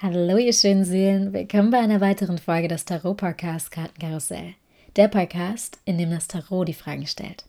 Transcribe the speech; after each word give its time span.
Hallo 0.00 0.36
ihr 0.36 0.52
schönen 0.52 0.84
Seelen, 0.84 1.32
willkommen 1.32 1.72
bei 1.72 1.80
einer 1.80 2.00
weiteren 2.00 2.38
Folge 2.38 2.68
des 2.68 2.84
Tarot 2.84 3.16
Podcast 3.16 3.72
Kartenkarussell. 3.72 4.54
Der 4.94 5.08
Podcast, 5.08 5.80
in 5.86 5.98
dem 5.98 6.12
das 6.12 6.28
Tarot 6.28 6.68
die 6.68 6.72
Fragen 6.72 7.04
stellt. 7.08 7.46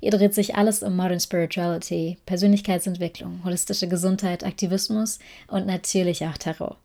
Hier 0.00 0.10
dreht 0.10 0.32
sich 0.32 0.54
alles 0.54 0.82
um 0.82 0.96
Modern 0.96 1.20
Spirituality, 1.20 2.16
Persönlichkeitsentwicklung, 2.24 3.42
holistische 3.44 3.88
Gesundheit, 3.88 4.42
Aktivismus 4.42 5.18
und 5.48 5.66
natürlich 5.66 6.24
auch 6.24 6.38
Tarot. 6.38 6.78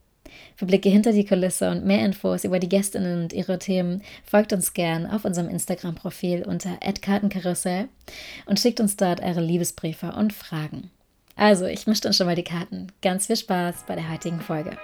Für 0.56 0.66
Blicke 0.66 0.90
hinter 0.90 1.12
die 1.12 1.24
Kulisse 1.24 1.70
und 1.70 1.86
mehr 1.86 2.04
Infos 2.04 2.44
über 2.44 2.58
die 2.58 2.68
Gästinnen 2.68 3.22
und 3.22 3.32
ihre 3.32 3.58
Themen 3.58 4.02
folgt 4.24 4.52
uns 4.52 4.74
gern 4.74 5.06
auf 5.06 5.24
unserem 5.24 5.48
Instagram-Profil 5.48 6.42
unter 6.42 6.76
@kartenkarussell 7.00 7.88
und 8.44 8.60
schickt 8.60 8.78
uns 8.78 8.96
dort 8.96 9.22
eure 9.22 9.40
Liebesbriefe 9.40 10.12
und 10.12 10.34
Fragen. 10.34 10.90
Also, 11.40 11.66
ich 11.66 11.86
mische 11.86 12.00
dann 12.00 12.12
schon 12.12 12.26
mal 12.26 12.34
die 12.34 12.42
Karten. 12.42 12.88
Ganz 13.00 13.28
viel 13.28 13.36
Spaß 13.36 13.84
bei 13.86 13.94
der 13.94 14.10
heutigen 14.10 14.40
Folge. 14.40 14.76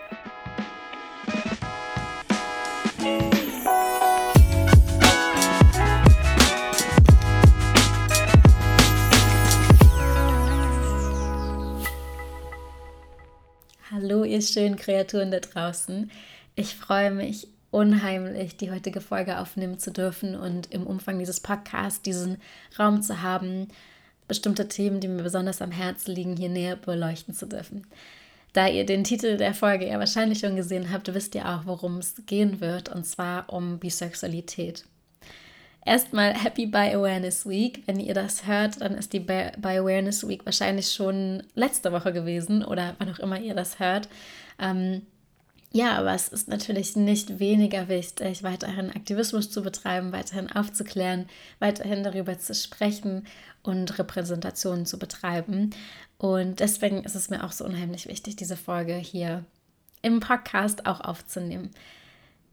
Hallo, 13.90 14.22
ihr 14.22 14.40
schönen 14.40 14.76
Kreaturen 14.76 15.32
da 15.32 15.40
draußen. 15.40 16.08
Ich 16.54 16.76
freue 16.76 17.10
mich 17.10 17.48
unheimlich, 17.72 18.56
die 18.58 18.70
heutige 18.70 19.00
Folge 19.00 19.40
aufnehmen 19.40 19.80
zu 19.80 19.90
dürfen 19.90 20.36
und 20.36 20.70
im 20.72 20.86
Umfang 20.86 21.18
dieses 21.18 21.40
Podcasts 21.40 22.00
diesen 22.02 22.40
Raum 22.78 23.02
zu 23.02 23.22
haben, 23.22 23.66
bestimmte 24.28 24.68
Themen, 24.68 25.00
die 25.00 25.08
mir 25.08 25.22
besonders 25.22 25.62
am 25.62 25.70
Herzen 25.70 26.12
liegen, 26.12 26.36
hier 26.36 26.48
näher 26.48 26.76
beleuchten 26.76 27.34
zu 27.34 27.46
dürfen. 27.46 27.86
Da 28.52 28.68
ihr 28.68 28.86
den 28.86 29.02
Titel 29.02 29.36
der 29.36 29.52
Folge 29.52 29.88
ja 29.88 29.98
wahrscheinlich 29.98 30.38
schon 30.38 30.54
gesehen 30.54 30.92
habt, 30.92 31.12
wisst 31.12 31.34
ihr 31.34 31.48
auch, 31.48 31.66
worum 31.66 31.98
es 31.98 32.14
gehen 32.26 32.60
wird, 32.60 32.88
und 32.88 33.04
zwar 33.04 33.52
um 33.52 33.78
Bisexualität. 33.78 34.84
Erstmal 35.84 36.32
Happy 36.32 36.66
Bi 36.66 36.94
Awareness 36.94 37.46
Week. 37.46 37.82
Wenn 37.86 38.00
ihr 38.00 38.14
das 38.14 38.46
hört, 38.46 38.80
dann 38.80 38.94
ist 38.94 39.12
die 39.12 39.20
Bi 39.20 39.50
Awareness 39.60 40.26
Week 40.26 40.44
wahrscheinlich 40.46 40.92
schon 40.92 41.42
letzte 41.54 41.92
Woche 41.92 42.12
gewesen 42.12 42.64
oder 42.64 42.94
wann 42.98 43.12
auch 43.12 43.18
immer 43.18 43.38
ihr 43.38 43.54
das 43.54 43.80
hört. 43.80 44.08
Ähm, 44.58 45.02
ja, 45.74 45.98
aber 45.98 46.14
es 46.14 46.28
ist 46.28 46.46
natürlich 46.46 46.94
nicht 46.94 47.40
weniger 47.40 47.88
wichtig, 47.88 48.44
weiterhin 48.44 48.92
Aktivismus 48.92 49.50
zu 49.50 49.60
betreiben, 49.60 50.12
weiterhin 50.12 50.48
aufzuklären, 50.48 51.26
weiterhin 51.58 52.04
darüber 52.04 52.38
zu 52.38 52.54
sprechen 52.54 53.26
und 53.64 53.98
Repräsentationen 53.98 54.86
zu 54.86 55.00
betreiben. 55.00 55.70
Und 56.16 56.60
deswegen 56.60 57.02
ist 57.02 57.16
es 57.16 57.28
mir 57.28 57.42
auch 57.42 57.50
so 57.50 57.64
unheimlich 57.64 58.06
wichtig, 58.06 58.36
diese 58.36 58.56
Folge 58.56 58.94
hier 58.94 59.44
im 60.00 60.20
Podcast 60.20 60.86
auch 60.86 61.00
aufzunehmen. 61.00 61.70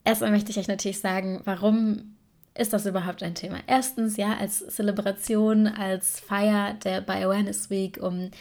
Erstmal 0.04 0.32
möchte 0.32 0.50
ich 0.50 0.58
euch 0.58 0.68
natürlich 0.68 1.00
sagen, 1.00 1.42
warum 1.46 2.16
ist 2.56 2.74
das 2.74 2.88
überhaupt 2.88 3.22
ein 3.22 3.36
Thema? 3.36 3.60
Erstens, 3.68 4.18
ja, 4.18 4.36
als 4.36 4.66
Zelebration, 4.66 5.68
als 5.68 6.20
Feier 6.20 6.74
der 6.84 7.02
Bioawareness 7.02 7.70
Week, 7.70 8.00
um 8.02 8.32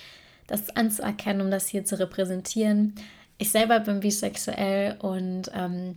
das 0.46 0.74
anzuerkennen, 0.74 1.42
um 1.42 1.50
das 1.50 1.68
hier 1.68 1.84
zu 1.84 1.98
repräsentieren 1.98 2.94
ich 3.40 3.50
selber 3.50 3.80
bin 3.80 4.00
bisexuell 4.00 4.96
und 5.00 5.50
ähm, 5.54 5.96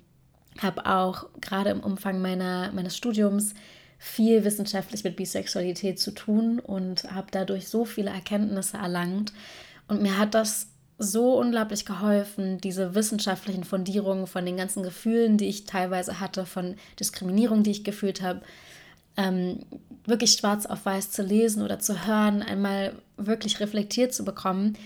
habe 0.60 0.86
auch 0.86 1.26
gerade 1.42 1.72
im 1.72 1.82
Umfang 1.82 2.22
meiner, 2.22 2.72
meines 2.72 2.96
Studiums 2.96 3.54
viel 4.00 4.46
wissenschaftlich 4.46 5.04
mit 5.04 5.18
Bisexualität 5.18 6.00
zu 6.00 6.12
tun 6.12 6.60
und 6.60 7.04
habe 7.12 7.28
dadurch 7.32 7.68
so 7.68 7.84
viele 7.84 8.12
Erkenntnisse 8.12 8.78
erlangt. 8.78 9.34
Und 9.90 10.02
mir 10.02 10.18
hat 10.18 10.34
das 10.36 10.68
so 10.98 11.38
unglaublich 11.38 11.86
geholfen, 11.86 12.60
diese 12.60 12.96
wissenschaftlichen 12.96 13.66
Fundierungen 13.66 14.26
von 14.26 14.46
den 14.46 14.56
ganzen 14.56 14.82
Gefühlen, 14.82 15.38
die 15.38 15.50
ich 15.50 15.66
teilweise 15.66 16.22
hatte, 16.22 16.46
von 16.46 16.76
Diskriminierung, 16.98 17.64
die 17.64 17.72
ich 17.72 17.84
gefühlt 17.84 18.22
habe, 18.22 18.42
ähm, 19.18 19.66
wirklich 20.06 20.32
schwarz 20.32 20.66
auf 20.66 20.86
weiß 20.86 21.12
zu 21.12 21.24
lesen 21.24 21.62
oder 21.62 21.80
zu 21.80 22.08
hören, 22.08 22.42
einmal 22.42 22.94
wirklich 23.18 23.60
reflektiert 23.60 24.14
zu 24.14 24.24
bekommen 24.24 24.78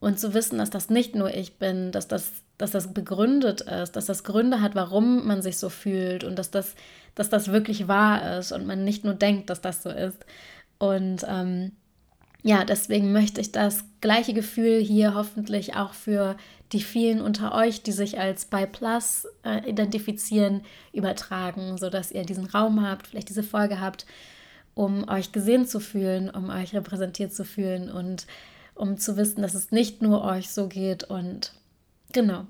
und 0.00 0.18
zu 0.18 0.34
wissen, 0.34 0.58
dass 0.58 0.70
das 0.70 0.90
nicht 0.90 1.14
nur 1.14 1.34
ich 1.34 1.58
bin, 1.58 1.92
dass 1.92 2.08
das, 2.08 2.30
dass 2.58 2.72
das 2.72 2.92
begründet 2.92 3.62
ist, 3.62 3.96
dass 3.96 4.06
das 4.06 4.24
Gründe 4.24 4.60
hat, 4.60 4.74
warum 4.74 5.26
man 5.26 5.42
sich 5.42 5.56
so 5.56 5.68
fühlt 5.68 6.24
und 6.24 6.38
dass 6.38 6.50
das, 6.50 6.74
dass 7.14 7.30
das 7.30 7.48
wirklich 7.48 7.88
wahr 7.88 8.38
ist 8.38 8.52
und 8.52 8.66
man 8.66 8.84
nicht 8.84 9.04
nur 9.04 9.14
denkt, 9.14 9.50
dass 9.50 9.60
das 9.60 9.82
so 9.82 9.90
ist. 9.90 10.18
Und 10.78 11.24
ähm, 11.28 11.72
ja, 12.42 12.64
deswegen 12.64 13.12
möchte 13.12 13.40
ich 13.40 13.52
das 13.52 13.84
gleiche 14.02 14.34
Gefühl 14.34 14.78
hier 14.78 15.14
hoffentlich 15.14 15.76
auch 15.76 15.94
für 15.94 16.36
die 16.72 16.82
vielen 16.82 17.22
unter 17.22 17.54
euch, 17.54 17.82
die 17.82 17.92
sich 17.92 18.20
als 18.20 18.44
Bi 18.44 18.66
Plus 18.66 19.26
äh, 19.44 19.68
identifizieren, 19.68 20.60
übertragen, 20.92 21.78
sodass 21.78 22.12
ihr 22.12 22.24
diesen 22.24 22.46
Raum 22.46 22.86
habt, 22.86 23.06
vielleicht 23.06 23.30
diese 23.30 23.42
Folge 23.42 23.80
habt, 23.80 24.04
um 24.74 25.08
euch 25.08 25.32
gesehen 25.32 25.66
zu 25.66 25.80
fühlen, 25.80 26.28
um 26.28 26.50
euch 26.50 26.74
repräsentiert 26.74 27.32
zu 27.32 27.44
fühlen 27.44 27.90
und 27.90 28.26
um 28.74 28.98
zu 28.98 29.16
wissen, 29.16 29.42
dass 29.42 29.54
es 29.54 29.70
nicht 29.70 30.02
nur 30.02 30.24
euch 30.24 30.50
so 30.50 30.68
geht. 30.68 31.04
Und 31.04 31.52
genau. 32.12 32.46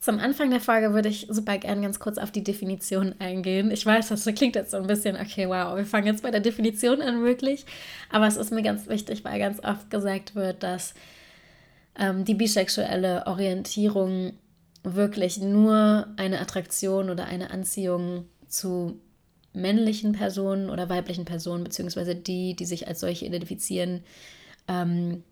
Zum 0.00 0.18
Anfang 0.18 0.50
der 0.50 0.60
Folge 0.60 0.94
würde 0.94 1.10
ich 1.10 1.26
super 1.28 1.58
gern 1.58 1.82
ganz 1.82 2.00
kurz 2.00 2.16
auf 2.16 2.30
die 2.30 2.42
Definition 2.42 3.14
eingehen. 3.18 3.70
Ich 3.70 3.84
weiß, 3.84 4.08
das 4.08 4.24
klingt 4.34 4.56
jetzt 4.56 4.70
so 4.70 4.78
ein 4.78 4.86
bisschen, 4.86 5.16
okay, 5.16 5.46
wow, 5.46 5.76
wir 5.76 5.84
fangen 5.84 6.06
jetzt 6.06 6.22
bei 6.22 6.30
der 6.30 6.40
Definition 6.40 7.02
an, 7.02 7.22
wirklich. 7.22 7.66
Aber 8.08 8.26
es 8.26 8.36
ist 8.36 8.50
mir 8.50 8.62
ganz 8.62 8.88
wichtig, 8.88 9.24
weil 9.24 9.38
ganz 9.38 9.62
oft 9.62 9.90
gesagt 9.90 10.34
wird, 10.34 10.62
dass 10.62 10.94
ähm, 11.98 12.24
die 12.24 12.34
bisexuelle 12.34 13.26
Orientierung 13.26 14.32
wirklich 14.82 15.38
nur 15.38 16.08
eine 16.16 16.40
Attraktion 16.40 17.10
oder 17.10 17.26
eine 17.26 17.50
Anziehung 17.50 18.24
zu 18.48 18.98
männlichen 19.52 20.12
Personen 20.12 20.70
oder 20.70 20.88
weiblichen 20.88 21.24
Personen, 21.24 21.64
beziehungsweise 21.64 22.14
die, 22.14 22.54
die 22.54 22.64
sich 22.64 22.88
als 22.88 23.00
solche 23.00 23.26
identifizieren, 23.26 24.02
ähm, 24.70 25.24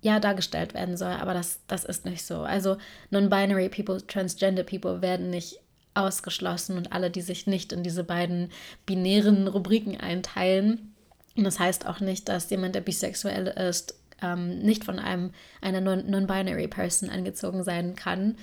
ja, 0.00 0.18
dargestellt 0.18 0.74
werden 0.74 0.96
soll. 0.96 1.12
Aber 1.12 1.34
das, 1.34 1.60
das 1.66 1.84
ist 1.84 2.04
nicht 2.04 2.24
so. 2.24 2.40
Also 2.40 2.76
non-binary 3.10 3.68
people, 3.68 4.04
transgender 4.06 4.64
people 4.64 5.02
werden 5.02 5.30
nicht 5.30 5.60
ausgeschlossen 5.94 6.76
und 6.76 6.92
alle, 6.92 7.10
die 7.10 7.22
sich 7.22 7.46
nicht 7.46 7.72
in 7.72 7.82
diese 7.82 8.04
beiden 8.04 8.50
binären 8.86 9.48
Rubriken 9.48 9.98
einteilen. 9.98 10.94
Und 11.36 11.44
das 11.44 11.58
heißt 11.58 11.86
auch 11.86 12.00
nicht, 12.00 12.28
dass 12.28 12.50
jemand, 12.50 12.74
der 12.74 12.80
bisexuell 12.80 13.46
ist, 13.46 13.94
ähm, 14.22 14.58
nicht 14.60 14.84
von 14.84 14.98
einem 14.98 15.32
einer 15.60 15.80
non-binary 15.80 16.68
Person 16.68 17.10
angezogen 17.10 17.64
sein 17.64 17.94
kann. 17.94 18.36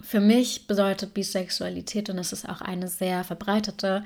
Für 0.00 0.20
mich 0.20 0.66
bedeutet 0.66 1.14
Bisexualität, 1.14 2.10
und 2.10 2.18
das 2.18 2.32
ist 2.32 2.48
auch 2.48 2.60
eine 2.60 2.88
sehr 2.88 3.24
verbreitete 3.24 4.04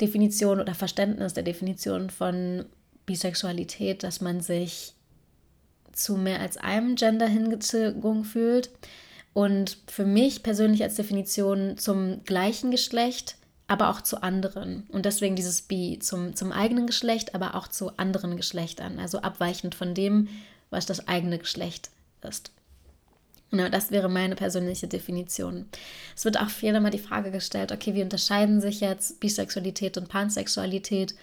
Definition 0.00 0.60
oder 0.60 0.74
Verständnis 0.74 1.34
der 1.34 1.44
Definition 1.44 2.10
von 2.10 2.64
Bisexualität, 3.10 4.04
dass 4.04 4.20
man 4.20 4.40
sich 4.40 4.94
zu 5.92 6.16
mehr 6.16 6.38
als 6.38 6.56
einem 6.56 6.94
Gender 6.94 7.26
hingezogen 7.26 8.24
fühlt. 8.24 8.70
Und 9.32 9.78
für 9.88 10.04
mich 10.04 10.44
persönlich 10.44 10.84
als 10.84 10.94
Definition 10.94 11.76
zum 11.76 12.22
gleichen 12.22 12.70
Geschlecht, 12.70 13.34
aber 13.66 13.90
auch 13.90 14.00
zu 14.00 14.22
anderen. 14.22 14.84
Und 14.90 15.06
deswegen 15.06 15.34
dieses 15.34 15.62
Bi 15.62 15.98
zum, 16.00 16.36
zum 16.36 16.52
eigenen 16.52 16.86
Geschlecht, 16.86 17.34
aber 17.34 17.56
auch 17.56 17.66
zu 17.66 17.96
anderen 17.96 18.36
Geschlechtern. 18.36 19.00
Also 19.00 19.22
abweichend 19.22 19.74
von 19.74 19.92
dem, 19.92 20.28
was 20.70 20.86
das 20.86 21.08
eigene 21.08 21.38
Geschlecht 21.38 21.90
ist. 22.22 22.52
Genau, 23.50 23.68
das 23.68 23.90
wäre 23.90 24.08
meine 24.08 24.36
persönliche 24.36 24.86
Definition. 24.86 25.66
Es 26.14 26.24
wird 26.24 26.38
auch 26.38 26.48
viel 26.48 26.76
immer 26.76 26.90
die 26.90 27.00
Frage 27.00 27.32
gestellt, 27.32 27.72
okay, 27.72 27.94
wie 27.94 28.02
unterscheiden 28.02 28.60
sich 28.60 28.80
jetzt 28.80 29.18
Bisexualität 29.18 29.96
und 29.96 30.08
Pansexualität? 30.08 31.16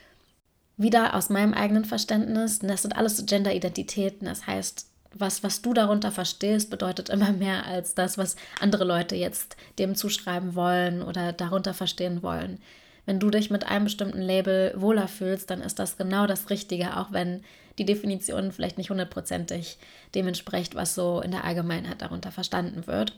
Wieder 0.78 1.16
aus 1.16 1.30
meinem 1.30 1.54
eigenen 1.54 1.86
Verständnis, 1.86 2.60
das 2.60 2.84
sind 2.84 2.96
alles 2.96 3.26
Gender-Identitäten. 3.26 4.26
Das 4.26 4.46
heißt, 4.46 4.88
was, 5.14 5.44
was 5.44 5.62
du 5.62 5.74
darunter 5.74 6.12
verstehst, 6.12 6.70
bedeutet 6.70 7.10
immer 7.10 7.32
mehr 7.32 7.66
als 7.66 7.96
das, 7.96 8.18
was 8.18 8.36
andere 8.60 8.84
Leute 8.84 9.16
jetzt 9.16 9.58
dem 9.80 9.96
zuschreiben 9.96 10.56
wollen 10.56 11.02
oder 11.02 11.34
darunter 11.34 11.74
verstehen 11.74 12.22
wollen. 12.22 12.60
Wenn 13.06 13.20
du 13.20 13.30
dich 13.30 13.50
mit 13.50 13.66
einem 13.66 13.86
bestimmten 13.86 14.22
Label 14.22 14.74
wohler 14.76 15.08
fühlst, 15.08 15.50
dann 15.50 15.62
ist 15.62 15.80
das 15.80 15.98
genau 15.98 16.28
das 16.28 16.50
Richtige, 16.50 16.98
auch 16.98 17.12
wenn 17.12 17.42
die 17.78 17.86
Definition 17.86 18.52
vielleicht 18.52 18.78
nicht 18.78 18.90
hundertprozentig 18.90 19.78
dem 20.14 20.28
entspricht, 20.28 20.76
was 20.76 20.94
so 20.94 21.22
in 21.22 21.32
der 21.32 21.46
Allgemeinheit 21.46 22.02
darunter 22.02 22.32
verstanden 22.32 22.86
wird. 22.86 23.14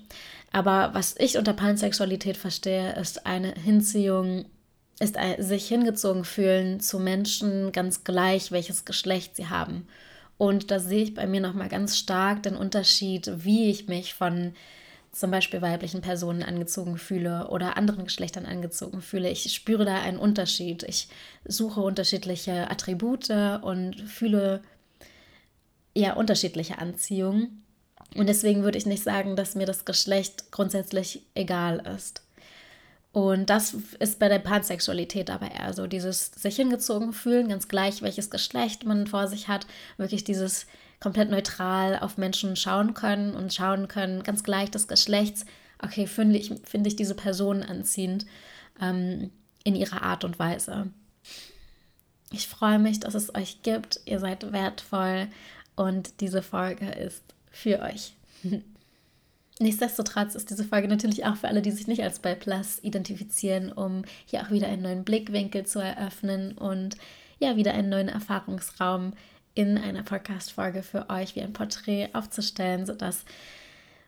Aber 0.52 0.92
was 0.94 1.16
ich 1.18 1.38
unter 1.38 1.54
Pansexualität 1.54 2.38
verstehe, 2.38 2.94
ist 2.94 3.26
eine 3.26 3.54
Hinziehung 3.54 4.46
ist 5.00 5.18
sich 5.40 5.68
hingezogen 5.68 6.26
fühlen 6.26 6.80
zu 6.80 7.00
Menschen 7.00 7.72
ganz 7.72 8.04
gleich, 8.04 8.52
welches 8.52 8.86
Geschlecht 8.86 9.36
sie 9.36 9.48
haben. 9.48 9.88
Und 10.38 10.72
da 10.72 10.80
sehe 10.80 11.04
ich 11.04 11.14
bei 11.14 11.28
mir 11.28 11.42
nochmal 11.42 11.70
ganz 11.70 11.98
stark 11.98 12.44
den 12.44 12.56
Unterschied, 12.56 13.32
wie 13.44 13.70
ich 13.70 13.88
mich 13.88 14.14
von 14.14 14.54
zum 15.12 15.32
Beispiel 15.32 15.62
weiblichen 15.62 16.02
Personen 16.02 16.44
angezogen 16.44 16.98
fühle 16.98 17.50
oder 17.50 17.78
anderen 17.78 18.06
Geschlechtern 18.06 18.46
angezogen 18.46 19.02
fühle. 19.02 19.30
Ich 19.30 19.52
spüre 19.52 19.84
da 19.84 19.96
einen 19.96 20.20
Unterschied. 20.20 20.84
Ich 20.84 21.08
suche 21.46 21.82
unterschiedliche 21.82 22.70
Attribute 22.70 23.30
und 23.62 23.96
fühle 23.96 24.62
ja 25.96 26.14
unterschiedliche 26.14 26.78
Anziehungen. 26.78 27.64
Und 28.16 28.28
deswegen 28.28 28.64
würde 28.64 28.78
ich 28.78 28.86
nicht 28.86 29.04
sagen, 29.04 29.36
dass 29.36 29.56
mir 29.56 29.66
das 29.66 29.86
Geschlecht 29.86 30.52
grundsätzlich 30.52 31.24
egal 31.36 31.86
ist. 31.96 32.24
Und 33.12 33.50
das 33.50 33.76
ist 34.00 34.20
bei 34.20 34.30
der 34.30 34.40
Pansexualität 34.40 35.32
aber 35.32 35.50
eher 35.50 35.74
so, 35.74 35.88
dieses 35.88 36.28
sich 36.28 36.58
hingezogen 36.58 37.12
fühlen, 37.12 37.50
ganz 37.50 37.68
gleich, 37.68 38.04
welches 38.04 38.30
Geschlecht 38.30 38.86
man 38.86 39.08
vor 39.08 39.28
sich 39.28 39.48
hat, 39.48 39.66
wirklich 39.98 40.24
dieses 40.24 40.68
komplett 41.00 41.32
neutral 41.32 41.98
auf 41.98 42.18
Menschen 42.18 42.56
schauen 42.56 42.94
können 42.94 43.34
und 43.34 43.54
schauen 43.54 43.88
können, 43.88 44.22
ganz 44.22 44.44
gleich 44.44 44.70
des 44.70 44.88
Geschlechts, 44.88 45.46
okay, 45.82 46.06
finde 46.06 46.38
ich, 46.38 46.54
find 46.64 46.86
ich 46.86 46.96
diese 46.96 47.16
Person 47.16 47.64
anziehend 47.64 48.26
ähm, 48.80 49.32
in 49.64 49.76
ihrer 49.76 50.04
Art 50.04 50.24
und 50.24 50.38
Weise. 50.38 50.92
Ich 52.32 52.48
freue 52.48 52.78
mich, 52.78 53.00
dass 53.00 53.16
es 53.16 53.34
euch 53.34 53.64
gibt. 53.64 54.02
Ihr 54.06 54.20
seid 54.20 54.52
wertvoll 54.52 55.30
und 55.76 56.22
diese 56.22 56.44
Folge 56.44 56.90
ist 56.90 57.24
für 57.52 57.80
euch. 57.80 58.14
Nichtsdestotrotz 59.62 60.36
ist 60.36 60.50
diese 60.50 60.64
Folge 60.64 60.88
natürlich 60.88 61.26
auch 61.26 61.36
für 61.36 61.50
alle, 61.50 61.62
die 61.62 61.72
sich 61.72 61.86
nicht 61.86 62.02
als 62.02 62.20
bei 62.20 62.34
Plus 62.34 62.80
identifizieren, 62.82 63.74
um 63.74 64.04
hier 64.26 64.42
auch 64.42 64.52
wieder 64.52 64.68
einen 64.68 64.84
neuen 64.84 65.04
Blickwinkel 65.04 65.66
zu 65.66 65.80
eröffnen 65.80 66.58
und 66.58 66.96
ja, 67.40 67.58
wieder 67.58 67.74
einen 67.74 67.90
neuen 67.90 68.08
Erfahrungsraum 68.08 69.14
in 69.56 69.78
einer 69.78 70.04
Podcast-Folge 70.04 70.82
für 70.82 71.10
euch 71.10 71.36
wie 71.36 71.42
ein 71.42 71.52
Porträt 71.52 72.08
aufzustellen, 72.14 72.86
sodass 72.86 73.26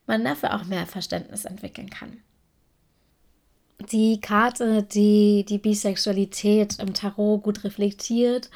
man 0.07 0.23
dafür 0.23 0.55
auch 0.55 0.63
mehr 0.63 0.87
Verständnis 0.87 1.43
entwickeln 1.43 1.89
kann. 1.89 2.17
Die 3.91 4.21
Karte, 4.21 4.83
die 4.83 5.43
die 5.47 5.57
Bisexualität 5.57 6.79
im 6.79 6.93
Tarot 6.93 7.43
gut 7.43 7.65
reflektiert, 7.65 8.49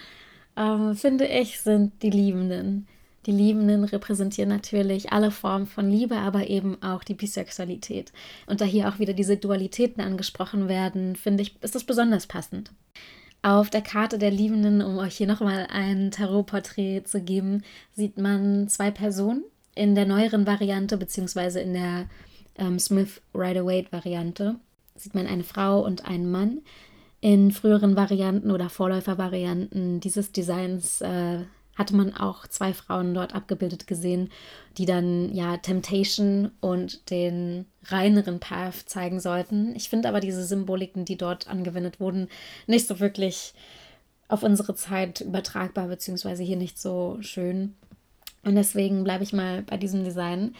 äh, 0.56 0.94
finde 0.94 1.28
ich, 1.28 1.60
sind 1.60 2.02
die 2.04 2.10
Liebenden. 2.12 2.88
Die 3.26 3.32
Liebenden 3.32 3.84
repräsentieren 3.84 4.50
natürlich 4.50 5.12
alle 5.12 5.32
Formen 5.32 5.66
von 5.66 5.90
Liebe, 5.90 6.18
aber 6.18 6.48
eben 6.48 6.82
auch 6.84 7.04
die 7.04 7.16
Bisexualität. 7.16 8.12
Und 8.46 8.62
da 8.62 8.66
hier 8.66 8.88
auch 8.88 9.00
wieder 9.00 9.14
diese 9.14 9.38
Dualitäten 9.38 10.04
angesprochen 10.04 10.68
werden, 10.70 11.16
finde 11.16 11.44
ich, 11.44 11.56
ist 11.62 11.74
das 11.74 11.84
besonders 11.84 12.28
passend. 12.28 12.72
Auf 13.42 13.70
der 13.70 13.82
Karte 13.82 14.18
der 14.18 14.32
Liebenden, 14.32 14.82
um 14.82 14.98
euch 14.98 15.18
hier 15.18 15.28
nochmal 15.28 15.68
ein 15.72 16.12
Tarotporträt 16.12 17.04
zu 17.06 17.22
geben, 17.22 17.64
sieht 17.94 18.18
man 18.18 18.68
zwei 18.70 18.92
Personen 18.92 19.44
in 19.76 19.96
der 19.96 20.06
neueren 20.06 20.48
Variante, 20.48 20.98
beziehungsweise 20.98 21.60
in 21.60 21.74
der 21.74 22.06
ähm, 22.58 22.80
Smith 22.80 23.22
Rider-Waite-Variante, 23.34 24.56
sieht 24.96 25.16
man 25.16 25.28
eine 25.28 25.44
Frau 25.44 25.84
und 25.84 26.06
einen 26.06 26.32
Mann. 26.32 26.62
In 27.22 27.52
früheren 27.52 27.96
Varianten 27.96 28.52
oder 28.52 28.70
Vorläufervarianten 28.70 30.00
dieses 30.00 30.32
Designs 30.32 31.02
äh, 31.02 31.40
hatte 31.76 31.96
man 31.96 32.16
auch 32.16 32.48
zwei 32.48 32.74
Frauen 32.74 33.14
dort 33.14 33.36
abgebildet 33.36 33.88
gesehen, 33.88 34.30
die 34.78 34.86
dann 34.86 35.34
ja 35.34 35.58
Temptation 35.58 36.52
und 36.62 37.10
den 37.10 37.66
reineren 37.84 38.40
Path 38.40 38.88
zeigen 38.88 39.20
sollten. 39.20 39.76
Ich 39.76 39.90
finde 39.90 40.10
aber 40.10 40.20
diese 40.20 40.46
Symboliken, 40.46 41.06
die 41.06 41.18
dort 41.18 41.48
angewendet 41.48 42.00
wurden, 42.00 42.30
nicht 42.68 42.88
so 42.88 43.00
wirklich 43.00 43.54
auf 44.28 44.44
unsere 44.44 44.76
Zeit 44.76 45.22
übertragbar, 45.22 45.88
beziehungsweise 45.88 46.44
hier 46.44 46.58
nicht 46.58 46.80
so 46.80 47.18
schön. 47.22 47.76
Und 48.44 48.56
deswegen 48.56 49.04
bleibe 49.04 49.24
ich 49.24 49.34
mal 49.34 49.62
bei 49.64 49.78
diesem 49.78 50.04
Design. 50.04 50.56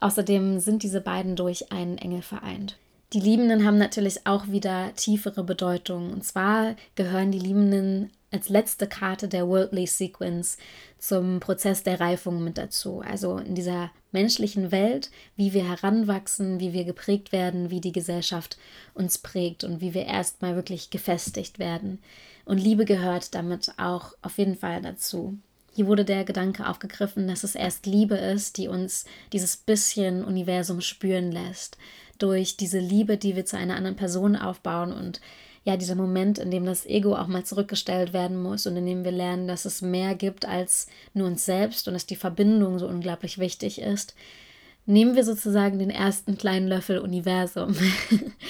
Außerdem 0.00 0.58
sind 0.58 0.82
diese 0.82 1.00
beiden 1.00 1.36
durch 1.36 1.72
einen 1.72 1.98
Engel 1.98 2.22
vereint. 2.22 2.76
Die 3.12 3.20
Liebenden 3.20 3.64
haben 3.64 3.78
natürlich 3.78 4.26
auch 4.26 4.48
wieder 4.48 4.92
tiefere 4.96 5.44
Bedeutung. 5.44 6.12
Und 6.12 6.24
zwar 6.24 6.74
gehören 6.96 7.30
die 7.30 7.38
Liebenden 7.38 8.10
als 8.30 8.48
letzte 8.48 8.86
Karte 8.86 9.28
der 9.28 9.46
Worldly 9.46 9.86
Sequence 9.86 10.58
zum 10.98 11.40
Prozess 11.40 11.82
der 11.82 12.00
Reifung 12.00 12.42
mit 12.42 12.58
dazu. 12.58 13.00
Also 13.00 13.38
in 13.38 13.54
dieser 13.54 13.90
menschlichen 14.12 14.72
Welt, 14.72 15.10
wie 15.36 15.52
wir 15.52 15.68
heranwachsen, 15.68 16.58
wie 16.58 16.72
wir 16.72 16.84
geprägt 16.84 17.32
werden, 17.32 17.70
wie 17.70 17.80
die 17.80 17.92
Gesellschaft 17.92 18.58
uns 18.94 19.18
prägt 19.18 19.62
und 19.64 19.80
wie 19.80 19.94
wir 19.94 20.06
erstmal 20.06 20.56
wirklich 20.56 20.90
gefestigt 20.90 21.58
werden. 21.58 22.00
Und 22.44 22.58
Liebe 22.58 22.84
gehört 22.84 23.34
damit 23.34 23.72
auch 23.76 24.14
auf 24.22 24.38
jeden 24.38 24.56
Fall 24.56 24.80
dazu. 24.82 25.38
Hier 25.76 25.86
wurde 25.86 26.06
der 26.06 26.24
Gedanke 26.24 26.66
aufgegriffen, 26.66 27.28
dass 27.28 27.44
es 27.44 27.54
erst 27.54 27.84
Liebe 27.84 28.14
ist, 28.14 28.56
die 28.56 28.68
uns 28.68 29.04
dieses 29.34 29.58
bisschen 29.58 30.24
Universum 30.24 30.80
spüren 30.80 31.30
lässt. 31.30 31.76
Durch 32.18 32.56
diese 32.56 32.78
Liebe, 32.78 33.18
die 33.18 33.36
wir 33.36 33.44
zu 33.44 33.58
einer 33.58 33.76
anderen 33.76 33.96
Person 33.96 34.36
aufbauen 34.36 34.90
und 34.90 35.20
ja, 35.66 35.76
dieser 35.76 35.96
Moment, 35.96 36.38
in 36.38 36.52
dem 36.52 36.64
das 36.64 36.86
Ego 36.86 37.16
auch 37.16 37.26
mal 37.26 37.42
zurückgestellt 37.42 38.12
werden 38.12 38.40
muss 38.40 38.68
und 38.68 38.76
in 38.76 38.86
dem 38.86 39.02
wir 39.02 39.10
lernen, 39.10 39.48
dass 39.48 39.64
es 39.64 39.82
mehr 39.82 40.14
gibt 40.14 40.46
als 40.46 40.86
nur 41.12 41.26
uns 41.26 41.44
selbst 41.44 41.88
und 41.88 41.94
dass 41.94 42.06
die 42.06 42.14
Verbindung 42.14 42.78
so 42.78 42.86
unglaublich 42.86 43.38
wichtig 43.38 43.80
ist, 43.80 44.14
nehmen 44.86 45.16
wir 45.16 45.24
sozusagen 45.24 45.80
den 45.80 45.90
ersten 45.90 46.38
kleinen 46.38 46.68
Löffel 46.68 46.98
Universum. 46.98 47.74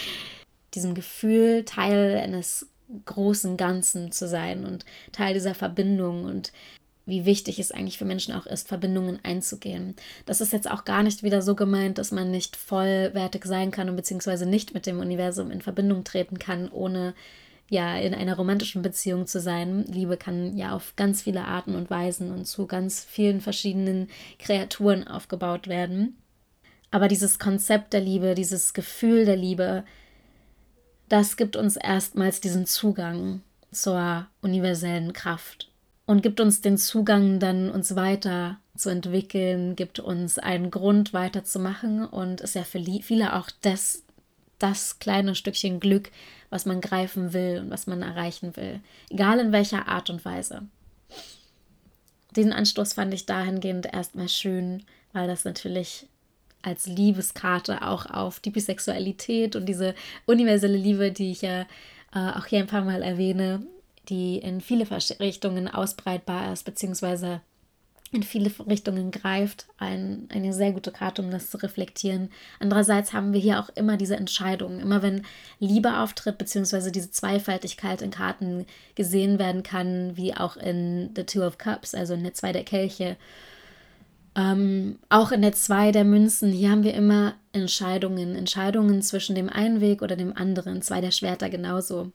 Diesem 0.74 0.94
Gefühl, 0.94 1.64
Teil 1.64 2.20
eines 2.22 2.68
großen 3.06 3.56
Ganzen 3.56 4.12
zu 4.12 4.28
sein 4.28 4.66
und 4.66 4.84
Teil 5.12 5.32
dieser 5.32 5.54
Verbindung 5.54 6.26
und 6.26 6.52
wie 7.06 7.24
wichtig 7.24 7.60
es 7.60 7.70
eigentlich 7.70 7.98
für 7.98 8.04
Menschen 8.04 8.34
auch 8.34 8.46
ist, 8.46 8.66
Verbindungen 8.66 9.20
einzugehen. 9.22 9.94
Das 10.26 10.40
ist 10.40 10.52
jetzt 10.52 10.68
auch 10.68 10.84
gar 10.84 11.04
nicht 11.04 11.22
wieder 11.22 11.40
so 11.40 11.54
gemeint, 11.54 11.98
dass 11.98 12.10
man 12.10 12.32
nicht 12.32 12.56
vollwertig 12.56 13.44
sein 13.44 13.70
kann 13.70 13.88
und 13.88 13.96
beziehungsweise 13.96 14.44
nicht 14.44 14.74
mit 14.74 14.86
dem 14.86 14.98
Universum 14.98 15.52
in 15.52 15.62
Verbindung 15.62 16.02
treten 16.02 16.38
kann, 16.38 16.68
ohne 16.68 17.14
ja 17.68 17.96
in 17.96 18.12
einer 18.12 18.36
romantischen 18.36 18.82
Beziehung 18.82 19.26
zu 19.26 19.40
sein. 19.40 19.84
Liebe 19.86 20.16
kann 20.16 20.56
ja 20.56 20.74
auf 20.74 20.94
ganz 20.96 21.22
viele 21.22 21.44
Arten 21.44 21.76
und 21.76 21.90
Weisen 21.90 22.32
und 22.32 22.44
zu 22.46 22.66
ganz 22.66 23.04
vielen 23.04 23.40
verschiedenen 23.40 24.08
Kreaturen 24.40 25.06
aufgebaut 25.06 25.68
werden. 25.68 26.16
Aber 26.90 27.06
dieses 27.06 27.38
Konzept 27.38 27.92
der 27.92 28.00
Liebe, 28.00 28.34
dieses 28.34 28.74
Gefühl 28.74 29.24
der 29.24 29.36
Liebe, 29.36 29.84
das 31.08 31.36
gibt 31.36 31.54
uns 31.54 31.76
erstmals 31.76 32.40
diesen 32.40 32.66
Zugang 32.66 33.42
zur 33.70 34.26
universellen 34.42 35.12
Kraft 35.12 35.70
und 36.06 36.22
gibt 36.22 36.40
uns 36.40 36.60
den 36.60 36.78
Zugang, 36.78 37.40
dann 37.40 37.70
uns 37.70 37.96
weiter 37.96 38.58
zu 38.76 38.90
entwickeln, 38.90 39.74
gibt 39.74 39.98
uns 39.98 40.38
einen 40.38 40.70
Grund 40.70 41.12
weiterzumachen 41.12 42.06
und 42.06 42.40
ist 42.40 42.54
ja 42.54 42.62
für 42.62 42.82
viele 43.02 43.34
auch 43.34 43.50
das, 43.62 44.04
das 44.58 44.98
kleine 45.00 45.34
Stückchen 45.34 45.80
Glück, 45.80 46.10
was 46.48 46.64
man 46.64 46.80
greifen 46.80 47.32
will 47.32 47.60
und 47.60 47.70
was 47.70 47.86
man 47.86 48.02
erreichen 48.02 48.56
will, 48.56 48.80
egal 49.10 49.40
in 49.40 49.52
welcher 49.52 49.88
Art 49.88 50.08
und 50.08 50.24
Weise. 50.24 50.62
Diesen 52.36 52.52
Anstoß 52.52 52.92
fand 52.92 53.12
ich 53.12 53.26
dahingehend 53.26 53.92
erstmal 53.92 54.28
schön, 54.28 54.84
weil 55.12 55.26
das 55.26 55.44
natürlich 55.44 56.06
als 56.62 56.86
Liebeskarte 56.86 57.82
auch 57.82 58.06
auf 58.06 58.40
die 58.40 58.50
Bisexualität 58.50 59.56
und 59.56 59.66
diese 59.66 59.94
universelle 60.26 60.76
Liebe, 60.76 61.12
die 61.12 61.30
ich 61.30 61.42
ja 61.42 61.62
äh, 62.14 62.18
auch 62.34 62.46
hier 62.46 62.58
ein 62.58 62.66
paar 62.66 62.84
Mal 62.84 63.02
erwähne, 63.02 63.66
die 64.08 64.38
in 64.38 64.60
viele 64.60 64.86
Richtungen 64.90 65.68
ausbreitbar 65.68 66.52
ist, 66.52 66.64
beziehungsweise 66.64 67.40
in 68.12 68.22
viele 68.22 68.50
Richtungen 68.66 69.10
greift. 69.10 69.66
Ein, 69.78 70.28
eine 70.32 70.52
sehr 70.52 70.72
gute 70.72 70.92
Karte, 70.92 71.22
um 71.22 71.30
das 71.30 71.50
zu 71.50 71.58
reflektieren. 71.58 72.30
Andererseits 72.60 73.12
haben 73.12 73.32
wir 73.32 73.40
hier 73.40 73.60
auch 73.60 73.68
immer 73.74 73.96
diese 73.96 74.16
Entscheidungen. 74.16 74.80
Immer 74.80 75.02
wenn 75.02 75.22
Liebe 75.58 75.98
auftritt, 75.98 76.38
beziehungsweise 76.38 76.92
diese 76.92 77.10
Zweifaltigkeit 77.10 78.02
in 78.02 78.10
Karten 78.10 78.66
gesehen 78.94 79.38
werden 79.38 79.62
kann, 79.62 80.16
wie 80.16 80.34
auch 80.34 80.56
in 80.56 81.10
The 81.16 81.24
Two 81.24 81.42
of 81.42 81.58
Cups, 81.58 81.94
also 81.94 82.14
in 82.14 82.22
der 82.22 82.34
Zwei 82.34 82.52
der 82.52 82.64
Kelche. 82.64 83.16
Ähm, 84.36 84.98
auch 85.08 85.32
in 85.32 85.42
der 85.42 85.52
Zwei 85.52 85.92
der 85.92 86.04
Münzen, 86.04 86.52
hier 86.52 86.70
haben 86.70 86.84
wir 86.84 86.94
immer 86.94 87.34
Entscheidungen. 87.52 88.36
Entscheidungen 88.36 89.02
zwischen 89.02 89.34
dem 89.34 89.48
einen 89.48 89.80
Weg 89.80 90.02
oder 90.02 90.14
dem 90.14 90.36
anderen. 90.36 90.82
Zwei 90.82 91.00
der 91.00 91.10
Schwerter 91.10 91.50
genauso. 91.50 92.12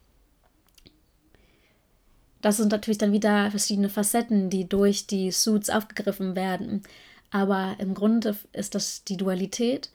Das 2.41 2.57
sind 2.57 2.71
natürlich 2.71 2.97
dann 2.97 3.13
wieder 3.13 3.49
verschiedene 3.51 3.89
Facetten, 3.89 4.49
die 4.49 4.67
durch 4.67 5.07
die 5.07 5.31
Suits 5.31 5.69
aufgegriffen 5.69 6.35
werden. 6.35 6.81
Aber 7.29 7.75
im 7.79 7.93
Grunde 7.93 8.35
ist 8.51 8.75
das 8.75 9.03
die 9.03 9.17
Dualität 9.17 9.89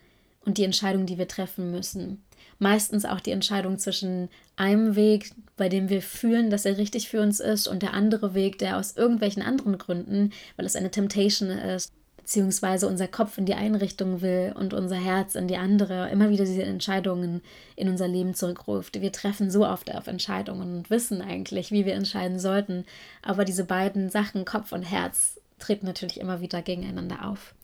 und 0.44 0.58
die 0.58 0.64
Entscheidung, 0.64 1.06
die 1.06 1.18
wir 1.18 1.28
treffen 1.28 1.70
müssen. 1.70 2.22
Meistens 2.58 3.04
auch 3.04 3.20
die 3.20 3.32
Entscheidung 3.32 3.78
zwischen 3.78 4.30
einem 4.56 4.96
Weg, 4.96 5.32
bei 5.56 5.68
dem 5.68 5.90
wir 5.90 6.00
fühlen, 6.00 6.48
dass 6.48 6.64
er 6.64 6.78
richtig 6.78 7.08
für 7.08 7.20
uns 7.20 7.40
ist, 7.40 7.68
und 7.68 7.82
der 7.82 7.92
andere 7.92 8.34
Weg, 8.34 8.58
der 8.58 8.78
aus 8.78 8.96
irgendwelchen 8.96 9.42
anderen 9.42 9.76
Gründen, 9.76 10.32
weil 10.56 10.64
es 10.64 10.76
eine 10.76 10.90
Temptation 10.90 11.50
ist, 11.50 11.92
beziehungsweise 12.26 12.88
unser 12.88 13.06
Kopf 13.06 13.38
in 13.38 13.46
die 13.46 13.54
eine 13.54 13.80
Richtung 13.80 14.20
will 14.20 14.52
und 14.56 14.74
unser 14.74 14.96
Herz 14.96 15.36
in 15.36 15.46
die 15.46 15.58
andere, 15.58 16.10
immer 16.10 16.28
wieder 16.28 16.44
diese 16.44 16.64
Entscheidungen 16.64 17.40
in 17.76 17.88
unser 17.88 18.08
Leben 18.08 18.34
zurückruft. 18.34 19.00
Wir 19.00 19.12
treffen 19.12 19.48
so 19.48 19.64
oft 19.64 19.94
auf 19.94 20.08
Entscheidungen 20.08 20.76
und 20.76 20.90
wissen 20.90 21.22
eigentlich, 21.22 21.70
wie 21.70 21.86
wir 21.86 21.94
entscheiden 21.94 22.40
sollten, 22.40 22.84
aber 23.22 23.44
diese 23.44 23.62
beiden 23.62 24.10
Sachen, 24.10 24.44
Kopf 24.44 24.72
und 24.72 24.82
Herz, 24.82 25.40
treten 25.60 25.86
natürlich 25.86 26.18
immer 26.18 26.40
wieder 26.40 26.62
gegeneinander 26.62 27.28
auf. 27.28 27.54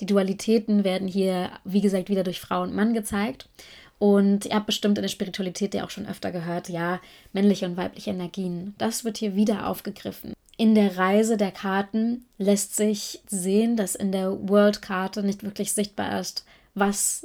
Die 0.00 0.06
Dualitäten 0.06 0.82
werden 0.82 1.06
hier, 1.06 1.52
wie 1.62 1.80
gesagt, 1.80 2.08
wieder 2.08 2.24
durch 2.24 2.40
Frau 2.40 2.62
und 2.62 2.74
Mann 2.74 2.94
gezeigt. 2.94 3.48
Und 4.00 4.46
ihr 4.46 4.56
habt 4.56 4.66
bestimmt 4.66 4.98
in 4.98 5.02
der 5.02 5.08
Spiritualität 5.08 5.72
ja 5.72 5.84
auch 5.84 5.90
schon 5.90 6.08
öfter 6.08 6.32
gehört, 6.32 6.68
ja, 6.68 7.00
männliche 7.32 7.66
und 7.66 7.76
weibliche 7.76 8.10
Energien. 8.10 8.74
Das 8.76 9.04
wird 9.04 9.18
hier 9.18 9.36
wieder 9.36 9.68
aufgegriffen 9.68 10.32
in 10.60 10.74
der 10.74 10.98
Reise 10.98 11.38
der 11.38 11.52
Karten 11.52 12.26
lässt 12.36 12.76
sich 12.76 13.22
sehen, 13.26 13.78
dass 13.78 13.94
in 13.94 14.12
der 14.12 14.46
World-Karte 14.46 15.22
nicht 15.22 15.42
wirklich 15.42 15.72
sichtbar 15.72 16.20
ist, 16.20 16.44
was 16.74 17.24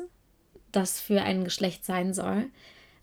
das 0.71 1.01
für 1.01 1.21
ein 1.21 1.43
Geschlecht 1.43 1.83
sein 1.83 2.13
soll. 2.13 2.45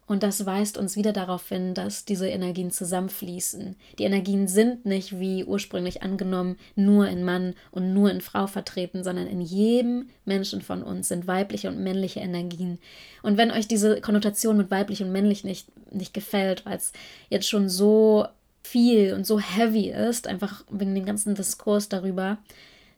Und 0.07 0.23
das 0.23 0.47
weist 0.47 0.79
uns 0.79 0.97
wieder 0.97 1.13
darauf 1.13 1.47
hin, 1.51 1.75
dass 1.75 2.07
diese 2.07 2.29
Energien 2.29 2.71
zusammenfließen. 2.71 3.77
Die 3.99 4.05
Energien 4.05 4.49
sind 4.49 4.87
nicht, 4.87 5.21
wie 5.21 5.45
ursprünglich 5.45 6.03
angenommen, 6.03 6.57
nur 6.77 7.09
in 7.09 7.25
Mann 7.25 7.55
und 7.71 7.93
nur 7.93 8.11
in 8.11 8.23
Frau 8.23 8.47
vertreten, 8.47 9.05
sondern 9.05 9.27
in 9.27 9.43
jedem 9.43 10.09
Menschen 10.25 10.63
von 10.63 10.83
uns 10.83 11.09
sind 11.09 11.27
weibliche 11.27 11.69
und 11.69 11.83
männliche 11.83 12.21
Energien. 12.21 12.79
Und 13.23 13.37
wenn 13.37 13.51
euch 13.51 13.69
diese 13.69 14.01
Konnotation 14.01 14.57
mit 14.57 14.71
weiblich 14.71 15.03
und 15.03 15.13
männlich 15.13 15.45
nicht, 15.45 15.69
nicht 15.93 16.15
gefällt, 16.15 16.65
weil 16.65 16.79
es 16.79 16.95
jetzt 17.29 17.51
schon 17.51 17.69
so 17.69 18.27
viel 18.63 19.15
und 19.15 19.27
so 19.27 19.39
heavy 19.41 19.91
ist, 19.91 20.27
einfach 20.27 20.65
wegen 20.71 20.95
dem 20.95 21.05
ganzen 21.05 21.35
Diskurs 21.35 21.89
darüber, 21.89 22.39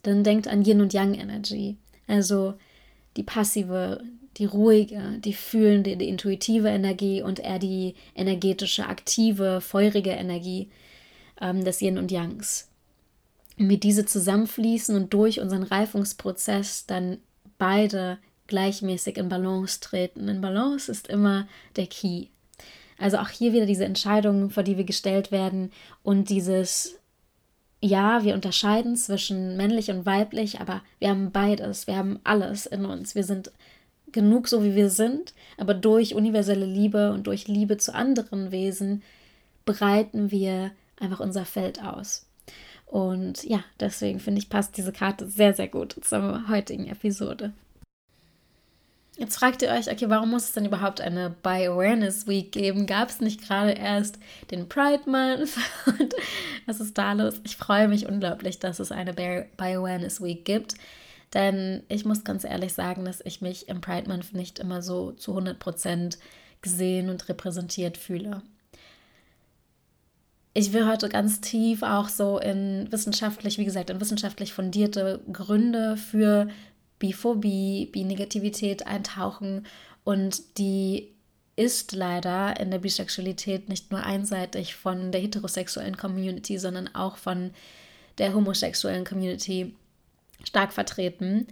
dann 0.02 0.24
denkt 0.24 0.48
an 0.48 0.64
Yin 0.64 0.80
und 0.80 0.92
Yang 0.92 1.14
Energy. 1.14 1.76
Also 2.06 2.54
die 3.16 3.22
passive, 3.22 4.02
die 4.36 4.44
ruhige, 4.44 5.18
die 5.18 5.32
fühlende, 5.32 5.96
die 5.96 6.08
intuitive 6.08 6.68
Energie 6.68 7.22
und 7.22 7.40
eher 7.40 7.58
die 7.58 7.94
energetische, 8.14 8.86
aktive, 8.86 9.60
feurige 9.60 10.10
Energie 10.10 10.68
ähm, 11.40 11.64
des 11.64 11.80
Yin 11.80 11.98
und 11.98 12.10
Yangs. 12.10 12.68
Und 13.58 13.68
wie 13.68 13.78
diese 13.78 14.04
zusammenfließen 14.04 14.94
und 14.96 15.14
durch 15.14 15.40
unseren 15.40 15.62
Reifungsprozess 15.62 16.86
dann 16.86 17.18
beide 17.56 18.18
gleichmäßig 18.46 19.16
in 19.16 19.28
Balance 19.28 19.80
treten. 19.80 20.28
In 20.28 20.40
Balance 20.40 20.90
ist 20.90 21.08
immer 21.08 21.46
der 21.76 21.86
Key. 21.86 22.26
Also 22.98 23.18
auch 23.18 23.28
hier 23.28 23.52
wieder 23.52 23.66
diese 23.66 23.84
Entscheidungen, 23.84 24.50
vor 24.50 24.62
die 24.62 24.76
wir 24.76 24.84
gestellt 24.84 25.32
werden 25.32 25.72
und 26.02 26.30
dieses, 26.30 26.98
ja, 27.80 28.24
wir 28.24 28.34
unterscheiden 28.34 28.96
zwischen 28.96 29.56
männlich 29.56 29.90
und 29.90 30.06
weiblich, 30.06 30.60
aber 30.60 30.82
wir 30.98 31.08
haben 31.08 31.32
beides, 31.32 31.86
wir 31.86 31.96
haben 31.96 32.20
alles 32.24 32.66
in 32.66 32.84
uns. 32.84 33.14
Wir 33.14 33.24
sind 33.24 33.52
genug 34.12 34.48
so, 34.48 34.62
wie 34.62 34.74
wir 34.74 34.90
sind, 34.90 35.34
aber 35.58 35.74
durch 35.74 36.14
universelle 36.14 36.66
Liebe 36.66 37.12
und 37.12 37.26
durch 37.26 37.48
Liebe 37.48 37.76
zu 37.76 37.94
anderen 37.94 38.52
Wesen 38.52 39.02
breiten 39.64 40.30
wir 40.30 40.70
einfach 41.00 41.20
unser 41.20 41.44
Feld 41.44 41.82
aus. 41.82 42.26
Und 42.86 43.42
ja, 43.44 43.64
deswegen 43.80 44.20
finde 44.20 44.40
ich, 44.40 44.48
passt 44.48 44.76
diese 44.76 44.92
Karte 44.92 45.28
sehr, 45.28 45.52
sehr 45.52 45.68
gut 45.68 45.96
zur 46.02 46.48
heutigen 46.48 46.86
Episode. 46.86 47.52
Jetzt 49.24 49.38
fragt 49.38 49.62
ihr 49.62 49.70
euch, 49.70 49.90
okay, 49.90 50.10
warum 50.10 50.32
muss 50.32 50.44
es 50.44 50.52
denn 50.52 50.66
überhaupt 50.66 51.00
eine 51.00 51.30
By 51.30 51.66
Awareness 51.66 52.26
Week 52.26 52.52
geben? 52.52 52.84
Gab 52.84 53.08
es 53.08 53.22
nicht 53.22 53.40
gerade 53.40 53.70
erst 53.70 54.18
den 54.50 54.68
Pride 54.68 55.08
Month? 55.08 55.56
Und 55.86 56.14
was 56.66 56.78
ist 56.78 56.98
da 56.98 57.14
los? 57.14 57.40
Ich 57.42 57.56
freue 57.56 57.88
mich 57.88 58.06
unglaublich, 58.06 58.58
dass 58.58 58.80
es 58.80 58.92
eine 58.92 59.14
By 59.14 59.46
Awareness 59.56 60.22
Week 60.22 60.44
gibt. 60.44 60.74
Denn 61.32 61.84
ich 61.88 62.04
muss 62.04 62.22
ganz 62.24 62.44
ehrlich 62.44 62.74
sagen, 62.74 63.06
dass 63.06 63.22
ich 63.24 63.40
mich 63.40 63.66
im 63.70 63.80
Pride 63.80 64.10
Month 64.10 64.34
nicht 64.34 64.58
immer 64.58 64.82
so 64.82 65.12
zu 65.12 65.34
100% 65.34 66.18
gesehen 66.60 67.08
und 67.08 67.26
repräsentiert 67.26 67.96
fühle. 67.96 68.42
Ich 70.52 70.74
will 70.74 70.86
heute 70.86 71.08
ganz 71.08 71.40
tief 71.40 71.82
auch 71.82 72.10
so 72.10 72.38
in 72.38 72.92
wissenschaftlich, 72.92 73.56
wie 73.56 73.64
gesagt, 73.64 73.88
in 73.88 74.02
wissenschaftlich 74.02 74.52
fundierte 74.52 75.22
Gründe 75.32 75.96
für 75.96 76.46
Biphobie, 77.04 77.90
Bi-Negativität 77.92 78.86
eintauchen 78.86 79.66
und 80.04 80.56
die 80.56 81.12
ist 81.54 81.92
leider 81.92 82.58
in 82.58 82.70
der 82.70 82.78
Bisexualität 82.78 83.68
nicht 83.68 83.90
nur 83.90 84.02
einseitig 84.02 84.74
von 84.74 85.12
der 85.12 85.20
heterosexuellen 85.20 85.98
Community, 85.98 86.58
sondern 86.58 86.88
auch 86.94 87.18
von 87.18 87.50
der 88.16 88.34
homosexuellen 88.34 89.04
Community 89.04 89.74
stark 90.44 90.72
vertreten. 90.72 91.46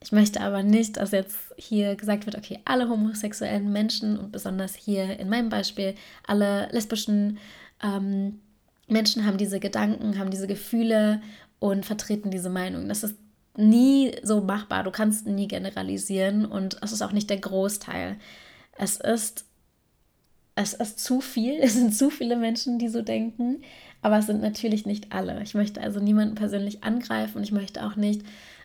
Ich 0.00 0.12
möchte 0.12 0.40
aber 0.40 0.62
nicht, 0.62 0.96
dass 0.96 1.10
jetzt 1.10 1.38
hier 1.56 1.96
gesagt 1.96 2.26
wird, 2.26 2.38
okay, 2.38 2.60
alle 2.64 2.88
homosexuellen 2.88 3.72
Menschen 3.72 4.16
und 4.16 4.30
besonders 4.30 4.76
hier 4.76 5.18
in 5.18 5.28
meinem 5.28 5.48
Beispiel 5.48 5.96
alle 6.24 6.68
lesbischen 6.70 7.38
ähm, 7.82 8.38
Menschen 8.86 9.26
haben 9.26 9.38
diese 9.38 9.58
Gedanken, 9.58 10.20
haben 10.20 10.30
diese 10.30 10.46
Gefühle 10.46 11.20
und 11.58 11.84
vertreten 11.84 12.30
diese 12.30 12.50
Meinung. 12.50 12.88
Das 12.88 13.02
ist 13.02 13.16
nie 13.56 14.12
so 14.22 14.40
machbar. 14.40 14.84
Du 14.84 14.90
kannst 14.90 15.26
nie 15.26 15.48
generalisieren 15.48 16.46
und 16.46 16.78
es 16.82 16.92
ist 16.92 17.02
auch 17.02 17.12
nicht 17.12 17.30
der 17.30 17.38
Großteil. 17.38 18.16
Es 18.76 18.96
ist, 18.96 19.44
es 20.54 20.74
ist 20.74 21.00
zu 21.00 21.20
viel. 21.20 21.54
Es 21.60 21.74
sind 21.74 21.94
zu 21.94 22.10
viele 22.10 22.36
Menschen, 22.36 22.78
die 22.78 22.88
so 22.88 23.02
denken, 23.02 23.62
aber 24.00 24.18
es 24.18 24.26
sind 24.26 24.40
natürlich 24.40 24.86
nicht 24.86 25.12
alle. 25.12 25.42
Ich 25.42 25.54
möchte 25.54 25.80
also 25.80 26.00
niemanden 26.00 26.34
persönlich 26.34 26.82
angreifen 26.82 27.38
und 27.38 27.44
ich 27.44 27.52
möchte 27.52 27.84
auch 27.84 27.96
nicht 27.96 28.22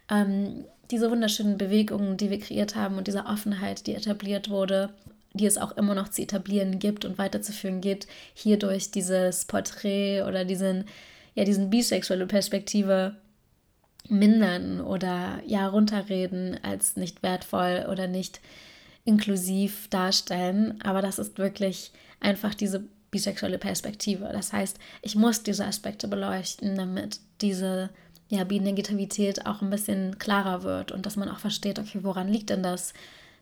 ähm, 0.09 0.65
diese 0.89 1.11
wunderschönen 1.11 1.57
Bewegungen, 1.57 2.17
die 2.17 2.29
wir 2.29 2.39
kreiert 2.39 2.75
haben 2.75 2.97
und 2.97 3.07
diese 3.07 3.25
Offenheit, 3.25 3.87
die 3.87 3.95
etabliert 3.95 4.49
wurde, 4.49 4.89
die 5.33 5.45
es 5.45 5.57
auch 5.57 5.75
immer 5.75 5.95
noch 5.95 6.09
zu 6.09 6.21
etablieren 6.21 6.79
gibt 6.79 7.05
und 7.05 7.17
weiterzuführen 7.17 7.81
gibt, 7.81 8.07
hier 8.33 8.57
durch 8.57 8.91
dieses 8.91 9.45
Porträt 9.45 10.23
oder 10.23 10.45
diesen, 10.45 10.85
ja, 11.35 11.43
diesen 11.43 11.69
bisexuelle 11.69 12.25
Perspektive 12.25 13.15
mindern 14.09 14.81
oder 14.81 15.41
ja 15.45 15.67
runterreden 15.67 16.59
als 16.63 16.95
nicht 16.95 17.23
wertvoll 17.23 17.87
oder 17.91 18.07
nicht 18.07 18.39
inklusiv 19.05 19.87
darstellen. 19.89 20.79
Aber 20.83 21.01
das 21.01 21.19
ist 21.19 21.37
wirklich 21.37 21.91
einfach 22.19 22.53
diese 22.53 22.83
bisexuelle 23.11 23.57
Perspektive. 23.57 24.29
Das 24.31 24.53
heißt, 24.53 24.77
ich 25.01 25.15
muss 25.15 25.43
diese 25.43 25.65
Aspekte 25.65 26.07
beleuchten, 26.07 26.75
damit 26.75 27.19
diese 27.41 27.89
ja, 28.29 28.43
Bi-Negativität 28.43 29.45
auch 29.45 29.61
ein 29.61 29.69
bisschen 29.69 30.19
klarer 30.19 30.63
wird 30.63 30.91
und 30.91 31.05
dass 31.05 31.15
man 31.15 31.29
auch 31.29 31.39
versteht, 31.39 31.79
okay, 31.79 31.99
woran 32.01 32.27
liegt 32.27 32.49
denn 32.49 32.63
das, 32.63 32.93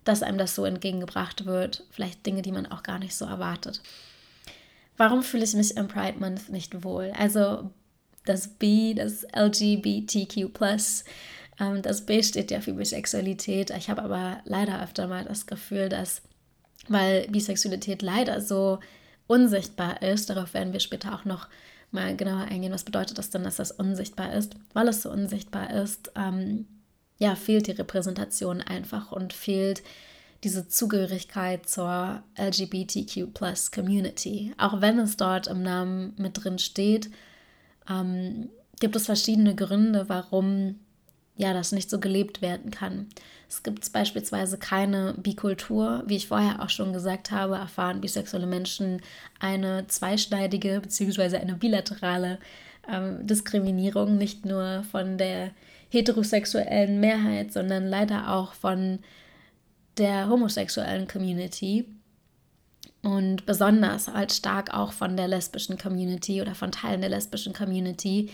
dass 0.03 0.21
einem 0.21 0.37
das 0.37 0.53
so 0.53 0.65
entgegengebracht 0.65 1.45
wird? 1.45 1.83
Vielleicht 1.89 2.25
Dinge, 2.25 2.43
die 2.43 2.51
man 2.51 2.67
auch 2.67 2.83
gar 2.83 2.99
nicht 2.99 3.15
so 3.15 3.25
erwartet. 3.25 3.81
Warum 4.97 5.23
fühle 5.23 5.43
ich 5.43 5.53
mich 5.53 5.75
im 5.75 5.87
Pride 5.87 6.19
Month 6.19 6.49
nicht 6.49 6.83
wohl? 6.83 7.11
Also 7.17 7.71
das 8.25 8.47
B, 8.47 8.93
das 8.93 9.25
LGBTQ+. 9.35 10.49
Ähm, 11.59 11.81
das 11.81 12.05
B 12.05 12.23
steht 12.23 12.51
ja 12.51 12.61
für 12.61 12.73
Bisexualität. 12.73 13.71
Ich 13.71 13.89
habe 13.89 14.03
aber 14.03 14.41
leider 14.45 14.81
öfter 14.83 15.07
mal 15.07 15.23
das 15.25 15.45
Gefühl, 15.45 15.89
dass, 15.89 16.21
weil 16.87 17.27
Bisexualität 17.29 18.01
leider 18.01 18.41
so 18.41 18.79
unsichtbar 19.27 20.01
ist, 20.01 20.29
darauf 20.29 20.53
werden 20.53 20.73
wir 20.73 20.79
später 20.79 21.15
auch 21.15 21.25
noch 21.25 21.47
mal 21.91 22.15
genauer 22.15 22.43
eingehen, 22.43 22.73
was 22.73 22.83
bedeutet 22.83 23.17
das 23.17 23.29
denn, 23.29 23.43
dass 23.43 23.55
das 23.55 23.71
unsichtbar 23.71 24.33
ist? 24.33 24.55
Weil 24.73 24.87
es 24.89 25.01
so 25.01 25.11
unsichtbar 25.11 25.71
ist, 25.71 26.11
ähm, 26.15 26.67
ja, 27.17 27.35
fehlt 27.35 27.67
die 27.67 27.71
Repräsentation 27.71 28.61
einfach 28.61 29.11
und 29.11 29.33
fehlt 29.33 29.81
diese 30.43 30.67
Zugehörigkeit 30.67 31.67
zur 31.67 32.21
LGBTQ 32.37 33.29
Community. 33.73 34.53
Auch 34.57 34.81
wenn 34.81 34.99
es 34.99 35.17
dort 35.17 35.47
im 35.47 35.63
Namen 35.63 36.13
mit 36.17 36.43
drin 36.43 36.59
steht, 36.59 37.09
ähm, 37.89 38.49
gibt 38.79 38.95
es 38.95 39.05
verschiedene 39.05 39.55
Gründe, 39.55 40.09
warum 40.09 40.79
ja 41.37 41.53
das 41.53 41.71
nicht 41.71 41.89
so 41.89 41.99
gelebt 41.99 42.41
werden 42.41 42.71
kann. 42.71 43.07
Es 43.49 43.61
gibt 43.63 43.91
beispielsweise 43.91 44.57
keine 44.57 45.13
Bikultur. 45.17 46.03
Wie 46.07 46.15
ich 46.15 46.27
vorher 46.27 46.61
auch 46.61 46.69
schon 46.69 46.93
gesagt 46.93 47.31
habe, 47.31 47.55
erfahren 47.55 48.01
bisexuelle 48.01 48.47
Menschen 48.47 49.01
eine 49.39 49.85
zweischneidige 49.87 50.79
bzw. 50.81 51.37
eine 51.37 51.55
bilaterale 51.55 52.39
ähm, 52.89 53.25
Diskriminierung, 53.27 54.17
nicht 54.17 54.45
nur 54.45 54.83
von 54.91 55.17
der 55.17 55.51
heterosexuellen 55.89 56.99
Mehrheit, 56.99 57.53
sondern 57.53 57.87
leider 57.87 58.31
auch 58.31 58.53
von 58.53 58.99
der 59.97 60.27
homosexuellen 60.27 61.07
Community 61.07 61.85
und 63.05 63.45
besonders 63.45 64.07
halt 64.07 64.31
stark 64.33 64.73
auch 64.73 64.91
von 64.91 65.15
der 65.15 65.27
lesbischen 65.27 65.77
Community 65.77 66.41
oder 66.41 66.55
von 66.55 66.71
Teilen 66.71 67.01
der 67.01 67.09
lesbischen 67.09 67.53
Community. 67.53 68.29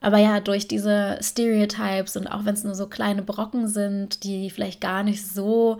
Aber 0.00 0.18
ja, 0.18 0.40
durch 0.40 0.66
diese 0.66 1.18
Stereotypes 1.20 2.16
und 2.16 2.26
auch 2.26 2.44
wenn 2.44 2.54
es 2.54 2.64
nur 2.64 2.74
so 2.74 2.88
kleine 2.88 3.22
Brocken 3.22 3.68
sind, 3.68 4.24
die 4.24 4.50
vielleicht 4.50 4.80
gar 4.80 5.02
nicht 5.02 5.26
so 5.26 5.78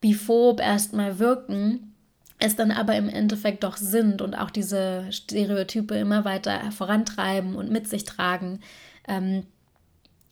biphob 0.00 0.60
erstmal 0.60 1.18
wirken, 1.18 1.94
es 2.38 2.56
dann 2.56 2.70
aber 2.70 2.94
im 2.96 3.08
Endeffekt 3.08 3.64
doch 3.64 3.76
sind 3.76 4.20
und 4.20 4.34
auch 4.34 4.50
diese 4.50 5.10
Stereotype 5.10 5.94
immer 5.94 6.24
weiter 6.24 6.70
vorantreiben 6.72 7.56
und 7.56 7.70
mit 7.70 7.88
sich 7.88 8.04
tragen, 8.04 8.60
ähm, 9.08 9.44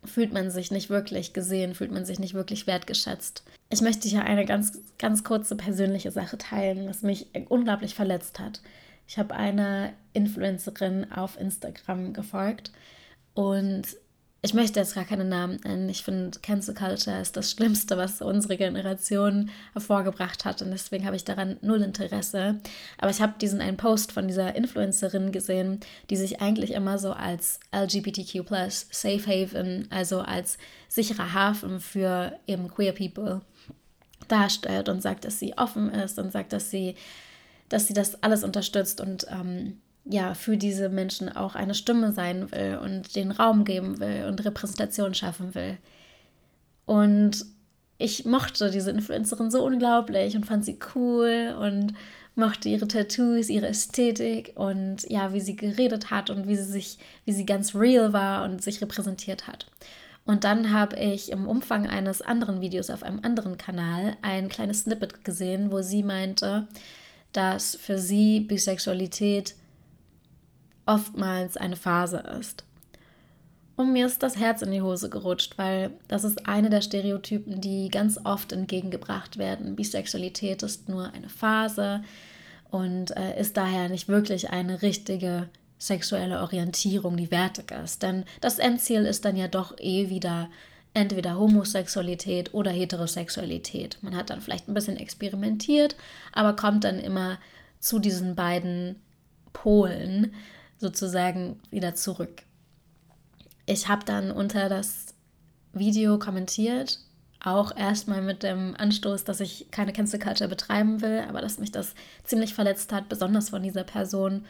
fühlt 0.04 0.32
man 0.32 0.50
sich 0.50 0.70
nicht 0.70 0.90
wirklich 0.90 1.32
gesehen, 1.32 1.74
fühlt 1.74 1.92
man 1.92 2.04
sich 2.04 2.18
nicht 2.18 2.34
wirklich 2.34 2.66
wertgeschätzt. 2.66 3.44
Ich 3.70 3.80
möchte 3.80 4.08
hier 4.08 4.24
eine 4.24 4.44
ganz, 4.44 4.78
ganz 4.98 5.24
kurze 5.24 5.56
persönliche 5.56 6.10
Sache 6.10 6.38
teilen, 6.38 6.88
was 6.88 7.02
mich 7.02 7.28
unglaublich 7.48 7.94
verletzt 7.94 8.38
hat. 8.38 8.60
Ich 9.06 9.18
habe 9.18 9.34
eine 9.34 9.92
Influencerin 10.12 11.12
auf 11.12 11.38
Instagram 11.38 12.12
gefolgt 12.12 12.72
und 13.34 13.84
ich 14.44 14.54
möchte 14.54 14.80
jetzt 14.80 14.96
gar 14.96 15.04
keine 15.04 15.24
Namen 15.24 15.60
nennen. 15.62 15.88
Ich 15.88 16.02
finde, 16.02 16.40
Cancel 16.40 16.74
Culture 16.74 17.20
ist 17.20 17.36
das 17.36 17.52
Schlimmste, 17.52 17.96
was 17.96 18.20
unsere 18.20 18.56
Generation 18.56 19.50
hervorgebracht 19.72 20.44
hat. 20.44 20.62
Und 20.62 20.72
deswegen 20.72 21.06
habe 21.06 21.14
ich 21.14 21.24
daran 21.24 21.58
null 21.62 21.80
Interesse. 21.80 22.58
Aber 22.98 23.12
ich 23.12 23.22
habe 23.22 23.34
diesen 23.40 23.60
einen 23.60 23.76
Post 23.76 24.10
von 24.10 24.26
dieser 24.26 24.56
Influencerin 24.56 25.30
gesehen, 25.30 25.78
die 26.10 26.16
sich 26.16 26.40
eigentlich 26.40 26.72
immer 26.72 26.98
so 26.98 27.12
als 27.12 27.60
LGBTQ 27.72 28.44
Safe 28.90 29.24
Haven, 29.24 29.86
also 29.90 30.22
als 30.22 30.58
sicherer 30.88 31.32
Hafen 31.32 31.78
für 31.78 32.36
eben 32.48 32.66
queer 32.66 32.92
People 32.92 33.42
darstellt 34.26 34.88
und 34.88 35.02
sagt, 35.02 35.24
dass 35.24 35.38
sie 35.38 35.56
offen 35.56 35.88
ist 35.88 36.18
und 36.18 36.32
sagt, 36.32 36.52
dass 36.52 36.68
sie, 36.68 36.96
dass 37.68 37.86
sie 37.86 37.94
das 37.94 38.24
alles 38.24 38.42
unterstützt 38.42 39.00
und 39.00 39.24
ähm, 39.30 39.78
ja, 40.04 40.34
für 40.34 40.56
diese 40.56 40.88
Menschen 40.88 41.28
auch 41.28 41.54
eine 41.54 41.74
Stimme 41.74 42.12
sein 42.12 42.50
will 42.50 42.78
und 42.82 43.14
den 43.14 43.30
Raum 43.30 43.64
geben 43.64 44.00
will 44.00 44.26
und 44.28 44.44
Repräsentation 44.44 45.14
schaffen 45.14 45.54
will. 45.54 45.78
Und 46.86 47.46
ich 47.98 48.24
mochte 48.24 48.70
diese 48.70 48.90
Influencerin 48.90 49.50
so 49.50 49.64
unglaublich 49.64 50.34
und 50.34 50.44
fand 50.46 50.64
sie 50.64 50.78
cool 50.94 51.54
und 51.60 51.94
mochte 52.34 52.68
ihre 52.68 52.88
Tattoos, 52.88 53.48
ihre 53.48 53.68
Ästhetik 53.68 54.52
und 54.56 55.08
ja, 55.08 55.32
wie 55.32 55.40
sie 55.40 55.54
geredet 55.54 56.10
hat 56.10 56.30
und 56.30 56.48
wie 56.48 56.56
sie 56.56 56.64
sich, 56.64 56.98
wie 57.24 57.32
sie 57.32 57.46
ganz 57.46 57.74
real 57.74 58.12
war 58.12 58.44
und 58.44 58.62
sich 58.62 58.80
repräsentiert 58.80 59.46
hat. 59.46 59.66
Und 60.24 60.44
dann 60.44 60.72
habe 60.72 60.96
ich 60.96 61.30
im 61.30 61.46
Umfang 61.46 61.86
eines 61.86 62.22
anderen 62.22 62.60
Videos 62.60 62.90
auf 62.90 63.02
einem 63.02 63.20
anderen 63.22 63.58
Kanal 63.58 64.16
ein 64.22 64.48
kleines 64.48 64.82
Snippet 64.82 65.24
gesehen, 65.24 65.70
wo 65.72 65.82
sie 65.82 66.02
meinte, 66.02 66.68
dass 67.32 67.76
für 67.76 67.98
sie 67.98 68.40
Bisexualität 68.40 69.54
oftmals 70.86 71.56
eine 71.56 71.76
Phase 71.76 72.18
ist. 72.38 72.64
Und 73.76 73.92
mir 73.92 74.06
ist 74.06 74.22
das 74.22 74.36
Herz 74.36 74.62
in 74.62 74.70
die 74.70 74.82
Hose 74.82 75.08
gerutscht, 75.08 75.56
weil 75.56 75.90
das 76.06 76.24
ist 76.24 76.46
eine 76.46 76.68
der 76.68 76.82
Stereotypen, 76.82 77.60
die 77.60 77.88
ganz 77.88 78.20
oft 78.22 78.52
entgegengebracht 78.52 79.38
werden. 79.38 79.76
Bisexualität 79.76 80.62
ist 80.62 80.88
nur 80.88 81.12
eine 81.12 81.28
Phase 81.28 82.02
und 82.70 83.16
äh, 83.16 83.40
ist 83.40 83.56
daher 83.56 83.88
nicht 83.88 84.08
wirklich 84.08 84.50
eine 84.50 84.82
richtige 84.82 85.48
sexuelle 85.78 86.40
Orientierung, 86.40 87.16
die 87.16 87.30
wertig 87.30 87.72
ist. 87.72 88.02
Denn 88.02 88.24
das 88.40 88.58
Endziel 88.58 89.04
ist 89.04 89.24
dann 89.24 89.36
ja 89.36 89.48
doch 89.48 89.76
eh 89.78 90.10
wieder 90.10 90.48
entweder 90.94 91.38
Homosexualität 91.38 92.52
oder 92.54 92.70
Heterosexualität. 92.70 93.98
Man 94.02 94.14
hat 94.14 94.30
dann 94.30 94.42
vielleicht 94.42 94.68
ein 94.68 94.74
bisschen 94.74 94.96
experimentiert, 94.96 95.96
aber 96.32 96.54
kommt 96.54 96.84
dann 96.84 96.98
immer 96.98 97.38
zu 97.80 97.98
diesen 97.98 98.36
beiden 98.36 98.96
Polen 99.52 100.32
sozusagen 100.82 101.58
wieder 101.70 101.94
zurück. 101.94 102.42
Ich 103.64 103.88
habe 103.88 104.04
dann 104.04 104.30
unter 104.30 104.68
das 104.68 105.14
Video 105.72 106.18
kommentiert, 106.18 106.98
auch 107.40 107.74
erstmal 107.76 108.22
mit 108.22 108.42
dem 108.42 108.76
Anstoß, 108.76 109.24
dass 109.24 109.40
ich 109.40 109.68
keine 109.70 109.92
Cancel 109.92 110.20
Culture 110.20 110.48
betreiben 110.48 111.00
will, 111.00 111.24
aber 111.28 111.40
dass 111.40 111.58
mich 111.58 111.72
das 111.72 111.94
ziemlich 112.24 112.54
verletzt 112.54 112.92
hat, 112.92 113.08
besonders 113.08 113.48
von 113.48 113.62
dieser 113.62 113.84
Person. 113.84 114.44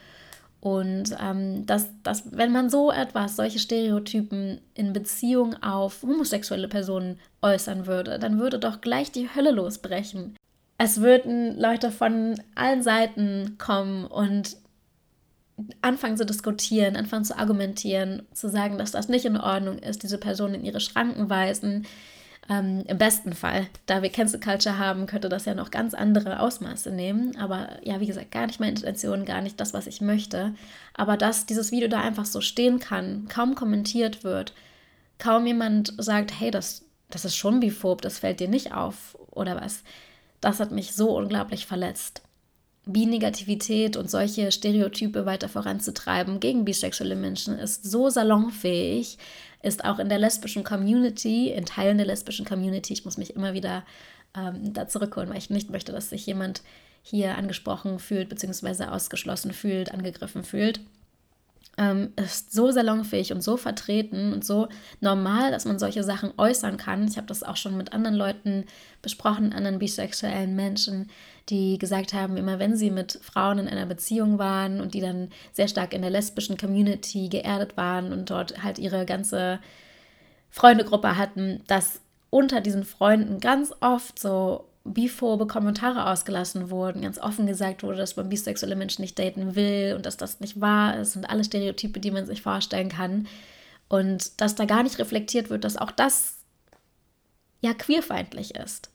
Und 0.61 1.17
ähm, 1.21 1.67
dass, 1.67 1.89
dass, 2.03 2.25
wenn 2.33 2.53
man 2.53 2.71
so 2.71 2.93
etwas, 2.93 3.37
solche 3.37 3.59
Stereotypen 3.59 4.61
in 4.75 4.93
Beziehung 4.93 5.61
auf 5.63 6.03
homosexuelle 6.03 6.69
Personen 6.69 7.19
äußern 7.41 7.87
würde, 7.87 8.19
dann 8.19 8.39
würde 8.39 8.59
doch 8.59 8.81
gleich 8.81 9.11
die 9.11 9.29
Hölle 9.35 9.51
losbrechen. 9.51 10.37
Es 10.79 11.01
würden 11.01 11.59
Leute 11.59 11.91
von 11.91 12.41
allen 12.55 12.83
Seiten 12.83 13.57
kommen 13.59 14.05
und 14.05 14.57
anfangen 15.81 16.17
zu 16.17 16.27
diskutieren, 16.27 16.97
anfangen 16.97 17.25
zu 17.25 17.39
argumentieren, 17.39 18.23
zu 18.33 18.49
sagen, 18.49 18.79
dass 18.79 18.93
das 18.93 19.09
nicht 19.09 19.25
in 19.25 19.37
Ordnung 19.37 19.79
ist, 19.79 20.03
diese 20.03 20.19
Person 20.19 20.55
in 20.55 20.65
ihre 20.65 20.81
Schranken 20.81 21.31
weisen. 21.31 21.87
Ähm, 22.49 22.85
Im 22.89 22.99
besten 22.99 23.35
Fall, 23.35 23.69
da 23.87 24.03
wir 24.03 24.11
Cancel 24.11 24.41
Culture 24.41 24.79
haben, 24.79 25.07
könnte 25.07 25.29
das 25.29 25.45
ja 25.45 25.55
noch 25.55 25.71
ganz 25.71 25.95
andere 25.95 26.41
Ausmaße 26.41 26.91
nehmen. 26.91 27.37
Aber 27.37 27.79
ja, 27.85 28.01
wie 28.01 28.07
gesagt, 28.07 28.33
gar 28.33 28.47
nicht 28.47 28.61
meine 28.61 28.73
Intention, 28.73 29.25
gar 29.25 29.43
nicht 29.43 29.61
das, 29.61 29.75
was 29.75 29.87
ich 29.87 30.01
möchte. 30.01 30.55
Aber 30.95 31.17
dass 31.17 31.47
dieses 31.47 31.71
Video 31.71 31.89
da 31.89 32.01
einfach 32.01 32.27
so 32.27 32.41
stehen 32.41 32.81
kann, 32.81 33.29
kaum 33.29 33.55
kommentiert 33.55 34.25
wird, 34.25 34.55
kaum 35.19 35.47
jemand 35.47 35.95
sagt, 35.99 36.39
hey, 36.39 36.51
das, 36.51 36.85
das 37.11 37.25
ist 37.25 37.37
schon 37.37 37.61
biphob, 37.61 38.03
das 38.03 38.19
fällt 38.19 38.41
dir 38.41 38.49
nicht 38.49 38.73
auf 38.75 39.17
oder 39.31 39.61
was, 39.61 39.85
das 40.41 40.59
hat 40.59 40.73
mich 40.73 40.95
so 40.95 41.17
unglaublich 41.17 41.67
verletzt. 41.67 42.23
Bi-Negativität 42.85 43.97
und 43.97 44.11
solche 44.11 44.51
Stereotype 44.51 45.25
weiter 45.25 45.49
voranzutreiben 45.49 46.41
gegen 46.41 46.65
bisexuelle 46.65 47.15
Menschen 47.15 47.59
ist 47.59 47.85
so 47.85 48.11
salonfähig, 48.11 49.19
ist 49.63 49.85
auch 49.85 50.01
in 50.01 50.09
der 50.09 50.19
lesbischen 50.19 50.65
Community, 50.65 51.51
in 51.51 51.65
Teilen 51.65 51.99
der 51.99 52.07
lesbischen 52.07 52.45
Community, 52.45 52.93
ich 52.93 53.05
muss 53.05 53.19
mich 53.19 53.37
immer 53.37 53.55
wieder 53.55 53.85
ähm, 54.37 54.73
da 54.73 54.89
zurückholen, 54.89 55.31
weil 55.31 55.39
ich 55.39 55.51
nicht 55.51 55.71
möchte, 55.71 55.93
dass 55.93 56.11
sich 56.11 56.27
jemand 56.27 56.63
hier 57.03 57.37
angesprochen 57.37 57.99
fühlt, 58.01 58.29
beziehungsweise 58.29 58.91
ausgeschlossen 58.91 59.53
fühlt, 59.53 59.93
angegriffen 59.93 60.43
fühlt 60.43 60.81
ähm, 61.79 62.13
ist 62.17 62.53
so 62.53 62.71
salonfähig 62.71 63.33
und 63.33 63.43
so 63.43 63.57
vertreten 63.57 64.33
und 64.33 64.45
so 64.45 64.69
normal, 65.01 65.51
dass 65.51 65.65
man 65.65 65.79
solche 65.79 66.05
Sachen 66.05 66.33
äußern 66.37 66.77
kann. 66.77 67.07
Ich 67.09 67.17
habe 67.17 67.27
das 67.27 67.43
auch 67.43 67.57
schon 67.57 67.77
mit 67.77 67.93
anderen 67.93 68.15
Leuten 68.17 68.65
besprochen, 69.01 69.53
anderen 69.53 69.79
bisexuellen 69.79 70.55
Menschen, 70.55 71.11
die 71.49 71.79
gesagt 71.79 72.13
haben, 72.13 72.37
immer 72.37 72.59
wenn 72.59 72.77
sie 72.77 72.91
mit 72.91 73.19
Frauen 73.23 73.59
in 73.59 73.69
einer 73.69 73.87
Beziehung 73.87 74.39
waren 74.39 74.81
und 74.81 74.95
die 74.95 75.01
dann 75.01 75.31
sehr 75.53 75.69
stark 75.69 75.93
in 75.93 76.03
der 76.03 76.11
lesbischen 76.11 76.57
Community 76.57 77.29
geerdet 77.29 77.77
waren 77.77 78.13
und 78.13 78.31
dort 78.31 78.63
halt 78.63 78.79
ihre 78.79 79.05
ganze 79.07 79.61
Freundegruppe 80.51 81.17
hatten, 81.17 81.63
dass 81.67 82.01
unter 82.31 82.61
diesen 82.61 82.85
Freunden 82.85 83.41
ganz 83.41 83.73
oft 83.81 84.19
so 84.19 84.69
biphobe 84.85 85.47
Kommentare 85.47 86.11
ausgelassen 86.11 86.71
wurden, 86.71 87.03
ganz 87.03 87.19
offen 87.19 87.47
gesagt 87.47 87.83
wurde, 87.83 87.99
dass 87.99 88.17
man 88.17 88.29
bisexuelle 88.29 88.77
Menschen 88.77 89.03
nicht 89.03 89.19
daten 89.19 89.55
will 89.55 89.95
und 89.97 90.07
dass 90.07 90.17
das 90.17 90.41
nicht 90.41 90.61
wahr 90.61 90.99
ist 90.99 91.17
und 91.17 91.25
alle 91.25 91.45
Stereotype, 91.45 92.01
die 92.01 92.11
man 92.11 92.27
sich 92.27 92.43
vorstellen 92.43 92.89
kann. 92.89 93.27
Und 93.89 94.41
dass 94.41 94.55
da 94.55 94.65
gar 94.65 94.83
nicht 94.83 94.99
reflektiert 94.99 95.51
wird, 95.51 95.65
dass 95.65 95.77
auch 95.77 95.91
das 95.91 96.39
ja 97.61 97.75
queerfeindlich 97.75 98.55
ist. 98.55 98.92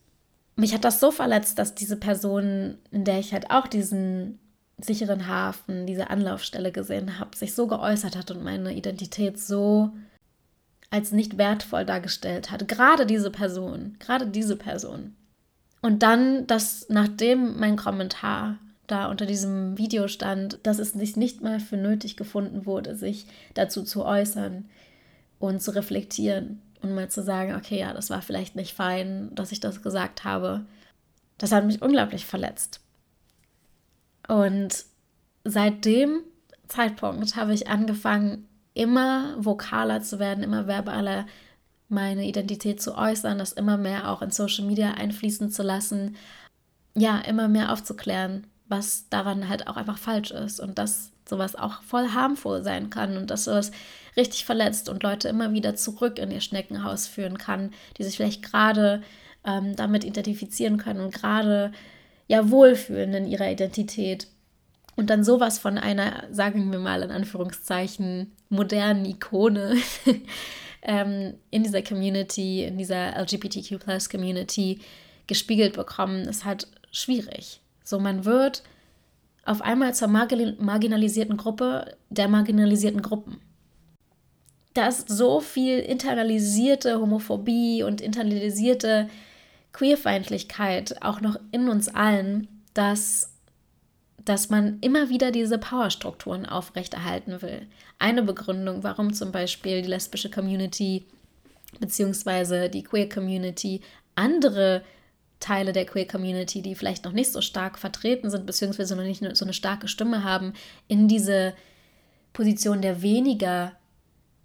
Mich 0.58 0.74
hat 0.74 0.84
das 0.84 1.00
so 1.00 1.12
verletzt, 1.12 1.60
dass 1.60 1.76
diese 1.76 1.98
Person, 1.98 2.80
in 2.92 3.06
der 3.06 3.20
ich 3.20 3.32
halt 3.32 3.52
auch 3.52 3.68
diesen 3.68 4.40
sicheren 4.80 5.28
Hafen, 5.28 5.86
diese 5.86 6.10
Anlaufstelle 6.10 6.72
gesehen 6.72 7.20
habe, 7.20 7.38
sich 7.38 7.54
so 7.54 7.68
geäußert 7.68 8.16
hat 8.16 8.32
und 8.32 8.44
meine 8.44 8.74
Identität 8.74 9.40
so 9.40 9.92
als 10.90 11.12
nicht 11.12 11.38
wertvoll 11.38 11.86
dargestellt 11.86 12.50
hat. 12.50 12.68
Gerade 12.68 13.06
diese 13.06 13.30
Person, 13.30 13.98
gerade 14.00 14.26
diese 14.26 14.56
Person. 14.56 15.16
Und 15.82 16.02
dann, 16.02 16.48
dass 16.48 16.88
nachdem 16.90 17.60
mein 17.60 17.76
Kommentar 17.76 18.58
da 18.88 19.12
unter 19.12 19.28
diesem 19.28 19.78
Video 19.78 20.08
stand, 20.08 20.60
dass 20.64 20.80
es 20.80 20.94
sich 20.94 21.16
nicht 21.16 21.42
mal 21.42 21.60
für 21.60 21.78
nötig 21.78 22.18
gefunden 22.18 22.66
wurde, 22.66 22.96
sich 22.96 23.28
dazu 23.54 23.84
zu 23.84 24.06
äußern 24.06 24.66
und 25.40 25.62
zu 25.62 25.76
reflektieren 25.76 26.62
und 26.82 26.94
mal 26.94 27.10
zu 27.10 27.24
sagen, 27.24 27.56
okay, 27.56 27.80
ja, 27.80 27.94
das 27.94 28.10
war 28.10 28.22
vielleicht 28.22 28.56
nicht 28.56 28.74
fein, 28.74 29.34
dass 29.34 29.52
ich 29.52 29.60
das 29.60 29.82
gesagt 29.82 30.24
habe. 30.24 30.66
Das 31.38 31.52
hat 31.52 31.66
mich 31.66 31.82
unglaublich 31.82 32.26
verletzt. 32.26 32.82
Und 34.28 34.86
seit 35.44 35.86
dem 35.86 36.22
Zeitpunkt 36.68 37.36
habe 37.36 37.54
ich 37.54 37.68
angefangen, 37.68 38.48
immer 38.74 39.36
vokaler 39.40 40.02
zu 40.02 40.20
werden, 40.20 40.44
immer 40.44 40.68
verbaler 40.68 41.26
meine 41.90 42.26
Identität 42.28 42.82
zu 42.82 42.96
äußern, 42.96 43.40
das 43.40 43.54
immer 43.54 43.78
mehr 43.78 44.12
auch 44.12 44.22
in 44.22 44.32
Social 44.32 44.66
Media 44.66 44.92
einfließen 44.92 45.50
zu 45.50 45.64
lassen, 45.64 46.16
ja, 46.94 47.18
immer 47.20 47.48
mehr 47.48 47.72
aufzuklären, 47.72 48.46
was 48.68 49.08
daran 49.10 49.48
halt 49.48 49.68
auch 49.68 49.78
einfach 49.78 49.98
falsch 49.98 50.32
ist 50.32 50.60
und 50.60 50.78
dass 50.78 51.12
sowas 51.28 51.56
auch 51.56 51.82
voll 51.84 52.10
harmvoll 52.10 52.64
sein 52.64 52.90
kann 52.90 53.18
und 53.18 53.32
dass 53.32 53.46
sowas 53.46 53.72
richtig 54.18 54.46
verletzt 54.46 54.90
und 54.90 55.04
Leute 55.04 55.30
immer 55.30 55.54
wieder 55.54 55.76
zurück 55.76 56.20
in 56.20 56.32
ihr 56.32 56.42
Schneckenhaus 56.42 57.08
führen 57.08 57.38
kann, 57.38 57.72
die 57.98 58.04
sich 58.04 58.18
vielleicht 58.18 58.44
gerade 58.44 59.02
ähm, 59.46 59.76
damit 59.76 60.04
identifizieren 60.04 60.78
können 60.78 61.00
und 61.00 61.14
gerade 61.14 61.72
ja 62.28 62.50
wohlfühlen 62.50 63.14
in 63.14 63.28
ihrer 63.28 63.50
Identität. 63.50 64.28
Und 64.96 65.10
dann 65.12 65.24
sowas 65.24 65.60
von 65.60 65.78
einer, 65.78 66.24
sagen 66.32 66.72
wir 66.72 66.80
mal 66.80 67.04
in 67.04 67.12
Anführungszeichen, 67.12 68.32
modernen 68.50 69.06
Ikone 69.06 69.76
ähm, 70.82 71.36
in 71.52 71.64
dieser 71.64 71.84
Community, 71.84 72.64
in 72.64 72.78
dieser 72.78 73.16
LGBTQ-Plus-Community 73.22 74.80
gespiegelt 75.28 75.74
bekommen, 75.74 76.22
ist 76.22 76.46
halt 76.46 76.68
schwierig. 76.92 77.62
So, 77.84 78.00
man 78.00 78.26
wird 78.26 78.64
auf 79.46 79.62
einmal 79.62 79.94
zur 79.94 80.08
marginalisierten 80.08 81.38
Gruppe 81.38 81.96
der 82.10 82.28
marginalisierten 82.28 83.02
Gruppen. 83.02 83.40
Da 84.78 84.90
ist 84.90 85.10
so 85.10 85.40
viel 85.40 85.80
internalisierte 85.80 87.00
Homophobie 87.02 87.82
und 87.82 88.00
internalisierte 88.00 89.10
Queerfeindlichkeit 89.74 91.02
auch 91.02 91.20
noch 91.20 91.40
in 91.52 91.68
uns 91.68 91.88
allen, 91.90 92.48
dass 92.76 93.34
dass 94.24 94.50
man 94.52 94.78
immer 94.82 95.10
wieder 95.10 95.32
diese 95.32 95.58
Powerstrukturen 95.58 96.46
aufrechterhalten 96.46 97.42
will. 97.42 97.66
Eine 97.98 98.22
Begründung, 98.22 98.84
warum 98.84 99.14
zum 99.14 99.32
Beispiel 99.32 99.82
die 99.82 99.88
lesbische 99.88 100.30
Community 100.30 101.06
bzw. 101.80 102.70
die 102.70 102.84
Queer 102.84 103.10
Community 103.10 103.82
andere 104.14 104.84
Teile 105.40 105.74
der 105.74 105.88
Queer 105.88 106.08
Community, 106.08 106.62
die 106.62 106.76
vielleicht 106.76 107.04
noch 107.04 107.14
nicht 107.14 107.32
so 107.32 107.42
stark 107.42 107.80
vertreten 107.80 108.30
sind, 108.30 108.46
beziehungsweise 108.46 108.96
noch 108.96 109.04
nicht 109.04 109.24
so 109.36 109.44
eine 109.44 109.54
starke 109.54 109.88
Stimme 109.88 110.24
haben, 110.24 110.54
in 110.88 111.08
diese 111.08 111.56
Position 112.32 112.84
der 112.84 113.02
weniger 113.02 113.72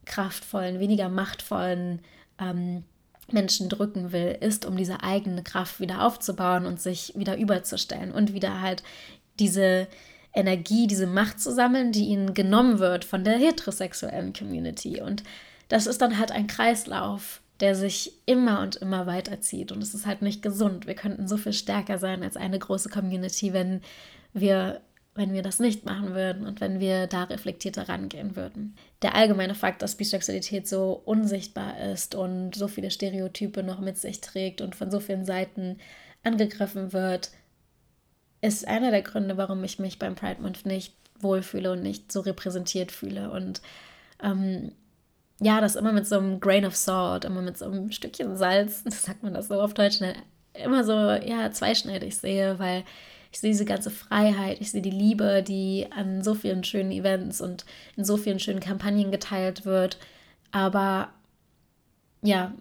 kraftvollen, 0.05 0.81
weniger 0.81 1.09
machtvollen 1.09 2.01
ähm, 2.38 2.85
Menschen 3.31 3.69
drücken 3.69 4.12
will, 4.12 4.37
ist, 4.41 4.65
um 4.65 4.77
diese 4.77 5.03
eigene 5.03 5.43
Kraft 5.43 5.81
wieder 5.81 6.05
aufzubauen 6.05 6.67
und 6.67 6.81
sich 6.81 7.12
wieder 7.17 7.37
überzustellen 7.37 8.12
und 8.12 8.35
wieder 8.35 8.61
halt 8.61 8.83
diese 9.38 9.88
Energie, 10.35 10.87
diese 10.87 11.07
Macht 11.07 11.41
zu 11.41 11.53
sammeln, 11.53 11.93
die 11.93 12.07
ihnen 12.07 12.35
genommen 12.35 12.79
wird 12.79 13.05
von 13.05 13.25
der 13.25 13.38
heterosexuellen 13.38 14.33
Community. 14.33 15.01
Und 15.01 15.23
das 15.69 15.87
ist 15.87 16.01
dann 16.01 16.19
halt 16.19 16.33
ein 16.33 16.47
Kreislauf, 16.47 17.41
der 17.61 17.75
sich 17.75 18.12
immer 18.27 18.61
und 18.61 18.77
immer 18.77 19.07
weiterzieht. 19.07 19.73
Und 19.73 19.83
es 19.83 19.95
ist 19.95 20.07
halt 20.07 20.23
nicht 20.23 20.43
gesund. 20.43 20.87
Wir 20.87 20.95
könnten 20.95 21.29
so 21.29 21.37
viel 21.37 21.53
stärker 21.53 21.99
sein 21.99 22.23
als 22.23 22.37
eine 22.37 22.59
große 22.59 22.88
Community, 22.88 23.53
wenn 23.53 23.83
wir 24.33 24.81
wenn 25.14 25.33
wir 25.35 25.42
das 25.42 25.61
nicht 25.61 25.85
machen 25.85 26.14
würden 26.14 26.46
und 26.46 26.61
wenn 26.61 26.81
wir 26.81 27.07
da 27.07 27.25
reflektierter 27.25 27.88
rangehen 27.88 28.35
würden. 28.35 28.77
Der 29.03 29.14
allgemeine 29.14 29.55
Fakt, 29.55 29.83
dass 29.83 29.96
Bisexualität 29.96 30.66
so 30.66 31.03
unsichtbar 31.05 31.79
ist 31.92 32.14
und 32.14 32.55
so 32.55 32.66
viele 32.66 32.90
Stereotype 32.90 33.62
noch 33.62 33.81
mit 33.81 33.98
sich 33.98 34.22
trägt 34.22 34.62
und 34.62 34.75
von 34.75 34.90
so 34.90 35.01
vielen 35.01 35.27
Seiten 35.27 35.79
angegriffen 36.22 36.92
wird, 36.94 37.31
ist 38.40 38.66
einer 38.66 38.90
der 38.90 39.03
Gründe, 39.03 39.37
warum 39.37 39.62
ich 39.64 39.79
mich 39.79 39.98
beim 39.98 40.14
Pride 40.14 40.40
Month 40.40 40.64
nicht 40.64 40.94
wohlfühle 41.20 41.72
und 41.72 41.83
nicht 41.83 42.11
so 42.11 42.20
repräsentiert 42.20 42.90
fühle. 42.90 43.31
Und 43.31 43.61
ähm, 44.22 44.72
ja, 45.40 45.61
das 45.61 45.77
immer 45.77 45.92
mit 45.92 46.07
so 46.07 46.16
einem 46.16 46.40
Grain 46.40 46.64
of 46.64 46.75
Salt, 46.75 47.25
immer 47.25 47.42
mit 47.42 47.59
so 47.59 47.66
einem 47.66 47.92
Stückchen 47.92 48.37
Salz, 48.37 48.83
sagt 48.87 49.22
man 49.22 49.35
das 49.35 49.48
so 49.48 49.61
auf 49.61 49.75
Deutsch, 49.75 50.01
ne, 50.01 50.14
immer 50.55 50.85
so 50.85 50.92
ja 50.92 51.51
zweischneidig 51.51 52.16
sehe, 52.16 52.59
weil 52.59 52.85
ich 53.33 53.40
sehe 53.40 53.51
diese 53.51 53.64
ganze 53.64 53.90
Freiheit, 53.90 54.61
ich 54.61 54.71
sehe 54.71 54.83
die 54.83 54.90
Liebe, 54.90 55.42
die 55.42 55.87
an 55.90 56.23
so 56.23 56.35
vielen 56.35 56.64
schönen 56.64 56.92
Events 56.92 57.40
und 57.40 57.64
in 57.97 58.05
so 58.05 58.18
vielen 58.18 58.38
schönen 58.38 58.61
Kampagnen 58.61 59.11
geteilt 59.11 59.64
wird. 59.64 59.97
Aber 60.53 61.09
ja, 62.23 62.53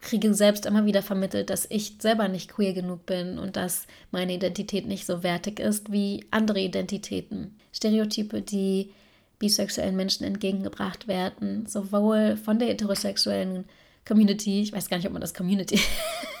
kriege 0.00 0.32
selbst 0.34 0.64
immer 0.64 0.86
wieder 0.86 1.02
vermittelt, 1.02 1.50
dass 1.50 1.66
ich 1.68 1.96
selber 2.00 2.28
nicht 2.28 2.50
queer 2.50 2.72
genug 2.72 3.04
bin 3.04 3.38
und 3.38 3.56
dass 3.56 3.86
meine 4.10 4.32
Identität 4.34 4.86
nicht 4.86 5.06
so 5.06 5.22
wertig 5.22 5.60
ist 5.60 5.92
wie 5.92 6.24
andere 6.30 6.60
Identitäten. 6.60 7.54
Stereotype, 7.72 8.40
die 8.40 8.90
bisexuellen 9.38 9.96
Menschen 9.96 10.24
entgegengebracht 10.24 11.06
werden, 11.06 11.66
sowohl 11.66 12.36
von 12.36 12.58
der 12.58 12.68
heterosexuellen 12.68 13.64
Community, 14.06 14.62
ich 14.62 14.72
weiß 14.72 14.88
gar 14.88 14.96
nicht, 14.96 15.06
ob 15.06 15.12
man 15.12 15.20
das 15.20 15.34
Community 15.34 15.78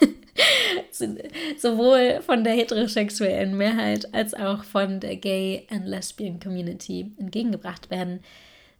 sowohl 1.58 2.20
von 2.22 2.44
der 2.44 2.54
heterosexuellen 2.54 3.56
Mehrheit 3.56 4.12
als 4.14 4.34
auch 4.34 4.64
von 4.64 5.00
der 5.00 5.16
Gay 5.16 5.66
and 5.70 5.86
Lesbian 5.86 6.40
Community 6.40 7.12
entgegengebracht 7.18 7.90
werden, 7.90 8.20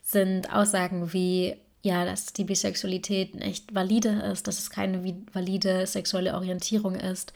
sind 0.02 0.52
Aussagen 0.52 1.12
wie, 1.12 1.56
ja, 1.82 2.04
dass 2.04 2.32
die 2.32 2.44
Bisexualität 2.44 3.34
nicht 3.34 3.74
valide 3.74 4.30
ist, 4.32 4.46
dass 4.48 4.58
es 4.58 4.70
keine 4.70 5.02
valide 5.32 5.86
sexuelle 5.86 6.34
Orientierung 6.34 6.96
ist, 6.96 7.32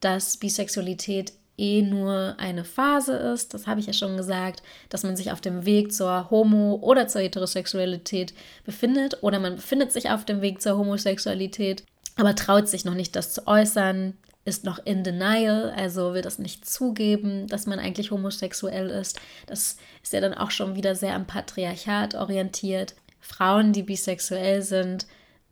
dass 0.00 0.36
Bisexualität 0.36 1.32
eh 1.58 1.80
nur 1.80 2.34
eine 2.38 2.64
Phase 2.64 3.16
ist, 3.16 3.54
das 3.54 3.66
habe 3.66 3.80
ich 3.80 3.86
ja 3.86 3.94
schon 3.94 4.16
gesagt, 4.18 4.62
dass 4.90 5.04
man 5.04 5.16
sich 5.16 5.32
auf 5.32 5.40
dem 5.40 5.64
Weg 5.64 5.92
zur 5.92 6.30
Homo- 6.30 6.78
oder 6.82 7.08
zur 7.08 7.22
Heterosexualität 7.22 8.34
befindet 8.64 9.22
oder 9.22 9.40
man 9.40 9.56
befindet 9.56 9.90
sich 9.90 10.10
auf 10.10 10.26
dem 10.26 10.42
Weg 10.42 10.60
zur 10.60 10.76
Homosexualität 10.76 11.84
aber 12.16 12.34
traut 12.34 12.68
sich 12.68 12.84
noch 12.84 12.94
nicht, 12.94 13.14
das 13.14 13.32
zu 13.32 13.46
äußern, 13.46 14.14
ist 14.46 14.64
noch 14.64 14.78
in 14.84 15.02
denial, 15.02 15.70
also 15.76 16.14
will 16.14 16.22
das 16.22 16.38
nicht 16.38 16.64
zugeben, 16.64 17.48
dass 17.48 17.66
man 17.66 17.80
eigentlich 17.80 18.12
homosexuell 18.12 18.88
ist. 18.88 19.20
Das 19.46 19.76
ist 20.02 20.12
ja 20.12 20.20
dann 20.20 20.34
auch 20.34 20.52
schon 20.52 20.76
wieder 20.76 20.94
sehr 20.94 21.14
am 21.14 21.26
Patriarchat 21.26 22.14
orientiert. 22.14 22.94
Frauen, 23.20 23.72
die 23.72 23.82
bisexuell 23.82 24.62
sind, 24.62 25.06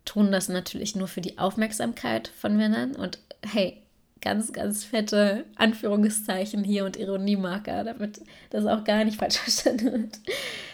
tun 0.05 0.31
das 0.31 0.47
natürlich 0.47 0.95
nur 0.95 1.09
für 1.09 1.19
die 1.19 1.37
Aufmerksamkeit 1.37 2.29
von 2.29 2.55
Männern. 2.55 2.95
Und 2.95 3.19
hey, 3.45 3.83
ganz, 4.21 4.53
ganz 4.53 4.85
fette 4.85 5.43
Anführungszeichen 5.55 6.63
hier 6.63 6.85
und 6.85 6.95
Ironiemarker, 6.95 7.83
damit 7.83 8.21
das 8.49 8.65
auch 8.65 8.85
gar 8.85 9.03
nicht 9.03 9.17
falsch 9.19 9.37
verstanden 9.39 9.91
wird. 9.91 10.19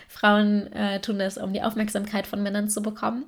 Frauen 0.07 0.71
äh, 0.73 1.01
tun 1.01 1.17
das, 1.17 1.39
um 1.39 1.53
die 1.53 1.63
Aufmerksamkeit 1.63 2.27
von 2.27 2.43
Männern 2.43 2.69
zu 2.69 2.83
bekommen. 2.83 3.25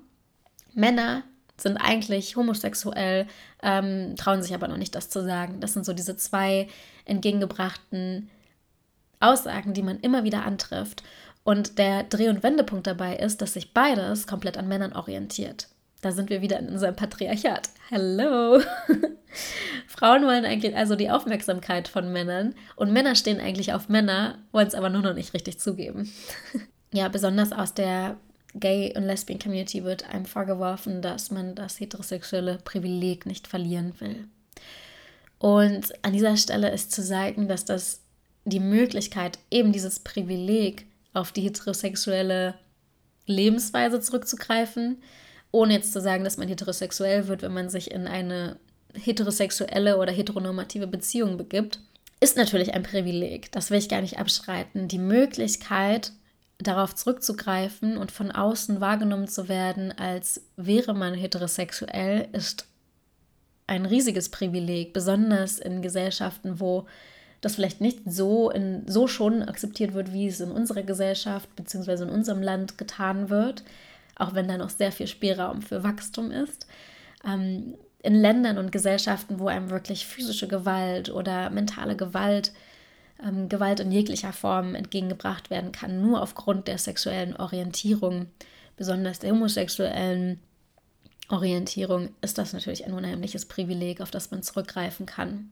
Männer 0.76 1.24
sind 1.58 1.78
eigentlich 1.78 2.36
homosexuell, 2.36 3.28
ähm, 3.62 4.16
trauen 4.16 4.42
sich 4.42 4.54
aber 4.54 4.68
noch 4.68 4.78
nicht, 4.78 4.96
das 4.96 5.10
zu 5.10 5.24
sagen. 5.24 5.60
Das 5.60 5.74
sind 5.74 5.86
so 5.86 5.94
diese 5.94 6.18
zwei 6.18 6.68
entgegengebrachten 7.06 8.30
Aussagen, 9.20 9.74
die 9.74 9.84
man 9.84 10.00
immer 10.00 10.24
wieder 10.24 10.46
antrifft. 10.46 11.04
Und 11.44 11.78
der 11.78 12.04
Dreh- 12.04 12.30
und 12.30 12.44
Wendepunkt 12.44 12.88
dabei 12.88 13.18
ist, 13.18 13.42
dass 13.42 13.54
sich 13.54 13.74
beides 13.74 14.28
komplett 14.28 14.58
an 14.58 14.68
Männern 14.68 14.94
orientiert. 14.94 15.68
Da 16.02 16.12
sind 16.12 16.30
wir 16.30 16.42
wieder 16.42 16.60
in 16.60 16.70
unserem 16.70 16.96
Patriarchat. 16.96 17.70
Hello! 17.90 18.62
Frauen 19.88 20.26
wollen 20.26 20.46
eigentlich 20.46 20.76
also 20.76 20.96
die 20.96 21.10
Aufmerksamkeit 21.10 21.88
von 21.88 22.12
Männern 22.12 22.56
und 22.76 22.92
Männer 22.92 23.16
stehen 23.16 23.40
eigentlich 23.40 23.74
auf 23.74 23.88
Männer, 23.88 24.40
wollen 24.52 24.68
es 24.68 24.76
aber 24.76 24.90
nur 24.90 25.02
noch 25.02 25.14
nicht 25.14 25.34
richtig 25.34 25.60
zugeben. 25.60 26.12
ja, 26.94 27.08
besonders 27.08 27.54
aus 27.54 27.74
der 27.74 28.18
Gay- 28.56 28.94
und 28.96 29.04
Lesbian-Community 29.04 29.84
wird 29.84 30.08
einem 30.10 30.26
vorgeworfen, 30.26 31.02
dass 31.02 31.32
man 31.32 31.56
das 31.56 31.80
heterosexuelle 31.80 32.60
Privileg 32.64 33.26
nicht 33.26 33.48
verlieren 33.48 33.94
will. 34.00 34.28
Und 35.40 35.94
an 36.04 36.14
dieser 36.14 36.38
Stelle 36.38 36.72
ist 36.72 36.92
zu 36.92 37.02
sagen, 37.02 37.48
dass 37.48 37.66
das 37.66 38.02
die 38.46 38.60
Möglichkeit, 38.60 39.40
eben 39.50 39.72
dieses 39.72 40.00
Privileg 40.00 40.86
auf 41.14 41.32
die 41.32 41.42
heterosexuelle 41.42 42.56
Lebensweise 43.26 44.00
zurückzugreifen, 44.02 45.02
ohne 45.52 45.74
jetzt 45.74 45.94
zu 45.94 46.02
sagen, 46.02 46.24
dass 46.24 46.38
man 46.38 46.48
heterosexuell 46.48 47.28
wird, 47.28 47.42
wenn 47.42 47.54
man 47.54 47.70
sich 47.70 47.92
in 47.92 48.08
eine 48.08 48.58
heterosexuelle 48.94 49.98
oder 49.98 50.12
heteronormative 50.12 50.88
Beziehung 50.88 51.38
begibt, 51.38 51.80
ist 52.20 52.38
natürlich 52.38 52.74
ein 52.74 52.84
Privileg. 52.84 53.52
Das 53.52 53.70
will 53.70 53.80
ich 53.80 53.90
gar 53.90 54.02
nicht 54.02 54.18
abschreiten. 54.18 54.88
Die 54.88 55.00
Möglichkeit, 55.00 56.14
darauf 56.60 56.96
zurückzugreifen 56.96 57.98
und 57.98 58.12
von 58.12 58.32
außen 58.32 58.80
wahrgenommen 58.80 59.28
zu 59.28 59.50
werden, 59.50 59.92
als 59.92 60.42
wäre 60.56 60.94
man 60.94 61.14
heterosexuell, 61.14 62.28
ist 62.32 62.68
ein 63.68 63.86
riesiges 63.86 64.30
Privileg, 64.30 64.94
besonders 64.94 65.60
in 65.60 65.82
Gesellschaften, 65.82 66.60
wo 66.60 66.86
das 67.42 67.56
vielleicht 67.56 67.82
nicht 67.82 68.00
so, 68.06 68.50
in, 68.50 68.84
so 68.88 69.08
schon 69.08 69.44
akzeptiert 69.44 69.94
wird, 69.94 70.14
wie 70.14 70.28
es 70.28 70.40
in 70.40 70.52
unserer 70.52 70.84
Gesellschaft 70.84 71.54
bzw. 71.56 72.04
in 72.04 72.10
unserem 72.10 72.42
Land 72.42 72.78
getan 72.78 73.30
wird, 73.30 73.64
auch 74.16 74.34
wenn 74.34 74.48
da 74.48 74.58
noch 74.58 74.70
sehr 74.70 74.92
viel 74.92 75.08
Spielraum 75.08 75.62
für 75.62 75.84
Wachstum 75.84 76.32
ist. 76.32 76.68
Ähm, 77.26 77.76
in 78.02 78.16
Ländern 78.16 78.58
und 78.58 78.72
Gesellschaften, 78.72 79.40
wo 79.40 79.48
einem 79.48 79.70
wirklich 79.70 80.06
physische 80.06 80.48
Gewalt 80.48 81.10
oder 81.10 81.50
mentale 81.50 81.96
Gewalt 81.96 82.52
ähm, 83.24 83.50
Gewalt 83.50 83.80
in 83.80 83.92
jeglicher 83.92 84.34
Form 84.34 84.76
entgegengebracht 84.76 85.50
werden 85.50 85.72
kann, 85.72 86.02
nur 86.02 86.22
aufgrund 86.22 86.68
der 86.68 86.78
sexuellen 86.78 87.36
Orientierung, 87.36 88.28
besonders 88.76 89.20
der 89.20 89.32
homosexuellen 89.32 90.40
Orientierung, 91.30 92.10
ist 92.22 92.38
das 92.38 92.54
natürlich 92.54 92.86
ein 92.86 92.94
unheimliches 92.94 93.46
Privileg, 93.46 94.02
auf 94.02 94.12
das 94.12 94.32
man 94.32 94.44
zurückgreifen 94.44 95.06
kann. 95.06 95.50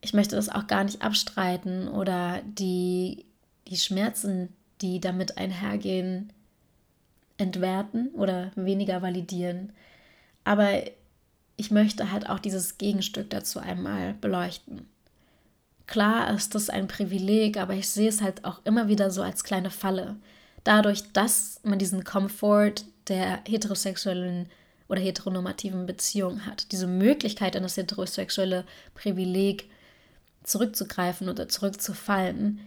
Ich 0.00 0.14
möchte 0.14 0.36
das 0.36 0.48
auch 0.48 0.66
gar 0.66 0.84
nicht 0.84 1.02
abstreiten 1.02 1.88
oder 1.88 2.42
die, 2.44 3.24
die 3.66 3.76
Schmerzen, 3.76 4.50
die 4.82 5.00
damit 5.00 5.38
einhergehen, 5.38 6.32
entwerten 7.38 8.08
oder 8.14 8.52
weniger 8.54 9.02
validieren. 9.02 9.72
Aber 10.44 10.82
ich 11.56 11.70
möchte 11.70 12.12
halt 12.12 12.28
auch 12.28 12.38
dieses 12.38 12.78
Gegenstück 12.78 13.30
dazu 13.30 13.58
einmal 13.58 14.14
beleuchten. 14.14 14.86
Klar 15.86 16.34
ist 16.34 16.54
das 16.54 16.68
ein 16.68 16.88
Privileg, 16.88 17.58
aber 17.58 17.74
ich 17.74 17.88
sehe 17.88 18.08
es 18.08 18.20
halt 18.20 18.44
auch 18.44 18.60
immer 18.64 18.88
wieder 18.88 19.10
so 19.10 19.22
als 19.22 19.44
kleine 19.44 19.70
Falle. 19.70 20.16
Dadurch, 20.64 21.12
dass 21.12 21.60
man 21.62 21.78
diesen 21.78 22.02
Komfort 22.02 22.84
der 23.08 23.40
heterosexuellen 23.46 24.48
oder 24.88 25.00
heteronormativen 25.00 25.86
Beziehung 25.86 26.44
hat, 26.44 26.72
diese 26.72 26.88
Möglichkeit, 26.88 27.54
in 27.54 27.62
das 27.62 27.76
heterosexuelle 27.76 28.64
Privileg 28.94 29.70
zurückzugreifen 30.42 31.28
oder 31.28 31.48
zurückzufallen, 31.48 32.60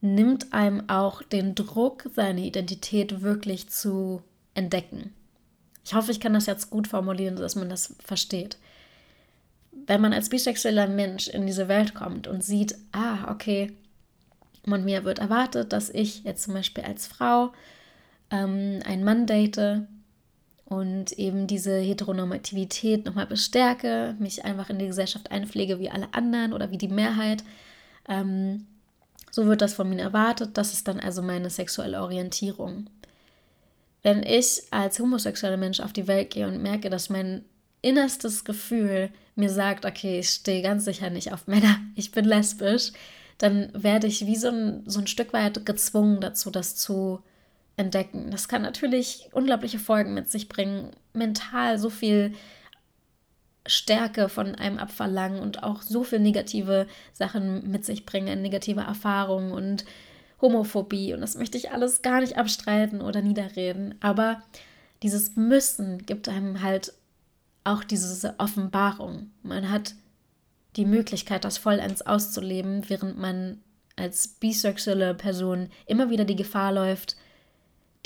nimmt 0.00 0.52
einem 0.52 0.88
auch 0.88 1.22
den 1.22 1.54
Druck, 1.54 2.04
seine 2.14 2.44
Identität 2.44 3.22
wirklich 3.22 3.70
zu 3.70 4.22
entdecken. 4.54 5.14
Ich 5.84 5.94
hoffe, 5.94 6.10
ich 6.10 6.20
kann 6.20 6.34
das 6.34 6.46
jetzt 6.46 6.68
gut 6.68 6.86
formulieren, 6.86 7.36
dass 7.36 7.56
man 7.56 7.70
das 7.70 7.94
versteht 8.04 8.58
wenn 9.88 10.02
man 10.02 10.12
als 10.12 10.28
bisexueller 10.28 10.86
Mensch 10.86 11.28
in 11.28 11.46
diese 11.46 11.66
Welt 11.66 11.94
kommt 11.94 12.28
und 12.28 12.44
sieht, 12.44 12.76
ah, 12.92 13.32
okay, 13.32 13.72
von 14.68 14.84
mir 14.84 15.04
wird 15.04 15.18
erwartet, 15.18 15.72
dass 15.72 15.88
ich 15.88 16.24
jetzt 16.24 16.44
zum 16.44 16.52
Beispiel 16.52 16.84
als 16.84 17.06
Frau 17.06 17.52
ähm, 18.30 18.80
einen 18.84 19.02
Mann 19.02 19.26
date 19.26 19.80
und 20.66 21.12
eben 21.12 21.46
diese 21.46 21.78
Heteronormativität 21.78 23.06
nochmal 23.06 23.26
bestärke, 23.26 24.14
mich 24.18 24.44
einfach 24.44 24.68
in 24.68 24.78
die 24.78 24.88
Gesellschaft 24.88 25.30
einpflege 25.30 25.80
wie 25.80 25.88
alle 25.88 26.12
anderen 26.12 26.52
oder 26.52 26.70
wie 26.70 26.76
die 26.76 26.88
Mehrheit. 26.88 27.42
Ähm, 28.06 28.66
so 29.30 29.46
wird 29.46 29.62
das 29.62 29.72
von 29.72 29.88
mir 29.88 30.02
erwartet. 30.02 30.50
Das 30.58 30.74
ist 30.74 30.86
dann 30.86 31.00
also 31.00 31.22
meine 31.22 31.48
sexuelle 31.48 32.02
Orientierung. 32.02 32.90
Wenn 34.02 34.22
ich 34.22 34.64
als 34.70 34.98
homosexueller 34.98 35.56
Mensch 35.56 35.80
auf 35.80 35.94
die 35.94 36.06
Welt 36.06 36.28
gehe 36.28 36.46
und 36.46 36.60
merke, 36.60 36.90
dass 36.90 37.08
mein 37.08 37.46
innerstes 37.80 38.44
Gefühl 38.44 39.08
mir 39.38 39.50
sagt, 39.50 39.86
okay, 39.86 40.20
ich 40.20 40.30
stehe 40.30 40.62
ganz 40.62 40.84
sicher 40.84 41.10
nicht 41.10 41.32
auf 41.32 41.46
Männer, 41.46 41.78
ich 41.94 42.10
bin 42.10 42.24
lesbisch, 42.24 42.92
dann 43.38 43.70
werde 43.72 44.06
ich 44.06 44.26
wie 44.26 44.36
so 44.36 44.48
ein, 44.48 44.82
so 44.86 45.00
ein 45.00 45.06
Stück 45.06 45.32
weit 45.32 45.64
gezwungen 45.64 46.20
dazu, 46.20 46.50
das 46.50 46.76
zu 46.76 47.20
entdecken. 47.76 48.30
Das 48.30 48.48
kann 48.48 48.62
natürlich 48.62 49.28
unglaubliche 49.32 49.78
Folgen 49.78 50.12
mit 50.12 50.28
sich 50.28 50.48
bringen, 50.48 50.90
mental 51.12 51.78
so 51.78 51.88
viel 51.88 52.34
Stärke 53.66 54.28
von 54.28 54.54
einem 54.54 54.78
abverlangen 54.78 55.40
und 55.40 55.62
auch 55.62 55.82
so 55.82 56.02
viel 56.02 56.18
negative 56.18 56.86
Sachen 57.12 57.70
mit 57.70 57.84
sich 57.84 58.06
bringen, 58.06 58.42
negative 58.42 58.80
Erfahrungen 58.80 59.52
und 59.52 59.84
Homophobie. 60.40 61.14
Und 61.14 61.20
das 61.20 61.36
möchte 61.36 61.58
ich 61.58 61.70
alles 61.70 62.02
gar 62.02 62.20
nicht 62.20 62.36
abstreiten 62.36 63.00
oder 63.00 63.22
niederreden. 63.22 63.94
Aber 64.00 64.42
dieses 65.02 65.36
Müssen 65.36 66.04
gibt 66.06 66.28
einem 66.28 66.62
halt 66.62 66.92
auch 67.68 67.84
diese 67.84 68.34
Offenbarung. 68.38 69.30
Man 69.42 69.70
hat 69.70 69.94
die 70.76 70.84
Möglichkeit, 70.84 71.44
das 71.44 71.58
vollends 71.58 72.02
auszuleben, 72.02 72.88
während 72.88 73.18
man 73.18 73.60
als 73.96 74.28
bisexuelle 74.28 75.14
Person 75.14 75.68
immer 75.86 76.10
wieder 76.10 76.24
die 76.24 76.36
Gefahr 76.36 76.72
läuft, 76.72 77.16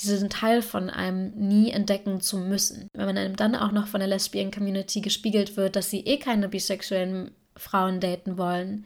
diesen 0.01 0.31
Teil 0.31 0.63
von 0.63 0.91
einem 0.91 1.33
nie 1.37 1.71
entdecken 1.71 2.21
zu 2.21 2.39
müssen. 2.39 2.89
Wenn 2.95 3.07
man 3.07 3.19
einem 3.19 3.37
dann 3.37 3.55
auch 3.55 3.73
noch 3.73 3.87
von 3.87 4.01
der 4.01 4.09
Lesbian 4.09 4.51
Community 4.51 5.01
gespiegelt 5.01 5.57
wird, 5.57 5.77
dass 5.77 5.91
sie 5.91 6.01
eh 6.01 6.19
keine 6.19 6.49
bisexuellen 6.49 7.33
Frauen 7.57 8.01
daten 8.01 8.39
wollen, 8.39 8.85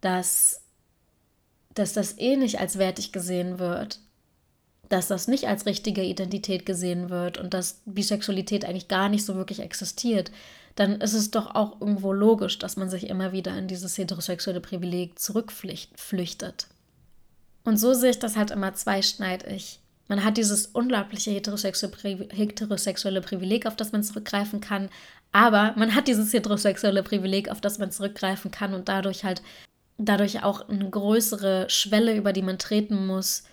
dass, 0.00 0.62
dass 1.74 1.92
das 1.92 2.16
eh 2.18 2.36
nicht 2.36 2.60
als 2.60 2.78
wertig 2.78 3.12
gesehen 3.12 3.58
wird, 3.58 3.98
dass 4.90 5.08
das 5.08 5.28
nicht 5.28 5.48
als 5.48 5.64
richtige 5.66 6.02
Identität 6.02 6.66
gesehen 6.66 7.08
wird 7.08 7.38
und 7.38 7.54
dass 7.54 7.80
Bisexualität 7.86 8.66
eigentlich 8.66 8.88
gar 8.88 9.08
nicht 9.08 9.24
so 9.24 9.36
wirklich 9.36 9.60
existiert, 9.60 10.30
dann 10.74 11.00
ist 11.00 11.14
es 11.14 11.30
doch 11.30 11.54
auch 11.54 11.80
irgendwo 11.80 12.12
logisch, 12.12 12.58
dass 12.58 12.76
man 12.76 12.90
sich 12.90 13.08
immer 13.08 13.32
wieder 13.32 13.56
in 13.56 13.68
dieses 13.68 13.96
heterosexuelle 13.96 14.60
Privileg 14.60 15.18
zurückflüchtet. 15.18 16.66
Und 17.64 17.78
so 17.78 17.94
sehe 17.94 18.10
ich 18.10 18.18
das 18.18 18.36
halt 18.36 18.50
immer 18.50 18.74
zweischneidig. 18.74 19.78
Man 20.08 20.24
hat 20.24 20.36
dieses 20.36 20.66
unglaubliche 20.66 21.30
heterosexuelle 21.30 23.20
Privileg, 23.20 23.66
auf 23.66 23.76
das 23.76 23.92
man 23.92 24.02
zurückgreifen 24.02 24.60
kann, 24.60 24.88
aber 25.30 25.72
man 25.76 25.94
hat 25.94 26.08
dieses 26.08 26.32
heterosexuelle 26.32 27.04
Privileg, 27.04 27.48
auf 27.48 27.60
das 27.60 27.78
man 27.78 27.92
zurückgreifen 27.92 28.50
kann 28.50 28.74
und 28.74 28.88
dadurch 28.88 29.22
halt 29.22 29.42
dadurch 29.98 30.42
auch 30.42 30.68
eine 30.68 30.88
größere 30.88 31.68
Schwelle, 31.68 32.16
über 32.16 32.32
die 32.32 32.42
man 32.42 32.58
treten 32.58 33.06
muss, 33.06 33.44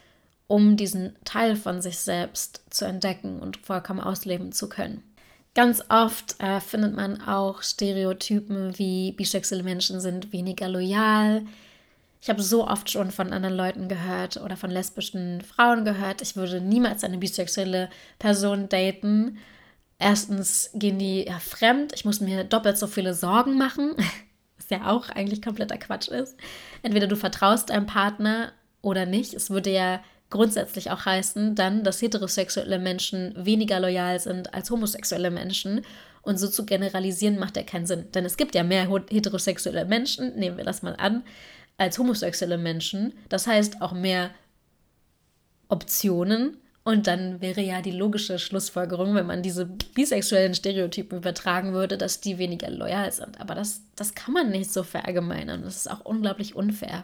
um 0.48 0.78
diesen 0.78 1.16
Teil 1.26 1.56
von 1.56 1.82
sich 1.82 2.00
selbst 2.00 2.62
zu 2.70 2.86
entdecken 2.86 3.40
und 3.40 3.58
vollkommen 3.58 4.00
ausleben 4.00 4.52
zu 4.52 4.70
können. 4.70 5.04
Ganz 5.54 5.84
oft 5.90 6.42
äh, 6.42 6.60
findet 6.60 6.96
man 6.96 7.22
auch 7.22 7.64
Stereotypen 7.64 8.78
wie 8.78 9.12
bisexuelle 9.14 9.64
Menschen 9.64 10.00
sind 10.00 10.32
weniger 10.32 10.70
loyal, 10.70 11.44
ich 12.22 12.30
habe 12.30 12.42
so 12.42 12.68
oft 12.68 12.90
schon 12.90 13.12
von 13.12 13.32
anderen 13.32 13.56
Leuten 13.56 13.88
gehört 13.88 14.38
oder 14.38 14.58
von 14.58 14.72
lesbischen 14.72 15.42
Frauen 15.42 15.86
gehört, 15.86 16.22
ich 16.22 16.36
würde 16.36 16.60
niemals 16.60 17.04
eine 17.04 17.18
bisexuelle 17.18 17.90
Person 18.20 18.70
daten. 18.70 19.38
Erstens 20.00 20.72
gehen 20.74 21.00
die 21.00 21.26
ja 21.28 21.40
fremd, 21.40 21.94
ich 21.94 22.06
muss 22.06 22.20
mir 22.20 22.44
doppelt 22.44 22.78
so 22.78 22.88
viele 22.88 23.14
Sorgen 23.14 23.58
machen, 23.58 23.96
was 24.58 24.70
ja 24.70 24.88
auch 24.88 25.10
eigentlich 25.10 25.42
kompletter 25.42 25.78
Quatsch 25.78 26.10
ist. 26.10 26.38
Entweder 26.82 27.08
du 27.08 27.16
vertraust 27.16 27.70
deinem 27.70 27.86
Partner 27.86 28.52
oder 28.82 29.06
nicht. 29.06 29.34
Es 29.34 29.50
würde 29.50 29.72
ja 29.72 30.02
grundsätzlich 30.30 30.92
auch 30.92 31.06
heißen, 31.06 31.56
dann, 31.56 31.84
dass 31.84 32.02
heterosexuelle 32.02 32.80
Menschen 32.80 33.34
weniger 33.38 33.80
loyal 33.80 34.20
sind 34.20 34.54
als 34.54 34.70
homosexuelle 34.70 35.32
Menschen. 35.32 35.82
Und 36.22 36.38
so 36.38 36.48
zu 36.50 36.66
generalisieren 36.66 37.40
macht 37.40 37.56
ja 37.56 37.64
keinen 37.64 37.86
Sinn. 37.86 38.12
Denn 38.14 38.26
es 38.26 38.36
gibt 38.36 38.54
ja 38.54 38.64
mehr 38.64 38.90
heterosexuelle 39.10 39.86
Menschen, 39.86 40.36
nehmen 40.36 40.58
wir 40.58 40.66
das 40.66 40.82
mal 40.82 40.96
an, 40.98 41.24
als 41.78 41.98
homosexuelle 41.98 42.58
Menschen. 42.58 43.14
Das 43.30 43.48
heißt 43.48 43.82
auch 43.82 43.94
mehr 43.94 44.32
Optionen. 45.70 46.58
Und 46.84 47.08
dann 47.08 47.42
wäre 47.42 47.62
ja 47.62 47.82
die 47.82 47.92
logische 47.92 48.40
Schlussfolgerung, 48.40 49.14
wenn 49.14 49.26
man 49.26 49.44
diese 49.44 49.66
bisexuellen 49.66 50.56
Stereotypen 50.56 51.18
übertragen 51.18 51.74
würde, 51.74 51.98
dass 51.98 52.22
die 52.22 52.38
weniger 52.38 52.70
loyal 52.70 53.12
sind. 53.12 53.42
Aber 53.42 53.56
das, 53.56 53.82
das 53.96 54.16
kann 54.16 54.34
man 54.34 54.52
nicht 54.52 54.72
so 54.72 54.84
verallgemeinern. 54.84 55.64
Das 55.64 55.76
ist 55.76 55.92
auch 55.92 56.06
unglaublich 56.06 56.56
unfair. 56.56 57.04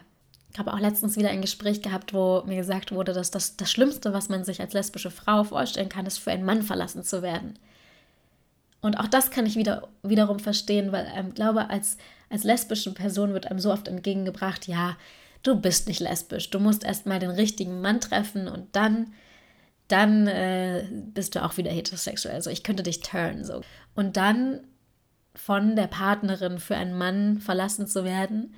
Ich 0.54 0.58
habe 0.58 0.72
auch 0.72 0.78
letztens 0.78 1.16
wieder 1.16 1.28
ein 1.28 1.42
Gespräch 1.42 1.82
gehabt, 1.82 2.14
wo 2.14 2.42
mir 2.46 2.56
gesagt 2.56 2.92
wurde, 2.92 3.12
dass 3.12 3.30
das, 3.30 3.56
das 3.56 3.70
Schlimmste, 3.70 4.14
was 4.14 4.30
man 4.30 4.44
sich 4.44 4.60
als 4.60 4.72
lesbische 4.72 5.10
Frau 5.10 5.44
vorstellen 5.44 5.90
kann, 5.90 6.06
ist, 6.06 6.18
für 6.18 6.30
einen 6.30 6.44
Mann 6.44 6.62
verlassen 6.62 7.02
zu 7.02 7.20
werden. 7.20 7.58
Und 8.80 8.96
auch 8.96 9.08
das 9.08 9.30
kann 9.30 9.46
ich 9.46 9.56
wieder, 9.56 9.88
wiederum 10.02 10.38
verstehen, 10.38 10.92
weil 10.92 11.06
ich 11.06 11.18
ähm, 11.18 11.34
glaube, 11.34 11.70
als 11.70 11.98
als 12.34 12.44
lesbische 12.44 12.92
Person 12.92 13.32
wird 13.32 13.46
einem 13.46 13.60
so 13.60 13.72
oft 13.72 13.88
entgegengebracht, 13.88 14.66
ja, 14.66 14.96
du 15.42 15.54
bist 15.54 15.86
nicht 15.86 16.00
lesbisch, 16.00 16.50
du 16.50 16.58
musst 16.58 16.84
erst 16.84 17.06
mal 17.06 17.20
den 17.20 17.30
richtigen 17.30 17.80
Mann 17.80 18.00
treffen 18.00 18.48
und 18.48 18.74
dann, 18.74 19.12
dann 19.88 20.26
äh, 20.26 20.84
bist 20.90 21.34
du 21.34 21.44
auch 21.44 21.56
wieder 21.56 21.70
heterosexuell. 21.70 22.34
Also 22.34 22.50
ich 22.50 22.64
könnte 22.64 22.82
dich 22.82 23.00
turnen 23.00 23.44
so. 23.44 23.60
Und 23.94 24.16
dann 24.16 24.60
von 25.36 25.76
der 25.76 25.86
Partnerin 25.86 26.58
für 26.58 26.76
einen 26.76 26.96
Mann 26.96 27.38
verlassen 27.38 27.86
zu 27.86 28.04
werden, 28.04 28.54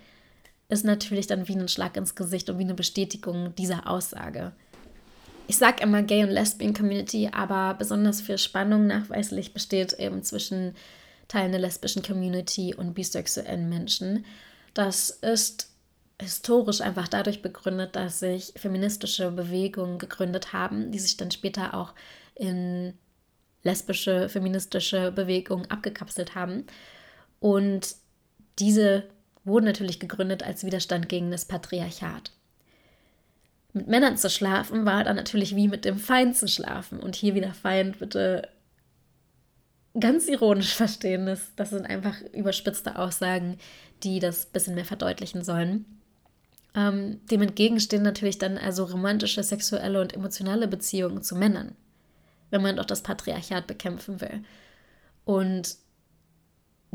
ist 0.69 0.85
natürlich 0.85 1.27
dann 1.27 1.49
wie 1.49 1.57
ein 1.57 1.69
Schlag 1.69 1.97
ins 1.97 2.15
Gesicht 2.15 2.51
und 2.51 2.59
wie 2.59 2.65
eine 2.65 2.75
Bestätigung 2.75 3.55
dieser 3.55 3.89
Aussage. 3.89 4.53
Ich 5.49 5.59
sage 5.59 5.83
immer 5.83 6.03
Gay 6.03 6.25
und 6.25 6.31
Lesbian 6.31 6.75
Community, 6.75 7.31
aber 7.33 7.75
besonders 7.75 8.21
viel 8.21 8.39
Spannung 8.39 8.89
nachweislich 8.89 9.55
besteht 9.55 9.93
eben 9.95 10.25
zwischen 10.25 10.75
Teilen 11.29 11.53
der 11.53 11.61
lesbischen 11.61 12.03
Community 12.03 12.75
und 12.75 12.95
bisexuellen 12.95 13.69
Menschen. 13.69 14.25
Das 14.75 15.11
ist 15.11 15.71
historisch 16.21 16.81
einfach 16.81 17.09
dadurch 17.09 17.43
begründet, 17.43 17.95
dass 17.95 18.21
sich 18.21 18.55
feministische 18.57 19.31
Bewegungen 19.31 19.99
gegründet 19.99 20.53
haben, 20.53 20.91
die 20.91 20.99
sich 20.99 21.17
dann 21.17 21.31
später 21.31 21.75
auch 21.75 21.95
in 22.35 22.95
lesbische 23.63 24.29
feministische 24.29 25.13
Bewegungen 25.13 25.71
abgekapselt 25.71 26.35
haben. 26.35 26.65
Und 27.39 27.97
diese 28.59 29.05
wurden 29.47 29.65
natürlich 29.65 30.01
gegründet 30.01 30.43
als 30.43 30.65
Widerstand 30.65 31.09
gegen 31.09 31.31
das 31.31 31.45
Patriarchat. 31.45 32.33
Mit 33.73 33.89
Männern 33.89 34.17
zu 34.17 34.29
schlafen 34.29 34.85
war 34.85 35.05
dann 35.05 35.17
natürlich 35.17 35.55
wie 35.55 35.69
mit 35.69 35.85
dem 35.85 35.99
Feind 35.99 36.37
zu 36.37 36.49
schlafen. 36.49 36.99
Und 36.99 37.15
hier 37.15 37.35
wieder 37.35 37.53
Feind 37.55 37.99
bitte 37.99 38.49
ganz 39.99 40.29
ironisch 40.29 40.75
verstehen. 40.75 41.27
Das, 41.27 41.55
das 41.57 41.71
sind 41.71 41.87
einfach 41.87 42.21
überspitzte 42.33 42.99
Aussagen, 42.99 43.59
die 44.03 44.19
das 44.19 44.47
ein 44.47 44.53
bisschen 44.53 44.75
mehr 44.75 44.85
verdeutlichen 44.85 45.45
sollen. 45.45 45.85
Ähm, 46.75 47.21
dem 47.31 47.43
entgegenstehen 47.43 48.03
natürlich 48.03 48.39
dann 48.39 48.59
also 48.59 48.85
romantische, 48.85 49.43
sexuelle 49.43 50.01
und 50.01 50.15
emotionale 50.15 50.69
Beziehungen 50.69 51.23
zu 51.23 51.37
Männern, 51.37 51.75
wenn 52.51 52.63
man 52.63 52.77
doch 52.77 52.85
das 52.85 53.03
Patriarchat 53.03 53.67
bekämpfen 53.67 54.21
will. 54.21 54.43
Und 55.25 55.77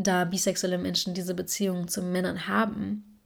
da 0.04 0.26
bisexuelle 0.26 0.78
Menschen 0.78 1.14
diese 1.14 1.34
Beziehungen 1.34 1.88
zu 1.88 2.02
Männern 2.02 2.48
haben, 2.48 3.20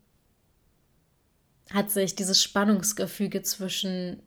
hat 1.72 1.90
sich 1.92 2.16
dieses 2.16 2.42
Spannungsgefüge 2.42 3.42
zwischen 3.42 4.22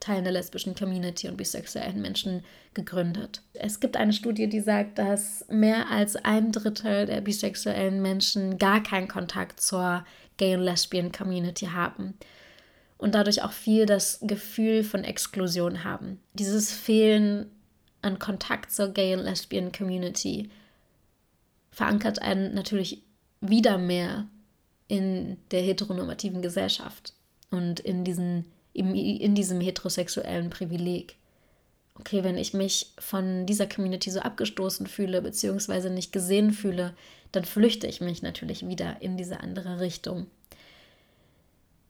Teilen 0.00 0.24
der 0.24 0.34
lesbischen 0.34 0.74
Community 0.74 1.28
und 1.28 1.36
bisexuellen 1.36 2.02
Menschen 2.02 2.44
gegründet. 2.74 3.42
Es 3.54 3.80
gibt 3.80 3.96
eine 3.96 4.12
Studie, 4.12 4.48
die 4.48 4.60
sagt, 4.60 4.98
dass 4.98 5.46
mehr 5.48 5.90
als 5.90 6.16
ein 6.16 6.52
Drittel 6.52 7.06
der 7.06 7.20
bisexuellen 7.20 8.02
Menschen 8.02 8.58
gar 8.58 8.82
keinen 8.82 9.08
Kontakt 9.08 9.60
zur 9.60 10.04
Gay- 10.36 10.56
und 10.56 10.62
Lesbian 10.62 11.10
Community 11.10 11.66
haben 11.66 12.14
und 12.98 13.14
dadurch 13.14 13.42
auch 13.42 13.52
viel 13.52 13.86
das 13.86 14.18
Gefühl 14.22 14.84
von 14.84 15.04
Exklusion 15.04 15.84
haben. 15.84 16.20
Dieses 16.34 16.72
Fehlen 16.72 17.50
an 18.02 18.18
Kontakt 18.18 18.72
zur 18.72 18.88
Gay- 18.88 19.14
und 19.14 19.24
Lesbian 19.24 19.72
Community 19.72 20.50
verankert 21.74 22.22
einen 22.22 22.54
natürlich 22.54 23.02
wieder 23.40 23.78
mehr 23.78 24.26
in 24.88 25.36
der 25.50 25.62
heteronormativen 25.62 26.40
Gesellschaft 26.40 27.14
und 27.50 27.80
in 27.80 28.04
diesen 28.04 28.46
in 28.74 29.36
diesem 29.36 29.60
heterosexuellen 29.60 30.50
Privileg. 30.50 31.16
Okay, 31.96 32.24
wenn 32.24 32.36
ich 32.36 32.54
mich 32.54 32.92
von 32.98 33.46
dieser 33.46 33.68
Community 33.68 34.10
so 34.10 34.18
abgestoßen 34.18 34.88
fühle, 34.88 35.22
beziehungsweise 35.22 35.90
nicht 35.90 36.12
gesehen 36.12 36.50
fühle, 36.50 36.92
dann 37.30 37.44
flüchte 37.44 37.86
ich 37.86 38.00
mich 38.00 38.22
natürlich 38.22 38.66
wieder 38.66 39.00
in 39.00 39.16
diese 39.16 39.38
andere 39.40 39.78
Richtung. 39.78 40.26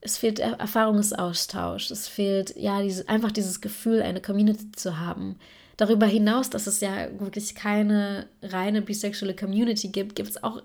Es 0.02 0.18
fehlt 0.18 0.40
Erfahrungsaustausch, 0.40 1.90
es 1.90 2.06
fehlt 2.06 2.54
ja 2.56 2.82
diese, 2.82 3.08
einfach 3.08 3.32
dieses 3.32 3.62
Gefühl, 3.62 4.02
eine 4.02 4.20
Community 4.20 4.70
zu 4.72 4.98
haben. 4.98 5.36
Darüber 5.76 6.06
hinaus, 6.06 6.50
dass 6.50 6.66
es 6.66 6.80
ja 6.80 7.08
wirklich 7.18 7.54
keine 7.54 8.28
reine 8.42 8.82
bisexuelle 8.82 9.34
Community 9.34 9.88
gibt, 9.88 10.14
gibt 10.14 10.30
es 10.30 10.42
auch 10.42 10.62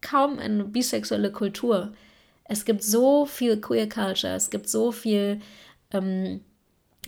kaum 0.00 0.38
eine 0.38 0.64
bisexuelle 0.64 1.32
Kultur. 1.32 1.92
Es 2.44 2.64
gibt 2.64 2.82
so 2.82 3.26
viel 3.26 3.60
Queer 3.60 3.88
Culture, 3.88 4.34
es 4.34 4.50
gibt 4.50 4.68
so 4.68 4.92
viel 4.92 5.40
ähm, 5.90 6.40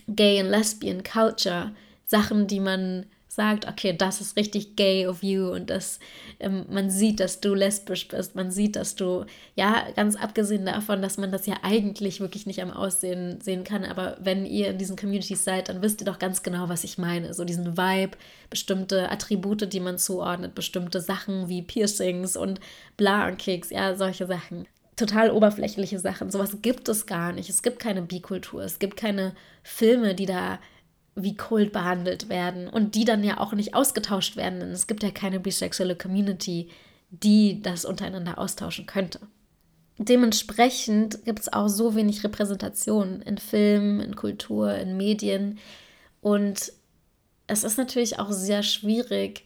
Gay 0.07 0.39
and 0.39 0.49
Lesbian 0.49 1.03
Culture, 1.03 1.73
Sachen, 2.05 2.47
die 2.47 2.59
man 2.59 3.05
sagt, 3.35 3.67
okay, 3.67 3.93
das 3.95 4.21
ist 4.21 4.37
richtig 4.37 4.75
gay 4.75 5.07
of 5.07 5.21
you 5.21 5.49
und 5.49 5.69
das, 5.69 5.99
ähm, 6.39 6.65
man 6.69 6.89
sieht, 6.89 7.19
dass 7.19 7.41
du 7.41 7.53
lesbisch 7.53 8.07
bist, 8.07 8.35
man 8.35 8.49
sieht, 8.49 8.77
dass 8.77 8.95
du, 8.95 9.25
ja, 9.55 9.85
ganz 9.95 10.15
abgesehen 10.15 10.65
davon, 10.65 11.01
dass 11.01 11.17
man 11.17 11.31
das 11.31 11.45
ja 11.45 11.55
eigentlich 11.61 12.21
wirklich 12.21 12.45
nicht 12.45 12.61
am 12.61 12.71
Aussehen 12.71 13.41
sehen 13.41 13.65
kann, 13.65 13.83
aber 13.83 14.17
wenn 14.21 14.45
ihr 14.45 14.69
in 14.69 14.77
diesen 14.77 14.95
Communities 14.95 15.43
seid, 15.43 15.67
dann 15.67 15.81
wisst 15.81 16.01
ihr 16.01 16.05
doch 16.05 16.19
ganz 16.19 16.43
genau, 16.43 16.69
was 16.69 16.85
ich 16.85 16.97
meine. 16.97 17.33
So 17.33 17.43
diesen 17.43 17.77
Vibe, 17.77 18.17
bestimmte 18.49 19.11
Attribute, 19.11 19.71
die 19.71 19.79
man 19.81 19.97
zuordnet, 19.97 20.55
bestimmte 20.55 21.01
Sachen 21.01 21.49
wie 21.49 21.61
Piercings 21.61 22.37
und 22.37 22.61
Bla 22.95 23.27
und 23.27 23.37
Keks, 23.37 23.69
ja, 23.69 23.95
solche 23.95 24.27
Sachen 24.27 24.65
total 24.95 25.29
oberflächliche 25.31 25.99
Sachen. 25.99 26.31
Sowas 26.31 26.59
gibt 26.61 26.87
es 26.87 27.05
gar 27.05 27.33
nicht. 27.33 27.49
Es 27.49 27.63
gibt 27.63 27.79
keine 27.79 28.01
Bikultur. 28.01 28.63
Es 28.63 28.79
gibt 28.79 28.95
keine 28.95 29.35
Filme, 29.61 30.15
die 30.15 30.25
da 30.25 30.59
wie 31.15 31.35
Kult 31.35 31.71
behandelt 31.71 32.27
werden 32.29 32.67
und 32.67 32.95
die 32.95 33.05
dann 33.05 33.23
ja 33.23 33.39
auch 33.39 33.53
nicht 33.53 33.73
ausgetauscht 33.73 34.35
werden, 34.35 34.59
denn 34.59 34.71
es 34.71 34.87
gibt 34.87 35.01
ja 35.01 35.11
keine 35.11 35.39
bisexuelle 35.39 35.95
Community, 35.95 36.69
die 37.09 37.61
das 37.61 37.85
untereinander 37.85 38.37
austauschen 38.37 38.85
könnte. 38.85 39.19
Dementsprechend 39.97 41.23
gibt 41.23 41.39
es 41.39 41.53
auch 41.53 41.69
so 41.69 41.95
wenig 41.95 42.23
Repräsentation 42.23 43.21
in 43.21 43.37
Filmen, 43.37 44.01
in 44.01 44.17
Kultur, 44.17 44.75
in 44.75 44.97
Medien 44.97 45.57
und 46.19 46.73
es 47.47 47.63
ist 47.63 47.77
natürlich 47.77 48.19
auch 48.19 48.31
sehr 48.31 48.63
schwierig, 48.63 49.45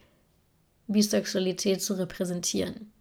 Bisexualität 0.88 1.84
zu 1.84 1.93
repräsentieren. 1.93 2.91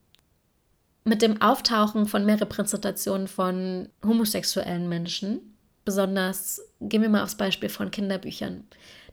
Mit 1.04 1.22
dem 1.22 1.40
Auftauchen 1.40 2.06
von 2.06 2.26
mehr 2.26 2.38
Repräsentationen 2.38 3.28
von 3.28 3.88
homosexuellen 4.04 4.90
Menschen 4.90 5.47
besonders, 5.88 6.60
gehen 6.82 7.00
wir 7.00 7.08
mal 7.08 7.22
aufs 7.22 7.36
Beispiel 7.36 7.70
von 7.70 7.90
Kinderbüchern. 7.90 8.64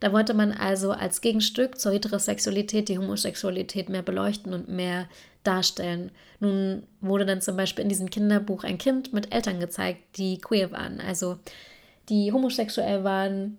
Da 0.01 0.11
wollte 0.11 0.33
man 0.33 0.51
also 0.51 0.91
als 0.91 1.21
Gegenstück 1.21 1.79
zur 1.79 1.93
Heterosexualität 1.93 2.89
die 2.89 2.97
Homosexualität 2.97 3.87
mehr 3.87 4.01
beleuchten 4.01 4.53
und 4.53 4.67
mehr 4.67 5.07
darstellen. 5.45 6.11
Nun 6.41 6.83
wurde 6.99 7.25
dann 7.25 7.39
zum 7.39 7.55
Beispiel 7.55 7.83
in 7.83 7.87
diesem 7.89 8.09
Kinderbuch 8.09 8.65
ein 8.65 8.77
Kind 8.77 9.13
mit 9.13 9.33
Eltern 9.33 9.61
gezeigt, 9.61 10.17
die 10.17 10.37
queer 10.37 10.73
waren, 10.73 10.99
also 10.99 11.37
die 12.09 12.33
homosexuell 12.33 13.05
waren, 13.05 13.57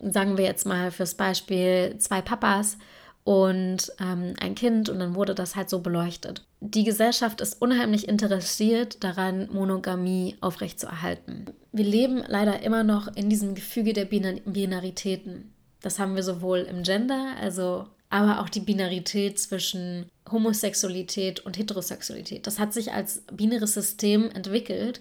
sagen 0.00 0.38
wir 0.38 0.46
jetzt 0.46 0.64
mal 0.64 0.90
fürs 0.90 1.14
Beispiel 1.14 1.96
zwei 1.98 2.22
Papas 2.22 2.78
und 3.24 3.92
ähm, 4.00 4.32
ein 4.40 4.54
Kind 4.54 4.88
und 4.88 4.98
dann 4.98 5.14
wurde 5.14 5.34
das 5.34 5.56
halt 5.56 5.68
so 5.68 5.80
beleuchtet. 5.80 6.42
Die 6.60 6.84
Gesellschaft 6.84 7.40
ist 7.40 7.60
unheimlich 7.62 8.06
interessiert 8.06 9.02
daran, 9.02 9.48
Monogamie 9.50 10.36
aufrechtzuerhalten. 10.42 11.46
Wir 11.72 11.84
leben 11.84 12.22
leider 12.26 12.62
immer 12.62 12.84
noch 12.84 13.08
in 13.16 13.30
diesem 13.30 13.54
Gefüge 13.54 13.94
der 13.94 14.04
Binaritäten. 14.04 15.54
Das 15.80 15.98
haben 15.98 16.16
wir 16.16 16.22
sowohl 16.22 16.60
im 16.60 16.82
Gender, 16.82 17.34
also 17.40 17.86
aber 18.10 18.40
auch 18.40 18.50
die 18.50 18.60
Binarität 18.60 19.38
zwischen 19.38 20.06
Homosexualität 20.30 21.40
und 21.40 21.56
Heterosexualität. 21.56 22.46
Das 22.46 22.58
hat 22.58 22.74
sich 22.74 22.92
als 22.92 23.22
binares 23.32 23.74
System 23.74 24.30
entwickelt 24.30 25.00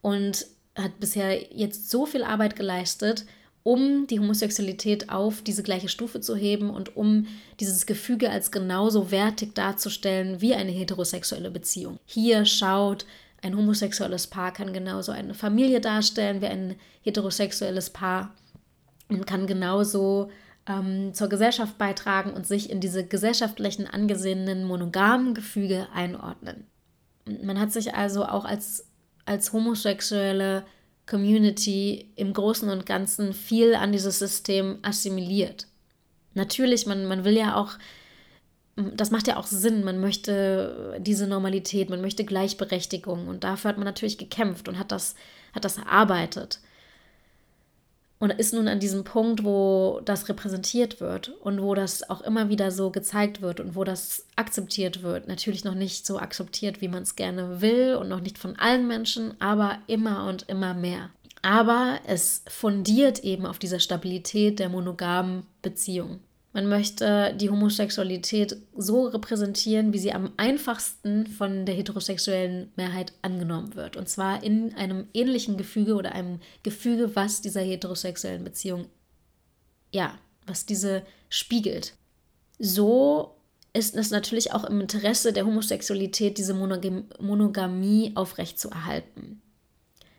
und 0.00 0.46
hat 0.74 0.98
bisher 0.98 1.54
jetzt 1.54 1.90
so 1.90 2.06
viel 2.06 2.24
Arbeit 2.24 2.56
geleistet, 2.56 3.26
um 3.66 4.06
die 4.06 4.20
Homosexualität 4.20 5.10
auf 5.10 5.42
diese 5.42 5.64
gleiche 5.64 5.88
Stufe 5.88 6.20
zu 6.20 6.36
heben 6.36 6.70
und 6.70 6.96
um 6.96 7.26
dieses 7.58 7.84
Gefüge 7.84 8.30
als 8.30 8.52
genauso 8.52 9.10
wertig 9.10 9.56
darzustellen 9.56 10.40
wie 10.40 10.54
eine 10.54 10.70
heterosexuelle 10.70 11.50
Beziehung. 11.50 11.98
Hier 12.06 12.44
schaut, 12.44 13.06
ein 13.42 13.56
homosexuelles 13.56 14.28
Paar 14.28 14.52
kann 14.52 14.72
genauso 14.72 15.10
eine 15.10 15.34
Familie 15.34 15.80
darstellen 15.80 16.40
wie 16.40 16.46
ein 16.46 16.76
heterosexuelles 17.02 17.90
Paar 17.90 18.32
und 19.08 19.26
kann 19.26 19.48
genauso 19.48 20.30
ähm, 20.68 21.12
zur 21.12 21.28
Gesellschaft 21.28 21.76
beitragen 21.76 22.34
und 22.34 22.46
sich 22.46 22.70
in 22.70 22.78
diese 22.78 23.04
gesellschaftlichen 23.04 23.88
angesehenen 23.88 24.62
monogamen 24.62 25.34
Gefüge 25.34 25.88
einordnen. 25.92 26.68
Man 27.42 27.58
hat 27.58 27.72
sich 27.72 27.96
also 27.96 28.26
auch 28.26 28.44
als, 28.44 28.86
als 29.24 29.52
homosexuelle 29.52 30.64
Community 31.06 32.10
im 32.16 32.32
Großen 32.32 32.68
und 32.68 32.86
Ganzen 32.86 33.32
viel 33.32 33.74
an 33.74 33.92
dieses 33.92 34.18
System 34.18 34.78
assimiliert. 34.82 35.66
Natürlich, 36.34 36.86
man, 36.86 37.06
man 37.06 37.24
will 37.24 37.36
ja 37.36 37.56
auch, 37.56 37.72
das 38.76 39.10
macht 39.10 39.26
ja 39.26 39.36
auch 39.36 39.46
Sinn, 39.46 39.84
man 39.84 40.00
möchte 40.00 40.98
diese 41.00 41.26
Normalität, 41.26 41.88
man 41.88 42.00
möchte 42.00 42.24
Gleichberechtigung. 42.24 43.28
Und 43.28 43.44
dafür 43.44 43.70
hat 43.70 43.78
man 43.78 43.86
natürlich 43.86 44.18
gekämpft 44.18 44.68
und 44.68 44.78
hat 44.78 44.92
das, 44.92 45.14
hat 45.54 45.64
das 45.64 45.78
erarbeitet 45.78 46.60
und 48.18 48.30
ist 48.30 48.54
nun 48.54 48.68
an 48.68 48.80
diesem 48.80 49.04
Punkt, 49.04 49.44
wo 49.44 50.00
das 50.04 50.28
repräsentiert 50.28 51.00
wird 51.00 51.28
und 51.40 51.60
wo 51.60 51.74
das 51.74 52.08
auch 52.08 52.22
immer 52.22 52.48
wieder 52.48 52.70
so 52.70 52.90
gezeigt 52.90 53.42
wird 53.42 53.60
und 53.60 53.76
wo 53.76 53.84
das 53.84 54.24
akzeptiert 54.36 55.02
wird. 55.02 55.28
Natürlich 55.28 55.64
noch 55.64 55.74
nicht 55.74 56.06
so 56.06 56.18
akzeptiert, 56.18 56.80
wie 56.80 56.88
man 56.88 57.02
es 57.02 57.16
gerne 57.16 57.60
will 57.60 57.96
und 57.96 58.08
noch 58.08 58.20
nicht 58.20 58.38
von 58.38 58.56
allen 58.56 58.86
Menschen, 58.86 59.34
aber 59.40 59.78
immer 59.86 60.26
und 60.28 60.48
immer 60.48 60.72
mehr. 60.72 61.10
Aber 61.42 62.00
es 62.06 62.42
fundiert 62.48 63.22
eben 63.22 63.46
auf 63.46 63.58
dieser 63.58 63.80
Stabilität 63.80 64.58
der 64.58 64.68
monogamen 64.68 65.44
Beziehung. 65.62 66.20
Man 66.56 66.70
möchte 66.70 67.34
die 67.38 67.50
Homosexualität 67.50 68.56
so 68.74 69.08
repräsentieren, 69.08 69.92
wie 69.92 69.98
sie 69.98 70.14
am 70.14 70.32
einfachsten 70.38 71.26
von 71.26 71.66
der 71.66 71.74
heterosexuellen 71.74 72.72
Mehrheit 72.76 73.12
angenommen 73.20 73.74
wird. 73.74 73.98
Und 73.98 74.08
zwar 74.08 74.42
in 74.42 74.72
einem 74.72 75.06
ähnlichen 75.12 75.58
Gefüge 75.58 75.96
oder 75.96 76.12
einem 76.12 76.40
Gefüge, 76.62 77.14
was 77.14 77.42
dieser 77.42 77.60
heterosexuellen 77.60 78.42
Beziehung, 78.42 78.86
ja, 79.92 80.18
was 80.46 80.64
diese 80.64 81.02
spiegelt. 81.28 81.92
So 82.58 83.36
ist 83.74 83.94
es 83.94 84.10
natürlich 84.10 84.54
auch 84.54 84.64
im 84.64 84.80
Interesse 84.80 85.34
der 85.34 85.44
Homosexualität, 85.44 86.38
diese 86.38 86.54
Monogamie 86.54 88.12
aufrechtzuerhalten. 88.14 89.42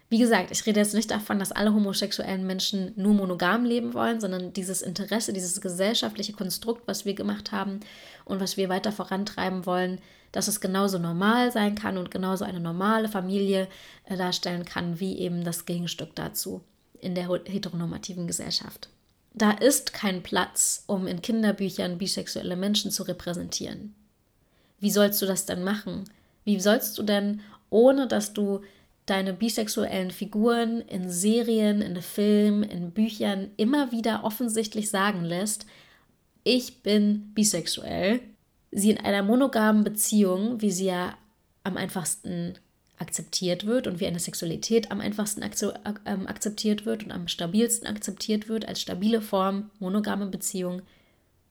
Wie 0.09 0.19
gesagt, 0.19 0.51
ich 0.51 0.65
rede 0.65 0.79
jetzt 0.79 0.93
nicht 0.93 1.11
davon, 1.11 1.37
dass 1.37 1.51
alle 1.51 1.73
homosexuellen 1.73 2.47
Menschen 2.47 2.93
nur 2.95 3.13
monogam 3.13 3.65
leben 3.65 3.93
wollen, 3.93 4.21
sondern 4.21 4.53
dieses 4.53 4.81
Interesse, 4.81 5.33
dieses 5.33 5.59
gesellschaftliche 5.59 6.31
Konstrukt, 6.31 6.87
was 6.87 7.03
wir 7.03 7.13
gemacht 7.13 7.51
haben 7.51 7.81
und 8.23 8.39
was 8.39 8.55
wir 8.55 8.69
weiter 8.69 8.93
vorantreiben 8.93 9.65
wollen, 9.65 9.99
dass 10.31 10.47
es 10.47 10.61
genauso 10.61 10.97
normal 10.97 11.51
sein 11.51 11.75
kann 11.75 11.97
und 11.97 12.11
genauso 12.11 12.45
eine 12.45 12.59
normale 12.61 13.09
Familie 13.09 13.67
äh, 14.05 14.15
darstellen 14.15 14.63
kann, 14.63 14.99
wie 14.99 15.17
eben 15.17 15.43
das 15.43 15.65
Gegenstück 15.65 16.15
dazu 16.15 16.61
in 17.01 17.13
der 17.13 17.27
heteronormativen 17.27 18.27
Gesellschaft. 18.27 18.89
Da 19.33 19.51
ist 19.51 19.93
kein 19.93 20.23
Platz, 20.23 20.83
um 20.87 21.05
in 21.05 21.21
Kinderbüchern 21.21 21.97
bisexuelle 21.97 22.55
Menschen 22.55 22.91
zu 22.91 23.03
repräsentieren. 23.03 23.93
Wie 24.79 24.91
sollst 24.91 25.21
du 25.21 25.25
das 25.25 25.45
denn 25.45 25.63
machen? 25.63 26.05
Wie 26.43 26.59
sollst 26.59 26.97
du 26.97 27.03
denn, 27.03 27.41
ohne 27.69 28.07
dass 28.07 28.33
du 28.33 28.61
deine 29.07 29.33
bisexuellen 29.33 30.11
Figuren 30.11 30.81
in 30.81 31.09
Serien, 31.09 31.81
in 31.81 31.99
Filmen, 32.01 32.63
in 32.63 32.91
Büchern 32.91 33.49
immer 33.57 33.91
wieder 33.91 34.23
offensichtlich 34.23 34.89
sagen 34.89 35.23
lässt, 35.23 35.65
ich 36.43 36.83
bin 36.83 37.33
bisexuell, 37.33 38.21
sie 38.71 38.91
in 38.91 38.99
einer 38.99 39.23
monogamen 39.23 39.83
Beziehung, 39.83 40.61
wie 40.61 40.71
sie 40.71 40.85
ja 40.85 41.17
am 41.63 41.75
einfachsten 41.75 42.53
akzeptiert 42.97 43.65
wird 43.65 43.85
und 43.85 43.99
wie 43.99 44.07
eine 44.07 44.19
Sexualität 44.19 44.89
am 44.91 45.01
einfachsten 45.01 45.43
ähm, 46.05 46.25
akzeptiert 46.25 46.85
wird 46.85 47.03
und 47.03 47.11
am 47.11 47.27
stabilsten 47.27 47.87
akzeptiert 47.87 48.47
wird 48.47 48.67
als 48.67 48.81
stabile 48.81 49.21
Form, 49.21 49.69
monogame 49.79 50.27
Beziehung. 50.27 50.81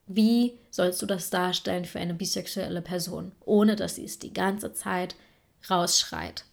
Wie 0.06 0.54
sollst 0.70 1.02
du 1.02 1.06
das 1.06 1.28
darstellen 1.28 1.84
für 1.84 2.00
eine 2.00 2.14
bisexuelle 2.14 2.80
Person, 2.80 3.32
ohne 3.44 3.76
dass 3.76 3.96
sie 3.96 4.04
es 4.04 4.18
die 4.18 4.32
ganze 4.32 4.72
Zeit 4.72 5.14
rausschreit? 5.68 6.45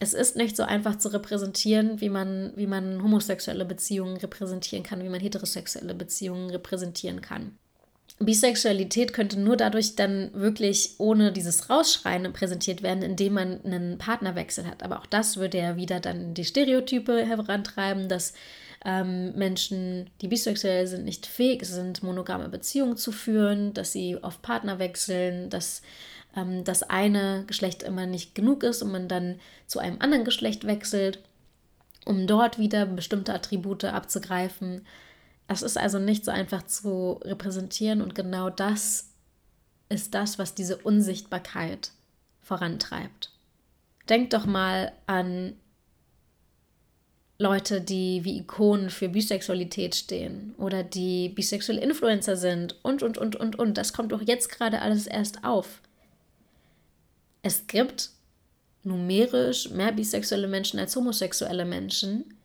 Es 0.00 0.12
ist 0.12 0.36
nicht 0.36 0.56
so 0.56 0.64
einfach 0.64 0.98
zu 0.98 1.12
repräsentieren, 1.12 2.00
wie 2.00 2.08
man, 2.08 2.52
wie 2.56 2.66
man 2.66 3.02
homosexuelle 3.02 3.64
Beziehungen 3.64 4.16
repräsentieren 4.16 4.82
kann, 4.82 5.02
wie 5.02 5.08
man 5.08 5.20
heterosexuelle 5.20 5.94
Beziehungen 5.94 6.50
repräsentieren 6.50 7.20
kann. 7.20 7.56
Bisexualität 8.20 9.12
könnte 9.12 9.40
nur 9.40 9.56
dadurch 9.56 9.96
dann 9.96 10.30
wirklich 10.34 10.94
ohne 10.98 11.32
dieses 11.32 11.68
Rausschreien 11.68 12.32
präsentiert 12.32 12.82
werden, 12.82 13.02
indem 13.02 13.34
man 13.34 13.64
einen 13.64 13.98
Partnerwechsel 13.98 14.66
hat. 14.66 14.84
Aber 14.84 15.00
auch 15.00 15.06
das 15.06 15.36
würde 15.36 15.58
ja 15.58 15.76
wieder 15.76 15.98
dann 15.98 16.32
die 16.32 16.44
Stereotype 16.44 17.26
herantreiben, 17.26 18.08
dass 18.08 18.34
ähm, 18.84 19.34
Menschen, 19.34 20.10
die 20.20 20.28
bisexuell 20.28 20.86
sind, 20.86 21.04
nicht 21.04 21.26
fähig 21.26 21.64
sind, 21.64 22.02
monogame 22.04 22.48
Beziehungen 22.48 22.96
zu 22.96 23.10
führen, 23.10 23.74
dass 23.74 23.92
sie 23.92 24.16
oft 24.22 24.42
Partner 24.42 24.78
wechseln, 24.78 25.50
dass 25.50 25.82
ähm, 26.36 26.64
das 26.64 26.82
eine 26.82 27.44
Geschlecht 27.46 27.82
immer 27.82 28.06
nicht 28.06 28.34
genug 28.34 28.62
ist 28.62 28.82
und 28.82 28.92
man 28.92 29.08
dann 29.08 29.40
zu 29.66 29.78
einem 29.78 30.00
anderen 30.00 30.24
Geschlecht 30.24 30.66
wechselt, 30.66 31.20
um 32.04 32.26
dort 32.26 32.58
wieder 32.58 32.86
bestimmte 32.86 33.34
Attribute 33.34 33.84
abzugreifen. 33.84 34.86
Es 35.48 35.62
ist 35.62 35.78
also 35.78 35.98
nicht 35.98 36.24
so 36.24 36.30
einfach 36.30 36.64
zu 36.64 37.20
repräsentieren 37.22 38.00
und 38.00 38.14
genau 38.14 38.50
das 38.50 39.10
ist 39.88 40.14
das, 40.14 40.38
was 40.38 40.54
diese 40.54 40.78
Unsichtbarkeit 40.78 41.90
vorantreibt. 42.40 43.30
Denkt 44.08 44.32
doch 44.32 44.46
mal 44.46 44.92
an 45.06 45.54
Leute, 47.38 47.80
die 47.80 48.24
wie 48.24 48.38
Ikonen 48.38 48.90
für 48.90 49.08
Bisexualität 49.08 49.94
stehen 49.94 50.54
oder 50.56 50.82
die 50.82 51.30
bisexuelle 51.30 51.80
Influencer 51.80 52.36
sind 52.36 52.76
und, 52.82 53.02
und, 53.02 53.18
und, 53.18 53.36
und, 53.36 53.58
und. 53.58 53.76
Das 53.76 53.92
kommt 53.92 54.12
doch 54.12 54.22
jetzt 54.22 54.50
gerade 54.50 54.80
alles 54.80 55.06
erst 55.06 55.44
auf. 55.44 55.80
Es 57.44 57.66
gibt 57.66 58.08
numerisch 58.84 59.68
mehr 59.68 59.92
bisexuelle 59.92 60.48
Menschen 60.48 60.80
als 60.80 60.96
homosexuelle 60.96 61.66
Menschen, 61.66 62.38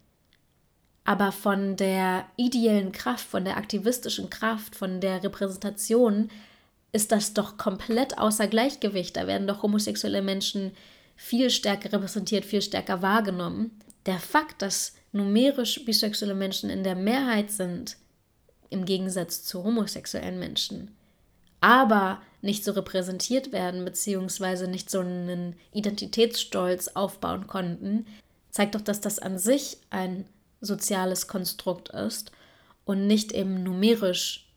aber 1.06 1.32
von 1.32 1.78
der 1.78 2.26
ideellen 2.36 2.91
Kraft, 2.91 3.26
von 3.26 3.45
der 3.45 3.56
aktivistischen 3.56 4.30
Kraft, 4.30 4.76
von 4.76 5.00
der 5.00 5.24
Repräsentation 5.24 6.30
ist 6.91 7.14
das 7.14 7.34
doch 7.34 7.56
komplett 7.56 8.18
außer 8.18 8.47
Gleichgewicht. 8.47 9.16
Da 9.16 9.26
werden 9.26 9.47
doch 9.47 9.64
homosexuelle 9.64 10.22
Menschen 10.22 10.74
viel 11.16 11.50
stärker 11.50 11.93
repräsentiert, 11.93 12.43
viel 12.43 12.62
stärker 12.62 13.02
wahrgenommen. 13.02 13.80
Der 14.06 14.20
Fakt, 14.20 14.62
dass 14.62 14.97
numerisch 15.14 15.86
bisexuelle 15.86 16.36
Menschen 16.36 16.70
in 16.70 16.84
der 16.84 16.95
Mehrheit 16.95 17.52
sind, 17.52 17.95
im 18.70 18.84
Gegensatz 18.84 19.45
zu 19.45 19.64
homosexuellen 19.64 20.39
Menschen, 20.39 20.91
aber 21.62 22.22
nicht 22.41 22.64
so 22.64 22.72
repräsentiert 22.72 23.51
werden, 23.51 23.84
beziehungsweise 23.84 24.68
nicht 24.68 24.89
so 24.89 24.99
einen 24.99 25.55
Identitätsstolz 25.74 26.89
aufbauen 26.89 27.47
konnten, 27.47 28.05
zeigt 28.49 28.76
doch, 28.76 28.82
dass 28.82 29.01
das 29.01 29.20
an 29.20 29.38
sich 29.38 29.78
ein 29.89 30.26
soziales 30.62 31.28
Konstrukt 31.28 31.89
ist 31.89 32.32
und 32.86 33.07
nicht 33.07 33.32
eben 33.32 33.64
numerisch 33.64 34.47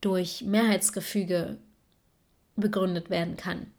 durch 0.00 0.42
Mehrheitsgefüge 0.42 1.58
begründet 2.56 3.10
werden 3.10 3.36
kann. 3.36 3.70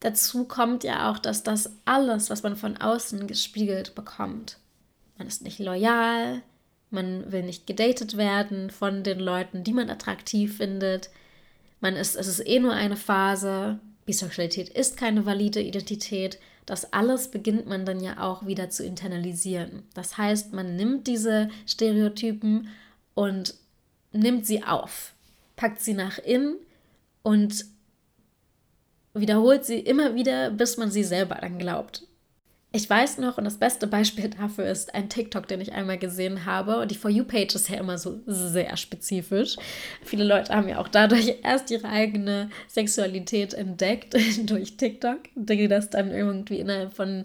Dazu 0.00 0.44
kommt 0.44 0.82
ja 0.82 1.10
auch, 1.10 1.18
dass 1.18 1.42
das 1.42 1.70
alles, 1.84 2.30
was 2.30 2.42
man 2.42 2.56
von 2.56 2.76
außen 2.78 3.26
gespiegelt 3.26 3.94
bekommt. 3.94 4.58
Man 5.18 5.26
ist 5.26 5.42
nicht 5.42 5.58
loyal, 5.58 6.42
man 6.90 7.30
will 7.30 7.42
nicht 7.42 7.66
gedatet 7.66 8.16
werden 8.16 8.70
von 8.70 9.02
den 9.02 9.20
Leuten, 9.20 9.62
die 9.62 9.72
man 9.72 9.90
attraktiv 9.90 10.56
findet. 10.56 11.10
Man 11.80 11.96
ist, 11.96 12.16
es 12.16 12.26
ist 12.26 12.46
eh 12.46 12.58
nur 12.58 12.72
eine 12.72 12.96
Phase. 12.96 13.78
Bisexualität 14.06 14.68
ist 14.68 14.96
keine 14.96 15.26
valide 15.26 15.60
Identität. 15.60 16.38
Das 16.66 16.92
alles 16.92 17.30
beginnt 17.30 17.66
man 17.66 17.84
dann 17.84 18.00
ja 18.00 18.22
auch 18.22 18.46
wieder 18.46 18.70
zu 18.70 18.84
internalisieren. 18.84 19.82
Das 19.94 20.18
heißt, 20.18 20.52
man 20.52 20.76
nimmt 20.76 21.06
diese 21.06 21.48
Stereotypen 21.66 22.68
und 23.14 23.54
nimmt 24.12 24.46
sie 24.46 24.62
auf 24.62 25.14
packt 25.60 25.82
sie 25.82 25.92
nach 25.92 26.18
innen 26.18 26.56
und 27.22 27.66
wiederholt 29.12 29.66
sie 29.66 29.78
immer 29.78 30.14
wieder, 30.14 30.50
bis 30.50 30.78
man 30.78 30.90
sie 30.90 31.04
selber 31.04 31.34
dann 31.34 31.58
glaubt. 31.58 32.06
Ich 32.72 32.88
weiß 32.88 33.18
noch, 33.18 33.36
und 33.36 33.44
das 33.44 33.56
beste 33.56 33.88
Beispiel 33.88 34.28
dafür 34.40 34.66
ist 34.66 34.94
ein 34.94 35.08
TikTok, 35.08 35.48
den 35.48 35.60
ich 35.60 35.72
einmal 35.72 35.98
gesehen 35.98 36.44
habe. 36.44 36.80
Und 36.80 36.90
die 36.90 36.96
For 36.96 37.10
You-Page 37.10 37.54
ist 37.54 37.68
ja 37.68 37.78
immer 37.78 37.98
so 37.98 38.20
sehr 38.26 38.76
spezifisch. 38.76 39.56
Viele 40.02 40.24
Leute 40.24 40.54
haben 40.54 40.68
ja 40.68 40.78
auch 40.78 40.88
dadurch 40.88 41.34
erst 41.42 41.70
ihre 41.70 41.88
eigene 41.88 42.50
Sexualität 42.68 43.54
entdeckt 43.54 44.14
durch 44.48 44.76
TikTok, 44.76 45.18
die 45.34 45.68
das 45.68 45.90
dann 45.90 46.10
irgendwie 46.10 46.60
innerhalb 46.60 46.94
von 46.94 47.24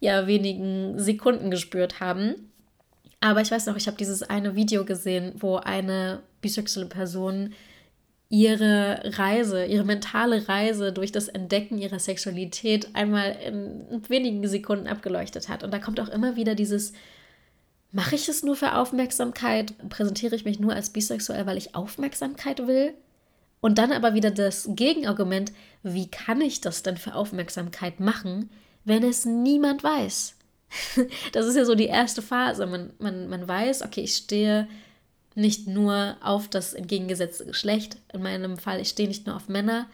ja, 0.00 0.26
wenigen 0.26 0.98
Sekunden 0.98 1.50
gespürt 1.50 2.00
haben. 2.00 2.50
Aber 3.20 3.40
ich 3.40 3.50
weiß 3.50 3.66
noch, 3.66 3.76
ich 3.76 3.86
habe 3.86 3.96
dieses 3.96 4.22
eine 4.22 4.54
Video 4.54 4.84
gesehen, 4.84 5.32
wo 5.36 5.56
eine 5.56 6.20
bisexuelle 6.42 6.88
Person 6.88 7.54
ihre 8.34 9.00
Reise, 9.16 9.64
ihre 9.64 9.84
mentale 9.84 10.48
Reise 10.48 10.92
durch 10.92 11.12
das 11.12 11.28
Entdecken 11.28 11.78
ihrer 11.78 12.00
Sexualität 12.00 12.88
einmal 12.92 13.36
in 13.46 14.02
wenigen 14.08 14.46
Sekunden 14.48 14.88
abgeleuchtet 14.88 15.48
hat. 15.48 15.62
Und 15.62 15.72
da 15.72 15.78
kommt 15.78 16.00
auch 16.00 16.08
immer 16.08 16.34
wieder 16.34 16.56
dieses, 16.56 16.94
mache 17.92 18.16
ich 18.16 18.28
es 18.28 18.42
nur 18.42 18.56
für 18.56 18.74
Aufmerksamkeit? 18.74 19.74
Präsentiere 19.88 20.34
ich 20.34 20.44
mich 20.44 20.58
nur 20.58 20.72
als 20.72 20.90
bisexuell, 20.90 21.46
weil 21.46 21.56
ich 21.56 21.76
Aufmerksamkeit 21.76 22.66
will? 22.66 22.94
Und 23.60 23.78
dann 23.78 23.92
aber 23.92 24.14
wieder 24.14 24.32
das 24.32 24.68
Gegenargument, 24.68 25.52
wie 25.84 26.10
kann 26.10 26.40
ich 26.40 26.60
das 26.60 26.82
denn 26.82 26.96
für 26.96 27.14
Aufmerksamkeit 27.14 28.00
machen, 28.00 28.50
wenn 28.84 29.04
es 29.04 29.24
niemand 29.24 29.84
weiß? 29.84 30.34
das 31.32 31.46
ist 31.46 31.56
ja 31.56 31.64
so 31.64 31.76
die 31.76 31.86
erste 31.86 32.20
Phase. 32.20 32.66
Man, 32.66 32.94
man, 32.98 33.28
man 33.28 33.46
weiß, 33.46 33.82
okay, 33.82 34.00
ich 34.00 34.16
stehe 34.16 34.66
nicht 35.34 35.66
nur 35.66 36.16
auf 36.20 36.48
das 36.48 36.74
entgegengesetzte 36.74 37.44
Geschlecht. 37.44 37.96
In 38.12 38.22
meinem 38.22 38.56
Fall, 38.56 38.80
ich 38.80 38.88
stehe 38.88 39.08
nicht 39.08 39.26
nur 39.26 39.36
auf 39.36 39.48
Männer. 39.48 39.86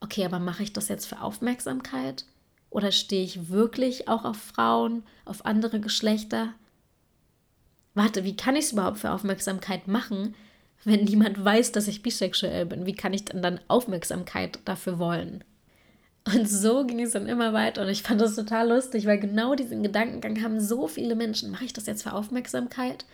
Okay, 0.00 0.24
aber 0.24 0.38
mache 0.38 0.62
ich 0.62 0.72
das 0.72 0.88
jetzt 0.88 1.06
für 1.06 1.20
Aufmerksamkeit? 1.20 2.24
Oder 2.70 2.90
stehe 2.90 3.22
ich 3.22 3.50
wirklich 3.50 4.08
auch 4.08 4.24
auf 4.24 4.36
Frauen, 4.36 5.04
auf 5.24 5.46
andere 5.46 5.78
Geschlechter? 5.78 6.54
Warte, 7.94 8.24
wie 8.24 8.36
kann 8.36 8.56
ich 8.56 8.66
es 8.66 8.72
überhaupt 8.72 8.98
für 8.98 9.10
Aufmerksamkeit 9.10 9.86
machen, 9.86 10.34
wenn 10.84 11.04
niemand 11.04 11.44
weiß, 11.44 11.72
dass 11.72 11.88
ich 11.88 12.02
bisexuell 12.02 12.66
bin? 12.66 12.86
Wie 12.86 12.94
kann 12.94 13.12
ich 13.12 13.26
denn 13.26 13.42
dann 13.42 13.60
Aufmerksamkeit 13.68 14.58
dafür 14.64 14.98
wollen? 14.98 15.44
Und 16.24 16.48
so 16.48 16.86
ging 16.86 17.00
es 17.00 17.12
dann 17.12 17.26
immer 17.26 17.52
weiter 17.52 17.82
und 17.82 17.88
ich 17.88 18.02
fand 18.02 18.20
das 18.20 18.36
total 18.36 18.68
lustig, 18.68 19.06
weil 19.06 19.18
genau 19.18 19.54
diesen 19.54 19.82
Gedankengang 19.82 20.42
haben 20.42 20.60
so 20.60 20.86
viele 20.86 21.16
Menschen. 21.16 21.50
Mache 21.50 21.64
ich 21.64 21.72
das 21.72 21.86
jetzt 21.86 22.04
für 22.04 22.12
Aufmerksamkeit? 22.12 23.04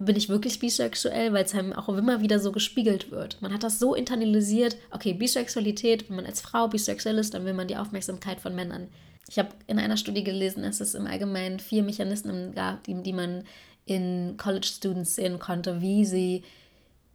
Bin 0.00 0.16
ich 0.16 0.28
wirklich 0.28 0.58
bisexuell? 0.60 1.32
Weil 1.32 1.44
es 1.44 1.54
einem 1.54 1.72
auch 1.72 1.88
immer 1.88 2.20
wieder 2.20 2.38
so 2.38 2.52
gespiegelt 2.52 3.10
wird. 3.10 3.40
Man 3.42 3.52
hat 3.52 3.62
das 3.62 3.78
so 3.78 3.94
internalisiert, 3.94 4.76
okay, 4.90 5.12
Bisexualität, 5.12 6.08
wenn 6.08 6.16
man 6.16 6.26
als 6.26 6.40
Frau 6.40 6.68
bisexuell 6.68 7.18
ist, 7.18 7.34
dann 7.34 7.44
will 7.44 7.54
man 7.54 7.68
die 7.68 7.76
Aufmerksamkeit 7.76 8.40
von 8.40 8.54
Männern. 8.54 8.88
Ich 9.28 9.38
habe 9.38 9.50
in 9.66 9.78
einer 9.78 9.96
Studie 9.96 10.24
gelesen, 10.24 10.62
dass 10.62 10.80
es 10.80 10.94
im 10.94 11.06
Allgemeinen 11.06 11.60
vier 11.60 11.82
Mechanismen 11.82 12.54
gab, 12.54 12.84
die, 12.84 13.02
die 13.02 13.12
man 13.12 13.44
in 13.84 14.36
College 14.36 14.66
Students 14.66 15.16
sehen 15.16 15.38
konnte, 15.38 15.80
wie 15.80 16.04
sie 16.04 16.44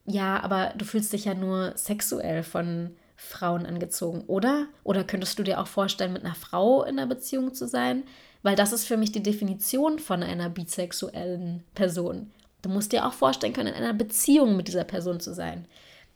ja, 0.06 0.42
aber 0.44 0.74
du 0.78 0.86
fühlst 0.86 1.14
dich 1.14 1.26
ja 1.26 1.34
nur 1.34 1.74
sexuell 1.76 2.44
von 2.44 2.92
Frauen 3.16 3.66
angezogen, 3.66 4.24
oder? 4.28 4.68
Oder 4.84 5.04
könntest 5.04 5.40
du 5.40 5.44
dir 5.44 5.60
auch 5.60 5.68
vorstellen, 5.68 6.14
mit 6.14 6.24
einer 6.24 6.36
Frau 6.36 6.84
in 6.84 7.00
einer 7.00 7.08
Beziehung 7.08 7.54
zu 7.54 7.68
sein? 7.68 8.04
Weil 8.44 8.56
das 8.56 8.74
ist 8.74 8.86
für 8.86 8.98
mich 8.98 9.12
die 9.12 9.24
Definition 9.24 10.00
von 10.00 10.22
einer 10.22 10.50
bisexuellen 10.50 11.64
Person. 11.74 12.32
Du 12.62 12.70
musst 12.70 12.92
dir 12.92 13.06
auch 13.06 13.14
vorstellen 13.14 13.54
können, 13.54 13.74
in 13.74 13.84
einer 13.84 13.94
Beziehung 13.94 14.56
mit 14.56 14.68
dieser 14.68 14.84
Person 14.84 15.20
zu 15.20 15.34
sein. 15.34 15.68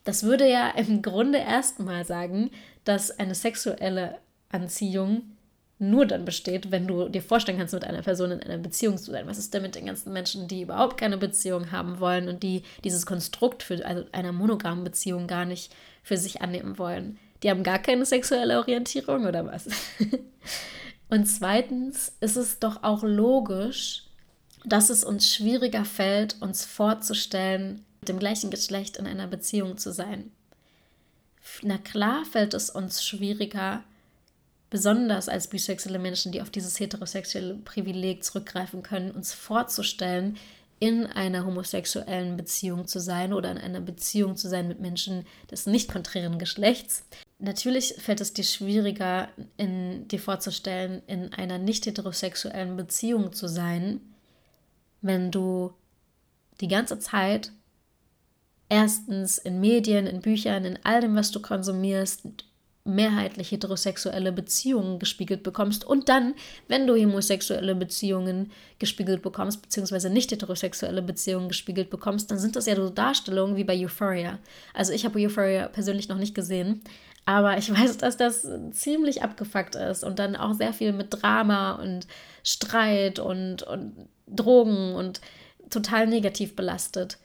Das 0.03 0.23
würde 0.23 0.49
ja 0.49 0.69
im 0.69 1.01
Grunde 1.01 1.39
erstmal 1.39 2.05
sagen, 2.05 2.51
dass 2.83 3.11
eine 3.19 3.35
sexuelle 3.35 4.17
Anziehung 4.49 5.23
nur 5.79 6.05
dann 6.05 6.25
besteht, 6.25 6.71
wenn 6.71 6.87
du 6.87 7.07
dir 7.07 7.21
vorstellen 7.21 7.57
kannst, 7.57 7.73
mit 7.73 7.85
einer 7.85 8.01
Person 8.01 8.31
in 8.31 8.43
einer 8.43 8.57
Beziehung 8.57 8.97
zu 8.97 9.11
sein. 9.11 9.27
Was 9.27 9.37
ist 9.37 9.53
denn 9.53 9.61
mit 9.61 9.75
den 9.75 9.85
ganzen 9.85 10.11
Menschen, 10.11 10.49
die 10.49 10.61
überhaupt 10.61 10.97
keine 10.97 11.17
Beziehung 11.17 11.71
haben 11.71 12.01
wollen 12.01 12.27
und 12.27 12.43
die 12.43 12.63
dieses 12.83 13.05
Konstrukt 13.05 13.63
für 13.63 13.85
also 13.85 14.03
einer 14.11 14.33
monogamen 14.33 14.83
Beziehung 14.83 15.25
gar 15.25 15.45
nicht 15.45 15.73
für 16.03 16.17
sich 16.17 16.41
annehmen 16.41 16.77
wollen? 16.77 17.17
Die 17.41 17.49
haben 17.49 17.63
gar 17.63 17.79
keine 17.79 18.05
sexuelle 18.05 18.57
Orientierung 18.59 19.25
oder 19.25 19.45
was? 19.45 19.67
und 21.09 21.25
zweitens 21.25 22.11
ist 22.19 22.35
es 22.35 22.59
doch 22.59 22.83
auch 22.83 23.03
logisch, 23.03 24.03
dass 24.65 24.89
es 24.89 25.05
uns 25.05 25.33
schwieriger 25.33 25.85
fällt, 25.85 26.41
uns 26.41 26.65
vorzustellen, 26.65 27.85
mit 28.01 28.09
dem 28.09 28.19
gleichen 28.19 28.49
Geschlecht 28.49 28.97
in 28.97 29.07
einer 29.07 29.27
Beziehung 29.27 29.77
zu 29.77 29.93
sein. 29.93 30.31
Na 31.61 31.77
klar 31.77 32.25
fällt 32.25 32.53
es 32.53 32.69
uns 32.69 33.05
schwieriger, 33.05 33.83
besonders 34.69 35.29
als 35.29 35.47
bisexuelle 35.47 35.99
Menschen, 35.99 36.31
die 36.31 36.41
auf 36.41 36.49
dieses 36.49 36.79
heterosexuelle 36.79 37.55
Privileg 37.55 38.23
zurückgreifen 38.23 38.83
können, 38.83 39.11
uns 39.11 39.33
vorzustellen, 39.33 40.37
in 40.79 41.05
einer 41.07 41.45
homosexuellen 41.45 42.37
Beziehung 42.37 42.87
zu 42.87 42.99
sein 42.99 43.33
oder 43.33 43.51
in 43.51 43.57
einer 43.57 43.81
Beziehung 43.81 44.37
zu 44.37 44.47
sein 44.47 44.67
mit 44.67 44.79
Menschen 44.79 45.25
des 45.51 45.65
nicht 45.65 45.91
konträren 45.91 46.39
Geschlechts. 46.39 47.03
Natürlich 47.37 47.95
fällt 47.97 48.21
es 48.21 48.33
dir 48.33 48.43
schwieriger, 48.43 49.27
in, 49.57 50.07
dir 50.07 50.19
vorzustellen, 50.19 51.01
in 51.07 51.33
einer 51.33 51.57
nicht 51.57 51.85
heterosexuellen 51.85 52.77
Beziehung 52.77 53.33
zu 53.33 53.47
sein, 53.47 53.99
wenn 55.01 55.31
du 55.31 55.73
die 56.61 56.67
ganze 56.67 56.99
Zeit 56.99 57.51
erstens 58.69 59.37
in 59.37 59.59
Medien, 59.59 60.07
in 60.07 60.21
Büchern, 60.21 60.63
in 60.63 60.79
all 60.83 61.01
dem, 61.01 61.15
was 61.15 61.31
du 61.31 61.41
konsumierst, 61.41 62.23
mehrheitlich 62.85 63.51
heterosexuelle 63.51 64.31
Beziehungen 64.31 64.99
gespiegelt 64.99 65.43
bekommst 65.43 65.85
und 65.85 66.09
dann, 66.09 66.33
wenn 66.67 66.87
du 66.87 66.95
homosexuelle 66.95 67.75
Beziehungen 67.75 68.51
gespiegelt 68.79 69.21
bekommst, 69.21 69.61
beziehungsweise 69.61 70.09
nicht 70.09 70.31
heterosexuelle 70.31 71.01
Beziehungen 71.01 71.49
gespiegelt 71.49 71.89
bekommst, 71.89 72.31
dann 72.31 72.39
sind 72.39 72.55
das 72.55 72.65
ja 72.65 72.75
so 72.75 72.89
Darstellungen 72.89 73.55
wie 73.55 73.63
bei 73.63 73.77
Euphoria. 73.77 74.39
Also 74.73 74.93
ich 74.93 75.05
habe 75.05 75.19
Euphoria 75.19 75.67
persönlich 75.67 76.09
noch 76.09 76.17
nicht 76.17 76.33
gesehen, 76.33 76.81
aber 77.25 77.57
ich 77.57 77.71
weiß, 77.77 77.97
dass 77.97 78.17
das 78.17 78.47
ziemlich 78.71 79.23
abgefuckt 79.23 79.75
ist 79.75 80.03
und 80.03 80.19
dann 80.19 80.35
auch 80.35 80.53
sehr 80.53 80.73
viel 80.73 80.93
mit 80.93 81.21
Drama 81.21 81.73
und 81.73 82.07
Streit 82.43 83.19
und, 83.19 83.63
und 83.63 84.07
Drogen 84.25 84.95
und 84.95 85.21
total 85.69 86.07
negativ 86.07 86.55
belastet. 86.55 87.17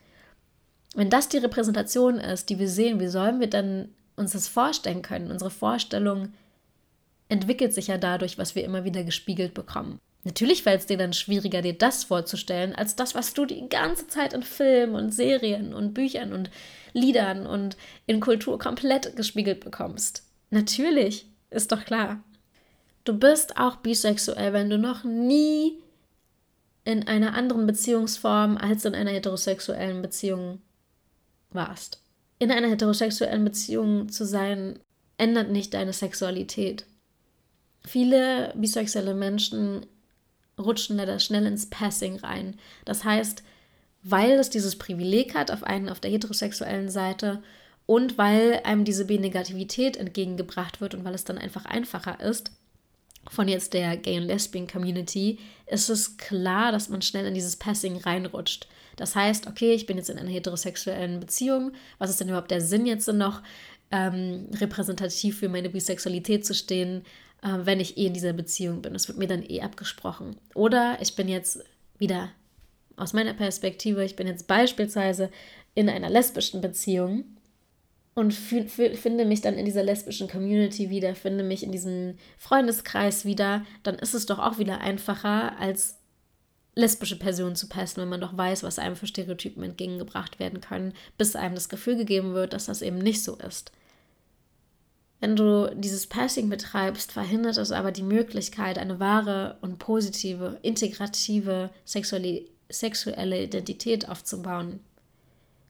Wenn 0.95 1.11
das 1.11 1.29
die 1.29 1.39
Repräsentation 1.39 2.19
ist, 2.19 2.51
die 2.51 2.59
wir 2.59 2.69
sehen, 2.69 3.01
wie 3.01 3.09
sollen 3.09 3.41
wir 3.41 3.49
dann 3.49 3.89
uns 4.17 4.33
das 4.33 4.49
vorstellen 4.49 5.03
können. 5.03 5.31
Unsere 5.31 5.51
Vorstellung 5.51 6.33
entwickelt 7.29 7.73
sich 7.73 7.89
ja 7.89 7.99
dadurch, 7.99 8.39
was 8.39 8.55
wir 8.55 8.65
immer 8.65 8.85
wieder 8.85 9.05
gespiegelt 9.05 9.55
bekommen. 9.55 9.99
Natürlich 10.25 10.63
fällt 10.63 10.81
es 10.81 10.87
dir 10.87 10.97
dann 10.97 11.13
schwieriger, 11.13 11.61
dir 11.61 11.77
das 11.77 12.05
vorzustellen, 12.05 12.75
als 12.75 12.97
das, 12.97 13.15
was 13.15 13.35
du 13.35 13.45
die 13.45 13.69
ganze 13.69 14.07
Zeit 14.09 14.33
in 14.33 14.43
Filmen 14.43 14.95
und 14.95 15.13
Serien 15.13 15.75
und 15.75 15.93
Büchern 15.93 16.33
und 16.33 16.51
Liedern 16.95 17.47
und 17.47 17.77
in 18.07 18.21
Kultur 18.21 18.59
komplett 18.59 19.17
gespiegelt 19.17 19.61
bekommst. 19.61 20.23
Natürlich, 20.51 21.27
ist 21.51 21.73
doch 21.73 21.85
klar. 21.85 22.23
Du 23.05 23.19
bist 23.19 23.59
auch 23.59 23.77
bisexuell, 23.77 24.55
wenn 24.55 24.71
du 24.71 24.79
noch 24.79 25.05
nie 25.05 25.79
in 26.85 27.07
einer 27.07 27.35
anderen 27.35 27.67
Beziehungsform 27.67 28.57
als 28.57 28.87
in 28.87 28.95
einer 28.95 29.11
heterosexuellen 29.11 30.01
Beziehung 30.01 30.63
warst 31.51 32.04
in 32.39 32.51
einer 32.51 32.69
heterosexuellen 32.69 33.45
Beziehung 33.45 34.09
zu 34.09 34.25
sein, 34.25 34.79
ändert 35.19 35.51
nicht 35.51 35.75
deine 35.75 35.93
Sexualität. 35.93 36.87
Viele 37.87 38.53
bisexuelle 38.57 39.15
Menschen 39.15 39.87
rutschen 40.59 40.97
leider 40.97 41.19
schnell 41.19 41.47
ins 41.47 41.67
Passing 41.67 42.17
rein. 42.17 42.59
Das 42.85 43.05
heißt, 43.05 43.43
weil 44.03 44.33
es 44.33 44.51
dieses 44.51 44.77
Privileg 44.77 45.35
hat, 45.35 45.51
auf 45.51 45.65
einen 45.65 45.89
auf 45.89 46.01
der 46.01 46.11
heterosexuellen 46.11 46.89
Seite 46.89 47.43
und 47.87 48.19
weil 48.19 48.61
einem 48.65 48.85
diese 48.85 49.05
B-Negativität 49.05 49.97
entgegengebracht 49.97 50.81
wird 50.81 50.95
und 50.95 51.05
weil 51.05 51.15
es 51.15 51.25
dann 51.25 51.39
einfach 51.39 51.65
einfacher 51.65 52.21
ist, 52.21 52.53
von 53.31 53.49
jetzt 53.49 53.75
der 53.75 53.97
Gay- 53.97 54.19
und 54.19 54.25
Lesbian-Community, 54.25 55.39
ist 55.67 55.89
es 55.89 56.17
klar, 56.17 56.73
dass 56.73 56.89
man 56.89 57.03
schnell 57.03 57.27
in 57.27 57.35
dieses 57.35 57.57
Passing 57.57 57.97
reinrutscht. 57.97 58.69
Das 58.97 59.17
heißt, 59.17 59.47
okay, 59.47 59.73
ich 59.73 59.87
bin 59.87 59.97
jetzt 59.97 60.11
in 60.11 60.19
einer 60.19 60.31
heterosexuellen 60.31 61.21
Beziehung. 61.21 61.73
Was 61.99 62.11
ist 62.11 62.21
denn 62.21 62.29
überhaupt 62.29 62.51
der 62.51 62.61
Sinn 62.61 62.87
jetzt 62.87 63.09
noch, 63.09 63.43
ähm, 63.91 64.49
repräsentativ 64.55 65.39
für 65.39 65.49
meine 65.49 65.71
Bisexualität 65.71 66.47
zu 66.47 66.55
stehen, 66.55 67.03
äh, 67.43 67.59
wenn 67.65 67.81
ich 67.81 67.97
eh 67.97 68.07
in 68.07 68.15
dieser 68.15 68.33
Beziehung 68.33 68.83
bin? 68.83 68.93
Das 68.93 69.09
wird 69.09 69.19
mir 69.19 69.27
dann 69.27 69.43
eh 69.43 69.63
abgesprochen. 69.63 70.37
Oder 70.55 70.99
ich 71.01 71.17
bin 71.17 71.29
jetzt 71.29 71.65
wieder 71.99 72.31
aus 72.97 73.13
meiner 73.13 73.35
Perspektive, 73.35 74.05
ich 74.05 74.17
bin 74.17 74.27
jetzt 74.27 74.47
beispielsweise 74.47 75.31
in 75.75 75.89
einer 75.89 76.11
lesbischen 76.11 76.61
Beziehung 76.61 77.25
und 78.15 78.33
finde 78.33 79.25
mich 79.25 79.41
dann 79.41 79.55
in 79.55 79.65
dieser 79.65 79.83
lesbischen 79.83 80.29
Community 80.29 80.89
wieder, 80.89 81.15
finde 81.15 81.43
mich 81.43 81.63
in 81.65 81.73
diesem 81.73 82.17
Freundeskreis 82.39 83.25
wieder, 83.25 83.65
dann 83.83 83.97
ist 83.97 84.15
es 84.15 84.27
doch 84.27 84.39
auch 84.39 84.59
wieder 84.59 84.81
einfacher, 84.81 85.59
als 85.59 85.99
lesbische 86.77 87.19
Person 87.19 87.57
zu 87.57 87.69
passen, 87.69 88.01
wenn 88.01 88.09
man 88.09 88.21
doch 88.21 88.37
weiß, 88.37 88.63
was 88.63 88.79
einem 88.79 88.97
für 88.97 89.07
Stereotypen 89.07 89.63
entgegengebracht 89.63 90.39
werden 90.39 90.61
können, 90.61 90.93
bis 91.19 91.37
einem 91.37 91.55
das 91.55 91.69
Gefühl 91.69 91.97
gegeben 91.97 92.35
wird, 92.35 92.53
dass 92.53 92.67
das 92.67 92.83
eben 92.83 92.99
nicht 92.99 93.23
so 93.23 93.37
ist. 93.37 93.73
Wenn 95.21 95.37
du 95.37 95.75
dieses 95.75 96.07
Passing 96.07 96.49
betreibst, 96.51 97.13
verhindert 97.13 97.57
es 97.57 97.73
aber 97.73 97.93
die 97.93 98.03
Möglichkeit, 98.03 98.79
eine 98.79 99.01
wahre 99.01 99.57
und 99.61 99.79
positive, 99.79 100.59
integrative 100.63 101.71
sexuelle, 101.85 102.43
sexuelle 102.69 103.45
Identität 103.45 104.09
aufzubauen. 104.09 104.81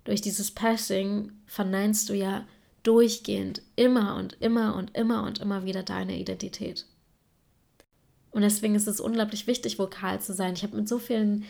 Durch 0.05 0.21
dieses 0.21 0.51
Passing 0.51 1.33
verneinst 1.47 2.09
du 2.09 2.15
ja 2.15 2.47
durchgehend 2.83 3.63
immer 3.77 4.17
und 4.17 4.37
immer 4.41 4.77
und 4.77 4.95
immer 4.95 5.25
und 5.25 5.39
immer 5.39 5.65
wieder 5.65 5.83
deine 5.83 6.19
Identität. 6.19 6.87
Und 8.31 8.43
deswegen 8.43 8.75
ist 8.75 8.89
es 8.89 9.01
unglaublich 9.01 9.47
wichtig, 9.47 9.79
vokal 9.79 10.21
zu 10.21 10.35
sein. 10.35 10.55
Ich 10.55 10.63
habe 10.63 10.77
mit 10.77 10.89
so 10.89 10.99
vielen 10.99 11.45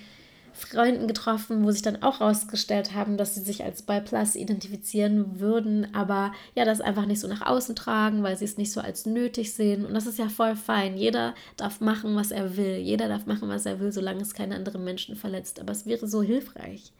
Freunden 0.55 1.09
getroffen, 1.09 1.65
wo 1.65 1.73
sich 1.73 1.83
dann 1.83 2.03
auch 2.03 2.21
herausgestellt 2.21 2.95
haben, 2.95 3.17
dass 3.17 3.35
sie 3.35 3.41
sich 3.41 3.65
als 3.65 3.83
Bi 3.83 4.01
Plus 4.01 4.37
identifizieren 4.37 5.41
würden, 5.41 5.93
aber 5.95 6.33
ja, 6.55 6.65
das 6.65 6.81
einfach 6.81 7.07
nicht 7.07 7.21
so 7.21 7.27
nach 7.27 7.45
außen 7.45 7.75
tragen, 7.75 8.23
weil 8.23 8.37
sie 8.37 8.45
es 8.45 8.57
nicht 8.57 8.71
so 8.71 8.81
als 8.81 9.05
nötig 9.05 9.53
sehen. 9.53 9.85
Und 9.85 9.95
das 9.95 10.07
ist 10.07 10.19
ja 10.19 10.29
voll 10.29 10.55
fein. 10.55 10.97
Jeder 10.97 11.35
darf 11.57 11.81
machen, 11.81 12.15
was 12.15 12.31
er 12.31 12.57
will. 12.57 12.77
Jeder 12.77 13.09
darf 13.09 13.27
machen, 13.27 13.49
was 13.49 13.67
er 13.67 13.81
will, 13.81 13.91
solange 13.91 14.23
es 14.23 14.33
keine 14.33 14.55
anderen 14.55 14.85
Menschen 14.85 15.17
verletzt. 15.17 15.59
Aber 15.61 15.73
es 15.73 15.87
wäre 15.87 16.07
so 16.07 16.23
hilfreich, 16.23 16.93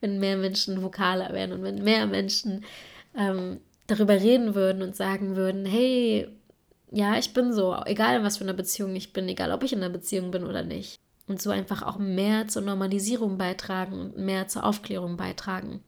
wenn 0.00 0.18
mehr 0.18 0.38
Menschen 0.38 0.82
vokaler 0.82 1.34
wären 1.34 1.52
und 1.52 1.62
wenn 1.62 1.84
mehr 1.84 2.06
Menschen 2.06 2.64
ähm, 3.14 3.60
darüber 3.88 4.14
reden 4.14 4.54
würden 4.54 4.82
und 4.82 4.96
sagen 4.96 5.36
würden, 5.36 5.66
hey, 5.66 6.28
ja, 6.90 7.18
ich 7.18 7.34
bin 7.34 7.52
so, 7.52 7.76
egal 7.84 8.16
in 8.16 8.24
was 8.24 8.38
für 8.38 8.44
einer 8.44 8.54
Beziehung 8.54 8.96
ich 8.96 9.12
bin, 9.12 9.28
egal 9.28 9.52
ob 9.52 9.62
ich 9.64 9.74
in 9.74 9.82
einer 9.82 9.92
Beziehung 9.92 10.30
bin 10.30 10.44
oder 10.44 10.62
nicht. 10.62 10.98
Und 11.26 11.40
so 11.40 11.50
einfach 11.50 11.82
auch 11.82 11.98
mehr 11.98 12.48
zur 12.48 12.62
Normalisierung 12.62 13.38
beitragen 13.38 14.00
und 14.00 14.18
mehr 14.18 14.48
zur 14.48 14.64
Aufklärung 14.64 15.16
beitragen. 15.16 15.82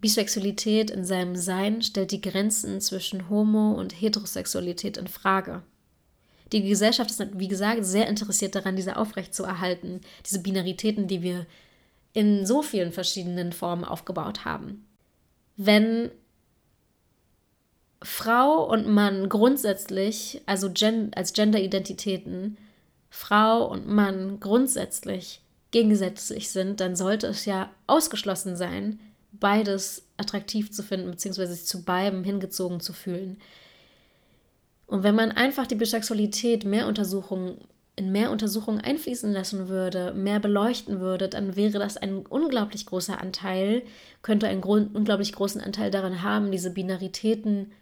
Bisexualität 0.00 0.90
in 0.90 1.04
seinem 1.04 1.36
Sein 1.36 1.82
stellt 1.82 2.12
die 2.12 2.20
Grenzen 2.20 2.80
zwischen 2.80 3.28
Homo- 3.28 3.72
und 3.72 4.00
Heterosexualität 4.00 4.98
in 4.98 5.08
Frage. 5.08 5.62
Die 6.52 6.62
Gesellschaft 6.62 7.10
ist, 7.10 7.20
wie 7.38 7.48
gesagt, 7.48 7.84
sehr 7.84 8.06
interessiert 8.06 8.54
daran, 8.54 8.76
diese 8.76 8.96
aufrechtzuerhalten, 8.96 10.00
diese 10.24 10.40
Binaritäten, 10.40 11.08
die 11.08 11.22
wir 11.22 11.46
in 12.12 12.46
so 12.46 12.62
vielen 12.62 12.92
verschiedenen 12.92 13.52
Formen 13.52 13.84
aufgebaut 13.84 14.44
haben. 14.44 14.86
Wenn 15.56 16.10
Frau 18.02 18.70
und 18.70 18.86
Mann 18.86 19.28
grundsätzlich, 19.28 20.40
also 20.46 20.70
als 21.14 21.32
Gender-Identitäten, 21.32 22.58
Frau 23.16 23.66
und 23.66 23.88
Mann 23.88 24.40
grundsätzlich 24.40 25.40
gegensätzlich 25.70 26.50
sind, 26.50 26.80
dann 26.80 26.96
sollte 26.96 27.26
es 27.28 27.46
ja 27.46 27.70
ausgeschlossen 27.86 28.56
sein, 28.56 29.00
beides 29.32 30.06
attraktiv 30.18 30.70
zu 30.70 30.82
finden, 30.82 31.10
beziehungsweise 31.10 31.54
sich 31.54 31.64
zu 31.64 31.82
beidem 31.82 32.24
hingezogen 32.24 32.80
zu 32.80 32.92
fühlen. 32.92 33.38
Und 34.86 35.02
wenn 35.02 35.14
man 35.14 35.32
einfach 35.32 35.66
die 35.66 35.76
Bisexualität 35.76 36.66
mehr 36.66 36.86
Untersuchungen 36.86 37.56
in 37.98 38.12
mehr 38.12 38.30
Untersuchungen 38.30 38.82
einfließen 38.82 39.32
lassen 39.32 39.68
würde, 39.68 40.12
mehr 40.12 40.38
beleuchten 40.38 41.00
würde, 41.00 41.30
dann 41.30 41.56
wäre 41.56 41.78
das 41.78 41.96
ein 41.96 42.26
unglaublich 42.26 42.84
großer 42.84 43.18
Anteil, 43.18 43.82
könnte 44.20 44.46
einen 44.46 44.62
unglaublich 44.62 45.32
großen 45.32 45.62
Anteil 45.62 45.90
daran 45.90 46.20
haben, 46.20 46.52
diese 46.52 46.70
Binaritäten 46.70 47.72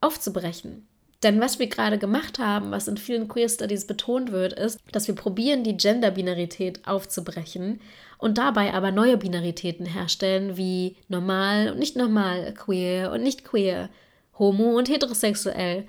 aufzubrechen. 0.00 0.88
Denn 1.22 1.40
was 1.40 1.58
wir 1.58 1.66
gerade 1.66 1.98
gemacht 1.98 2.38
haben, 2.38 2.70
was 2.70 2.88
in 2.88 2.98
vielen 2.98 3.26
Queer 3.26 3.48
Studies 3.48 3.86
betont 3.86 4.32
wird, 4.32 4.52
ist, 4.52 4.78
dass 4.92 5.08
wir 5.08 5.14
probieren, 5.14 5.64
die 5.64 5.76
Gender-Binarität 5.76 6.86
aufzubrechen 6.86 7.80
und 8.18 8.38
dabei 8.38 8.74
aber 8.74 8.92
neue 8.92 9.16
Binaritäten 9.16 9.86
herstellen, 9.86 10.56
wie 10.56 10.96
normal 11.08 11.70
und 11.70 11.78
nicht 11.78 11.96
normal, 11.96 12.52
queer 12.54 13.12
und 13.12 13.22
nicht 13.22 13.44
queer, 13.44 13.88
homo 14.38 14.76
und 14.76 14.88
heterosexuell. 14.88 15.86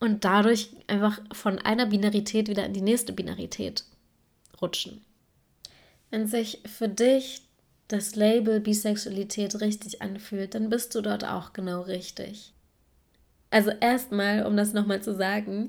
Und 0.00 0.24
dadurch 0.24 0.70
einfach 0.88 1.20
von 1.32 1.58
einer 1.58 1.86
Binarität 1.86 2.48
wieder 2.48 2.66
in 2.66 2.72
die 2.72 2.80
nächste 2.82 3.12
Binarität 3.12 3.84
rutschen. 4.60 5.04
Wenn 6.10 6.26
sich 6.26 6.60
für 6.66 6.88
dich 6.88 7.42
das 7.88 8.16
Label 8.16 8.58
Bisexualität 8.58 9.60
richtig 9.60 10.02
anfühlt, 10.02 10.54
dann 10.54 10.70
bist 10.70 10.94
du 10.94 11.02
dort 11.02 11.24
auch 11.24 11.52
genau 11.52 11.82
richtig. 11.82 12.52
Also 13.52 13.70
erstmal, 13.70 14.46
um 14.46 14.56
das 14.56 14.72
nochmal 14.72 15.02
zu 15.02 15.14
sagen, 15.14 15.68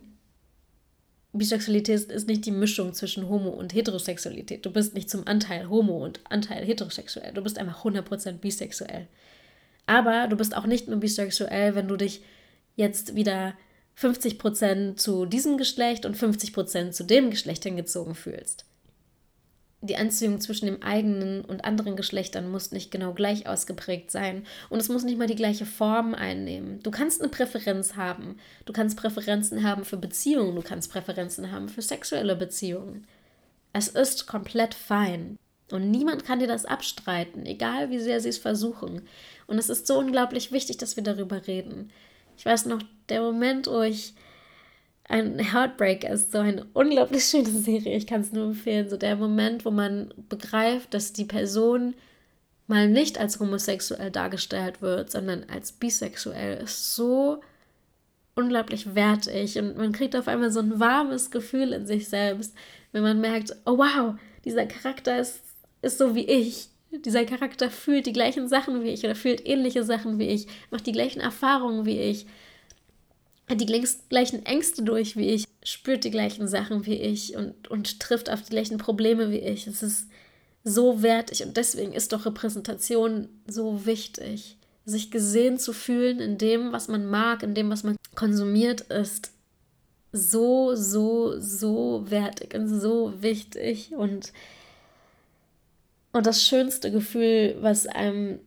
Bisexualität 1.34 2.03
ist 2.03 2.29
nicht 2.29 2.45
die 2.45 2.51
Mischung 2.51 2.93
zwischen 2.93 3.27
Homo 3.27 3.49
und 3.49 3.73
Heterosexualität. 3.73 4.65
Du 4.65 4.71
bist 4.71 4.93
nicht 4.93 5.09
zum 5.09 5.27
Anteil 5.27 5.67
Homo 5.67 6.01
und 6.01 6.21
Anteil 6.29 6.63
heterosexuell. 6.63 7.34
Du 7.34 7.41
bist 7.41 7.59
einfach 7.59 7.84
100% 7.84 8.38
bisexuell. 8.38 9.07
Aber 9.86 10.29
du 10.29 10.38
bist 10.38 10.55
auch 10.55 10.65
nicht 10.65 10.88
nur 10.88 11.01
bisexuell, 11.01 11.75
wenn 11.75 11.89
du 11.89 11.97
dich 11.97 12.21
jetzt 12.77 13.15
wieder 13.15 13.53
50% 13.99 14.95
zu 14.95 15.25
diesem 15.25 15.57
Geschlecht 15.57 16.05
und 16.05 16.15
50% 16.15 16.91
zu 16.91 17.03
dem 17.03 17.31
Geschlecht 17.31 17.63
hingezogen 17.63 18.15
fühlst 18.15 18.63
die 19.84 19.97
Anziehung 19.97 20.39
zwischen 20.39 20.65
dem 20.65 20.81
eigenen 20.81 21.43
und 21.43 21.65
anderen 21.65 21.97
Geschlechtern 21.97 22.49
muss 22.49 22.71
nicht 22.71 22.89
genau 22.89 23.13
gleich 23.13 23.47
ausgeprägt 23.47 24.11
sein 24.11 24.45
und 24.69 24.79
es 24.79 24.88
muss 24.88 25.03
nicht 25.03 25.17
mal 25.17 25.27
die 25.27 25.36
gleiche 25.36 25.65
Form 25.65 26.15
einnehmen. 26.15 26.81
Du 26.84 26.89
kannst 26.89 27.21
eine 27.21 27.29
Präferenz 27.29 27.97
haben. 27.97 28.38
Du 28.65 28.71
kannst 28.71 28.97
Präferenzen 28.97 29.63
haben 29.63 29.84
für 29.84 29.97
Beziehungen, 29.97 30.55
du 30.55 30.61
kannst 30.61 30.89
Präferenzen 30.89 31.51
haben 31.51 31.67
für 31.67 31.81
sexuelle 31.81 32.38
Beziehungen. 32.38 33.05
Es 33.73 33.89
ist 33.89 34.25
komplett 34.25 34.73
fein 34.73 35.38
und 35.69 35.91
niemand 35.91 36.23
kann 36.23 36.39
dir 36.39 36.47
das 36.47 36.65
abstreiten, 36.65 37.45
egal 37.45 37.89
wie 37.89 37.99
sehr 37.99 38.21
sie 38.21 38.29
es 38.29 38.38
versuchen. 38.38 39.01
Und 39.47 39.57
es 39.57 39.69
ist 39.69 39.86
so 39.86 39.97
unglaublich 39.97 40.53
wichtig, 40.53 40.77
dass 40.77 40.95
wir 40.95 41.03
darüber 41.03 41.45
reden. 41.45 41.91
Ich 42.38 42.45
weiß 42.45 42.67
noch, 42.67 42.79
der 43.09 43.21
Moment, 43.21 43.67
wo 43.67 43.81
ich 43.81 44.13
ein 45.06 45.39
Heartbreak 45.39 46.06
ist 46.06 46.32
so 46.32 46.39
eine 46.39 46.66
unglaublich 46.74 47.26
schöne 47.26 47.49
Serie. 47.49 47.95
Ich 47.95 48.08
kann 48.08 48.22
es 48.22 48.32
nur 48.32 48.45
empfehlen. 48.45 48.89
So 48.89 48.97
der 48.97 49.16
Moment, 49.16 49.66
wo 49.66 49.72
man 49.72 50.14
begreift, 50.30 50.93
dass 50.93 51.14
die 51.14 51.26
Person 51.26 51.93
mal 52.68 52.88
nicht 52.88 53.20
als 53.20 53.39
homosexuell 53.39 54.12
dargestellt 54.12 54.82
wird, 54.82 55.12
sondern 55.12 55.45
als 55.49 55.74
bisexuell, 55.74 56.64
ist 56.64 56.95
so 56.95 57.41
unglaublich 58.36 58.95
wertig. 58.95 59.60
Und 59.60 59.78
man 59.78 59.91
kriegt 59.91 60.16
auf 60.16 60.28
einmal 60.28 60.51
so 60.51 60.62
ein 60.62 60.80
warmes 60.80 61.30
Gefühl 61.30 61.74
in 61.74 61.86
sich 61.86 62.08
selbst, 62.08 62.56
wenn 62.93 63.04
man 63.04 63.20
merkt, 63.20 63.56
oh 63.66 63.78
wow, 63.78 64.16
dieser 64.45 64.66
Charakter 64.66 65.20
ist, 65.20 65.41
ist 65.82 65.97
so 65.97 66.16
wie 66.16 66.26
ich. 66.26 66.70
Dieser 66.91 67.26
Charakter 67.26 67.70
fühlt 67.72 68.06
die 68.06 68.14
gleichen 68.14 68.47
Sachen 68.47 68.84
wie 68.84 68.89
ich 68.89 69.04
oder 69.04 69.16
fühlt 69.16 69.45
ähnliche 69.47 69.84
Sachen 69.84 70.20
wie 70.20 70.28
ich, 70.28 70.47
macht 70.70 70.86
die 70.86 70.91
gleichen 70.91 71.22
Erfahrungen 71.22 71.86
wie 71.86 71.99
ich 71.99 72.28
hat 73.50 73.60
die 73.60 73.66
gleichen 74.10 74.46
Ängste 74.46 74.84
durch 74.84 75.18
wie 75.18 75.30
ich, 75.30 75.46
spürt 75.64 76.04
die 76.04 76.12
gleichen 76.12 76.48
Sachen 76.48 76.86
wie 76.86 76.96
ich 76.96 77.36
und, 77.36 77.68
und 77.70 78.00
trifft 78.00 78.30
auf 78.30 78.41
die 78.41 78.52
gleichen 78.52 78.78
Probleme 78.78 79.32
wie 79.32 79.39
ich. 79.39 79.68
Es 79.68 79.84
ist 79.84 80.08
so 80.64 81.02
wertig 81.02 81.44
und 81.44 81.58
deswegen 81.58 81.94
ist 81.94 82.14
doch 82.14 82.26
Repräsentation 82.26 83.28
so 83.48 83.86
wichtig. 83.86 84.58
Sich 84.86 85.12
gesehen 85.12 85.58
zu 85.58 85.74
fühlen 85.74 86.20
in 86.20 86.38
dem, 86.38 86.72
was 86.72 86.88
man 86.88 87.06
mag, 87.06 87.44
in 87.44 87.54
dem, 87.54 87.70
was 87.70 87.84
man 87.84 87.96
konsumiert, 88.16 88.82
ist 88.82 89.32
so, 90.12 90.76
so, 90.76 91.39
so 91.39 92.10
wertig 92.10 92.54
und 92.54 92.68
so 92.68 93.22
wichtig 93.22 93.94
und, 93.94 94.32
und 96.12 96.26
das 96.26 96.44
schönste 96.44 96.91
Gefühl, 96.91 97.58
was 97.62 97.88
einem 97.88 98.39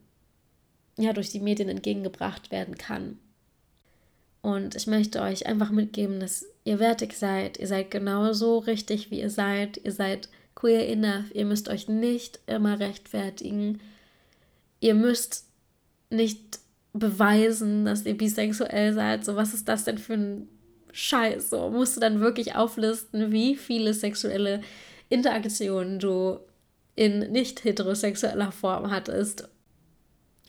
ja 0.96 1.12
durch 1.12 1.30
die 1.30 1.40
Medien 1.40 1.68
entgegengebracht 1.68 2.50
werden 2.50 2.78
kann. 2.78 3.18
Und 4.46 4.76
ich 4.76 4.86
möchte 4.86 5.22
euch 5.22 5.46
einfach 5.46 5.72
mitgeben, 5.72 6.20
dass 6.20 6.46
ihr 6.62 6.78
wertig 6.78 7.14
seid. 7.14 7.58
Ihr 7.58 7.66
seid 7.66 7.90
genauso 7.90 8.58
richtig, 8.58 9.10
wie 9.10 9.18
ihr 9.18 9.28
seid. 9.28 9.80
Ihr 9.82 9.90
seid 9.90 10.28
queer 10.54 10.88
enough. 10.88 11.34
Ihr 11.34 11.44
müsst 11.46 11.68
euch 11.68 11.88
nicht 11.88 12.38
immer 12.46 12.78
rechtfertigen. 12.78 13.80
Ihr 14.78 14.94
müsst 14.94 15.46
nicht 16.10 16.60
beweisen, 16.92 17.86
dass 17.86 18.06
ihr 18.06 18.16
bisexuell 18.16 18.92
seid. 18.92 19.24
So, 19.24 19.34
was 19.34 19.52
ist 19.52 19.66
das 19.66 19.82
denn 19.82 19.98
für 19.98 20.14
ein 20.14 20.48
Scheiß? 20.92 21.50
So, 21.50 21.68
musst 21.70 21.96
du 21.96 22.00
dann 22.00 22.20
wirklich 22.20 22.54
auflisten, 22.54 23.32
wie 23.32 23.56
viele 23.56 23.94
sexuelle 23.94 24.60
Interaktionen 25.08 25.98
du 25.98 26.38
in 26.94 27.32
nicht 27.32 27.64
heterosexueller 27.64 28.52
Form 28.52 28.92
hattest. 28.92 29.48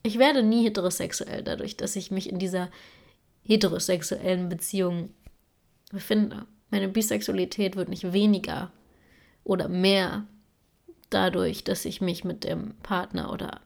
Ich 0.04 0.20
werde 0.20 0.44
nie 0.44 0.66
heterosexuell 0.66 1.42
dadurch, 1.42 1.78
dass 1.78 1.96
ich 1.96 2.12
mich 2.12 2.30
in 2.30 2.38
dieser 2.38 2.70
heterosexuellen 3.48 4.50
Beziehungen 4.50 5.14
befinde. 5.92 6.46
Meine 6.70 6.90
Bisexualität 6.90 7.76
wird 7.76 7.90
nicht 7.90 8.12
weniger 8.12 8.72
oder 9.44 9.70
mehr 9.70 10.26
dadurch, 11.10 11.64
dass 11.64 11.86
ich 11.86 12.02
mich 12.02 12.24
mit 12.24 12.44
dem 12.44 12.76
Partner 12.84 13.32
oder 13.32 13.62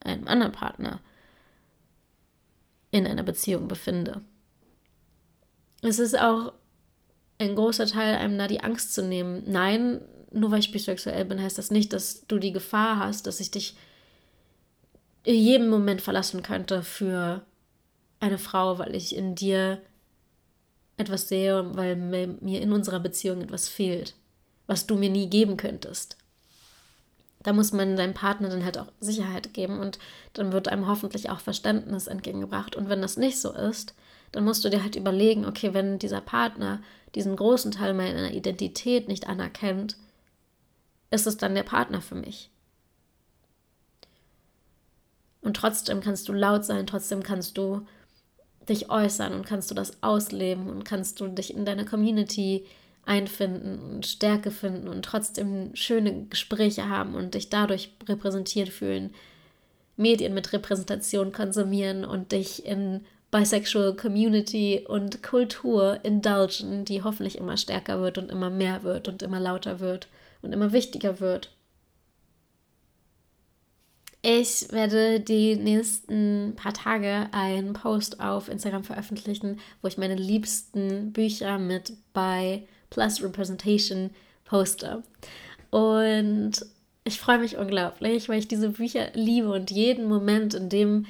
einem 0.00 0.26
anderen 0.26 0.52
Partner 0.52 1.00
in 2.90 3.06
einer 3.06 3.22
Beziehung 3.22 3.68
befinde. 3.68 4.22
Es 5.82 5.98
ist 5.98 6.18
auch 6.18 6.54
ein 7.38 7.54
großer 7.54 7.86
Teil, 7.86 8.16
einem 8.16 8.38
da 8.38 8.48
die 8.48 8.62
Angst 8.62 8.94
zu 8.94 9.02
nehmen. 9.02 9.42
Nein, 9.46 10.00
nur 10.32 10.50
weil 10.50 10.60
ich 10.60 10.72
bisexuell 10.72 11.24
bin, 11.24 11.40
heißt 11.40 11.58
das 11.58 11.70
nicht, 11.70 11.92
dass 11.92 12.26
du 12.26 12.38
die 12.38 12.52
Gefahr 12.52 12.98
hast, 12.98 13.26
dass 13.26 13.40
ich 13.40 13.50
dich 13.50 13.76
in 15.24 15.34
jedem 15.34 15.68
Moment 15.68 16.00
verlassen 16.00 16.42
könnte 16.42 16.82
für 16.82 17.44
eine 18.20 18.38
Frau, 18.38 18.78
weil 18.78 18.94
ich 18.94 19.16
in 19.16 19.34
dir 19.34 19.80
etwas 20.96 21.28
sehe, 21.28 21.74
weil 21.74 21.96
mir 21.96 22.60
in 22.60 22.72
unserer 22.72 23.00
Beziehung 23.00 23.40
etwas 23.40 23.68
fehlt, 23.68 24.14
was 24.66 24.86
du 24.86 24.96
mir 24.96 25.10
nie 25.10 25.28
geben 25.28 25.56
könntest. 25.56 26.16
Da 27.42 27.54
muss 27.54 27.72
man 27.72 27.96
deinem 27.96 28.12
Partner 28.12 28.50
dann 28.50 28.64
halt 28.64 28.76
auch 28.76 28.92
Sicherheit 29.00 29.54
geben 29.54 29.80
und 29.80 29.98
dann 30.34 30.52
wird 30.52 30.68
einem 30.68 30.86
hoffentlich 30.86 31.30
auch 31.30 31.40
Verständnis 31.40 32.06
entgegengebracht. 32.06 32.76
Und 32.76 32.90
wenn 32.90 33.00
das 33.00 33.16
nicht 33.16 33.40
so 33.40 33.52
ist, 33.52 33.94
dann 34.32 34.44
musst 34.44 34.62
du 34.62 34.68
dir 34.68 34.82
halt 34.82 34.94
überlegen, 34.94 35.46
okay, 35.46 35.72
wenn 35.72 35.98
dieser 35.98 36.20
Partner 36.20 36.82
diesen 37.14 37.34
großen 37.34 37.72
Teil 37.72 37.94
meiner 37.94 38.32
Identität 38.32 39.08
nicht 39.08 39.26
anerkennt, 39.26 39.96
ist 41.10 41.26
es 41.26 41.38
dann 41.38 41.54
der 41.54 41.62
Partner 41.62 42.02
für 42.02 42.14
mich. 42.14 42.50
Und 45.40 45.56
trotzdem 45.56 46.00
kannst 46.00 46.28
du 46.28 46.34
laut 46.34 46.66
sein, 46.66 46.86
trotzdem 46.86 47.22
kannst 47.22 47.56
du 47.56 47.86
dich 48.70 48.90
äußern 48.90 49.34
und 49.34 49.46
kannst 49.46 49.70
du 49.70 49.74
das 49.74 50.02
ausleben 50.02 50.70
und 50.70 50.84
kannst 50.84 51.20
du 51.20 51.28
dich 51.28 51.54
in 51.54 51.64
deiner 51.64 51.84
Community 51.84 52.64
einfinden 53.04 53.78
und 53.78 54.06
Stärke 54.06 54.50
finden 54.50 54.88
und 54.88 55.04
trotzdem 55.04 55.74
schöne 55.74 56.26
Gespräche 56.30 56.88
haben 56.88 57.14
und 57.14 57.34
dich 57.34 57.50
dadurch 57.50 57.92
repräsentiert 58.08 58.68
fühlen, 58.68 59.12
Medien 59.96 60.32
mit 60.32 60.52
Repräsentation 60.52 61.32
konsumieren 61.32 62.04
und 62.04 62.32
dich 62.32 62.64
in 62.64 63.04
Bisexual 63.30 63.94
Community 63.94 64.84
und 64.88 65.22
Kultur 65.22 66.00
indulgen, 66.02 66.84
die 66.84 67.02
hoffentlich 67.02 67.38
immer 67.38 67.56
stärker 67.56 68.00
wird 68.00 68.18
und 68.18 68.30
immer 68.30 68.50
mehr 68.50 68.82
wird 68.82 69.08
und 69.08 69.22
immer 69.22 69.38
lauter 69.38 69.78
wird 69.80 70.08
und 70.42 70.52
immer 70.52 70.72
wichtiger 70.72 71.20
wird. 71.20 71.50
Ich 74.22 74.70
werde 74.70 75.20
die 75.20 75.56
nächsten 75.56 76.54
paar 76.54 76.74
Tage 76.74 77.28
einen 77.32 77.72
Post 77.72 78.20
auf 78.20 78.48
Instagram 78.48 78.84
veröffentlichen, 78.84 79.58
wo 79.80 79.88
ich 79.88 79.96
meine 79.96 80.14
liebsten 80.14 81.12
Bücher 81.12 81.58
mit 81.58 81.94
bei 82.12 82.64
Plus 82.90 83.22
Representation 83.22 84.10
poste. 84.44 85.02
Und 85.70 86.52
ich 87.04 87.18
freue 87.18 87.38
mich 87.38 87.56
unglaublich, 87.56 88.28
weil 88.28 88.40
ich 88.40 88.48
diese 88.48 88.70
Bücher 88.70 89.08
liebe 89.14 89.50
und 89.50 89.70
jeden 89.70 90.06
Moment, 90.06 90.52
in 90.52 90.68
dem 90.68 91.06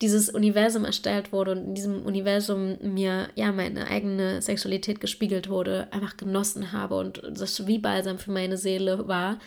dieses 0.00 0.30
Universum 0.30 0.84
erstellt 0.84 1.32
wurde 1.32 1.52
und 1.52 1.58
in 1.58 1.74
diesem 1.74 2.06
Universum 2.06 2.78
mir 2.80 3.28
ja 3.34 3.52
meine 3.52 3.88
eigene 3.88 4.40
Sexualität 4.40 5.00
gespiegelt 5.00 5.50
wurde, 5.50 5.88
einfach 5.90 6.16
genossen 6.16 6.72
habe 6.72 6.96
und 6.96 7.20
das 7.28 7.66
wie 7.66 7.78
Balsam 7.78 8.18
für 8.18 8.30
meine 8.30 8.56
Seele 8.56 9.08
war. 9.08 9.38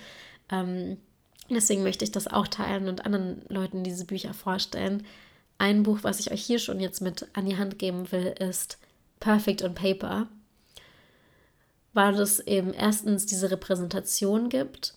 Ähm, 0.52 0.98
Deswegen 1.56 1.84
möchte 1.84 2.06
ich 2.06 2.12
das 2.12 2.28
auch 2.28 2.48
teilen 2.48 2.88
und 2.88 3.06
anderen 3.06 3.42
Leuten 3.50 3.84
diese 3.84 4.06
Bücher 4.06 4.34
vorstellen. 4.34 5.06
Ein 5.58 5.84
Buch, 5.84 6.00
was 6.02 6.20
ich 6.20 6.32
euch 6.32 6.44
hier 6.44 6.60
schon 6.60 6.80
jetzt 6.80 7.02
mit 7.02 7.28
an 7.34 7.46
die 7.46 7.58
Hand 7.58 7.78
geben 7.78 8.12
will, 8.12 8.34
ist 8.40 8.78
Perfect 9.20 9.62
on 9.62 9.76
Paper, 9.76 10.28
weil 11.94 12.16
es 12.20 12.40
eben 12.40 12.74
erstens 12.74 13.26
diese 13.26 13.52
Repräsentation 13.52 14.50
gibt, 14.50 14.96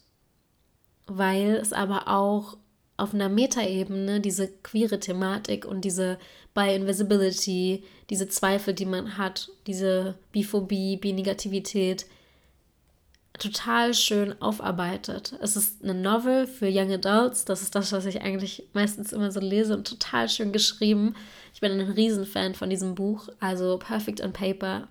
weil 1.06 1.56
es 1.56 1.72
aber 1.72 2.08
auch 2.08 2.56
auf 2.96 3.12
einer 3.12 3.28
Metaebene 3.28 4.20
diese 4.20 4.48
queere 4.48 5.00
Thematik 5.00 5.66
und 5.66 5.84
diese 5.84 6.18
Bi-Invisibility, 6.54 7.84
diese 8.08 8.28
Zweifel, 8.28 8.72
die 8.72 8.86
man 8.86 9.18
hat, 9.18 9.50
diese 9.66 10.14
Biphobie, 10.32 10.96
Bi-Negativität 10.96 12.06
total 13.38 13.94
schön 13.94 14.40
aufarbeitet. 14.40 15.36
Es 15.40 15.56
ist 15.56 15.82
eine 15.82 15.94
Novel 15.94 16.46
für 16.46 16.68
Young 16.70 16.92
Adults. 16.92 17.44
Das 17.44 17.62
ist 17.62 17.74
das, 17.74 17.92
was 17.92 18.06
ich 18.06 18.22
eigentlich 18.22 18.68
meistens 18.72 19.12
immer 19.12 19.30
so 19.30 19.40
lese 19.40 19.76
und 19.76 19.88
total 19.88 20.28
schön 20.28 20.52
geschrieben. 20.52 21.14
Ich 21.52 21.60
bin 21.60 21.72
ein 21.72 21.90
Riesenfan 21.90 22.54
von 22.54 22.70
diesem 22.70 22.94
Buch. 22.94 23.28
Also 23.40 23.78
Perfect 23.78 24.20
on 24.20 24.32
Paper. 24.32 24.88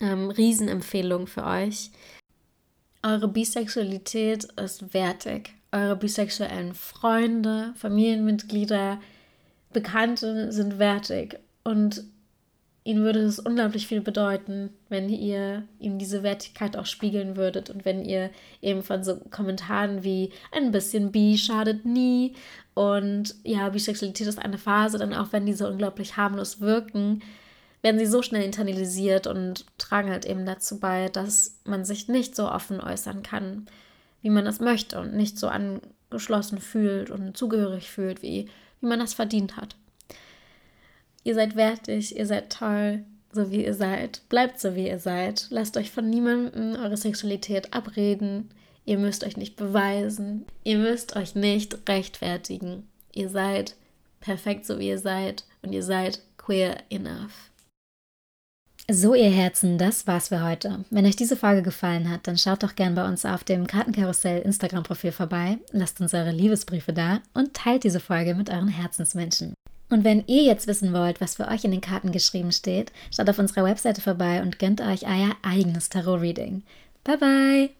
Ähm, 0.00 0.30
Riesenempfehlung 0.30 1.26
für 1.26 1.44
euch. 1.44 1.90
Eure 3.02 3.28
Bisexualität 3.28 4.44
ist 4.56 4.92
wertig. 4.92 5.54
Eure 5.72 5.96
bisexuellen 5.96 6.74
Freunde, 6.74 7.72
Familienmitglieder, 7.76 9.00
Bekannte 9.72 10.50
sind 10.52 10.78
wertig. 10.78 11.38
Und 11.62 12.04
ihnen 12.90 13.04
würde 13.04 13.20
es 13.20 13.38
unglaublich 13.38 13.86
viel 13.86 14.00
bedeuten, 14.00 14.70
wenn 14.88 15.08
ihr 15.08 15.62
ihm 15.78 15.98
diese 15.98 16.22
Wertigkeit 16.22 16.76
auch 16.76 16.86
spiegeln 16.86 17.36
würdet 17.36 17.70
und 17.70 17.84
wenn 17.84 18.04
ihr 18.04 18.30
eben 18.60 18.82
von 18.82 19.04
so 19.04 19.16
Kommentaren 19.30 20.02
wie 20.02 20.32
ein 20.50 20.72
bisschen 20.72 21.12
bi 21.12 21.38
schadet 21.38 21.84
nie 21.84 22.34
und 22.74 23.36
ja, 23.44 23.68
Bisexualität 23.68 24.26
ist 24.26 24.38
eine 24.38 24.58
Phase, 24.58 24.98
dann 24.98 25.14
auch 25.14 25.32
wenn 25.32 25.46
diese 25.46 25.70
unglaublich 25.70 26.16
harmlos 26.16 26.60
wirken, 26.60 27.22
werden 27.82 27.98
sie 27.98 28.06
so 28.06 28.22
schnell 28.22 28.42
internalisiert 28.42 29.26
und 29.26 29.64
tragen 29.78 30.10
halt 30.10 30.26
eben 30.26 30.44
dazu 30.44 30.80
bei, 30.80 31.08
dass 31.08 31.60
man 31.64 31.84
sich 31.84 32.08
nicht 32.08 32.34
so 32.34 32.50
offen 32.50 32.80
äußern 32.80 33.22
kann, 33.22 33.66
wie 34.20 34.30
man 34.30 34.44
das 34.44 34.60
möchte 34.60 35.00
und 35.00 35.14
nicht 35.14 35.38
so 35.38 35.48
angeschlossen 35.48 36.58
fühlt 36.58 37.10
und 37.10 37.36
zugehörig 37.36 37.88
fühlt, 37.88 38.22
wie, 38.22 38.48
wie 38.80 38.86
man 38.86 38.98
das 38.98 39.14
verdient 39.14 39.56
hat. 39.56 39.76
Ihr 41.22 41.34
seid 41.34 41.56
wertig, 41.56 42.16
ihr 42.16 42.26
seid 42.26 42.50
toll, 42.50 43.04
so 43.32 43.50
wie 43.50 43.64
ihr 43.64 43.74
seid. 43.74 44.22
Bleibt 44.28 44.58
so, 44.58 44.74
wie 44.74 44.88
ihr 44.88 44.98
seid. 44.98 45.46
Lasst 45.50 45.76
euch 45.76 45.90
von 45.90 46.08
niemandem 46.08 46.76
eure 46.80 46.96
Sexualität 46.96 47.72
abreden. 47.74 48.50
Ihr 48.84 48.98
müsst 48.98 49.24
euch 49.24 49.36
nicht 49.36 49.56
beweisen. 49.56 50.46
Ihr 50.64 50.78
müsst 50.78 51.16
euch 51.16 51.34
nicht 51.34 51.88
rechtfertigen. 51.88 52.88
Ihr 53.12 53.28
seid 53.28 53.76
perfekt, 54.20 54.66
so 54.66 54.78
wie 54.78 54.88
ihr 54.88 54.98
seid. 54.98 55.44
Und 55.62 55.72
ihr 55.72 55.82
seid 55.82 56.20
queer 56.38 56.78
enough. 56.90 57.50
So, 58.90 59.14
ihr 59.14 59.30
Herzen, 59.30 59.78
das 59.78 60.08
war's 60.08 60.28
für 60.28 60.42
heute. 60.42 60.84
Wenn 60.90 61.06
euch 61.06 61.14
diese 61.14 61.36
Folge 61.36 61.62
gefallen 61.62 62.10
hat, 62.10 62.26
dann 62.26 62.36
schaut 62.36 62.64
doch 62.64 62.74
gern 62.74 62.96
bei 62.96 63.06
uns 63.06 63.24
auf 63.24 63.44
dem 63.44 63.68
Kartenkarussell 63.68 64.42
Instagram-Profil 64.42 65.12
vorbei, 65.12 65.58
lasst 65.70 66.00
uns 66.00 66.12
eure 66.12 66.32
Liebesbriefe 66.32 66.92
da 66.92 67.20
und 67.32 67.54
teilt 67.54 67.84
diese 67.84 68.00
Folge 68.00 68.34
mit 68.34 68.50
euren 68.50 68.66
Herzensmenschen. 68.66 69.54
Und 69.90 70.04
wenn 70.04 70.24
ihr 70.26 70.44
jetzt 70.44 70.66
wissen 70.68 70.92
wollt, 70.92 71.20
was 71.20 71.34
für 71.34 71.48
euch 71.48 71.64
in 71.64 71.72
den 71.72 71.80
Karten 71.80 72.12
geschrieben 72.12 72.52
steht, 72.52 72.92
schaut 73.14 73.28
auf 73.28 73.38
unserer 73.38 73.64
Webseite 73.64 74.00
vorbei 74.00 74.40
und 74.40 74.58
gönnt 74.58 74.80
euch 74.80 75.06
euer 75.06 75.36
eigenes 75.42 75.88
Tarot-Reading. 75.88 76.62
Bye 77.04 77.18
bye! 77.18 77.70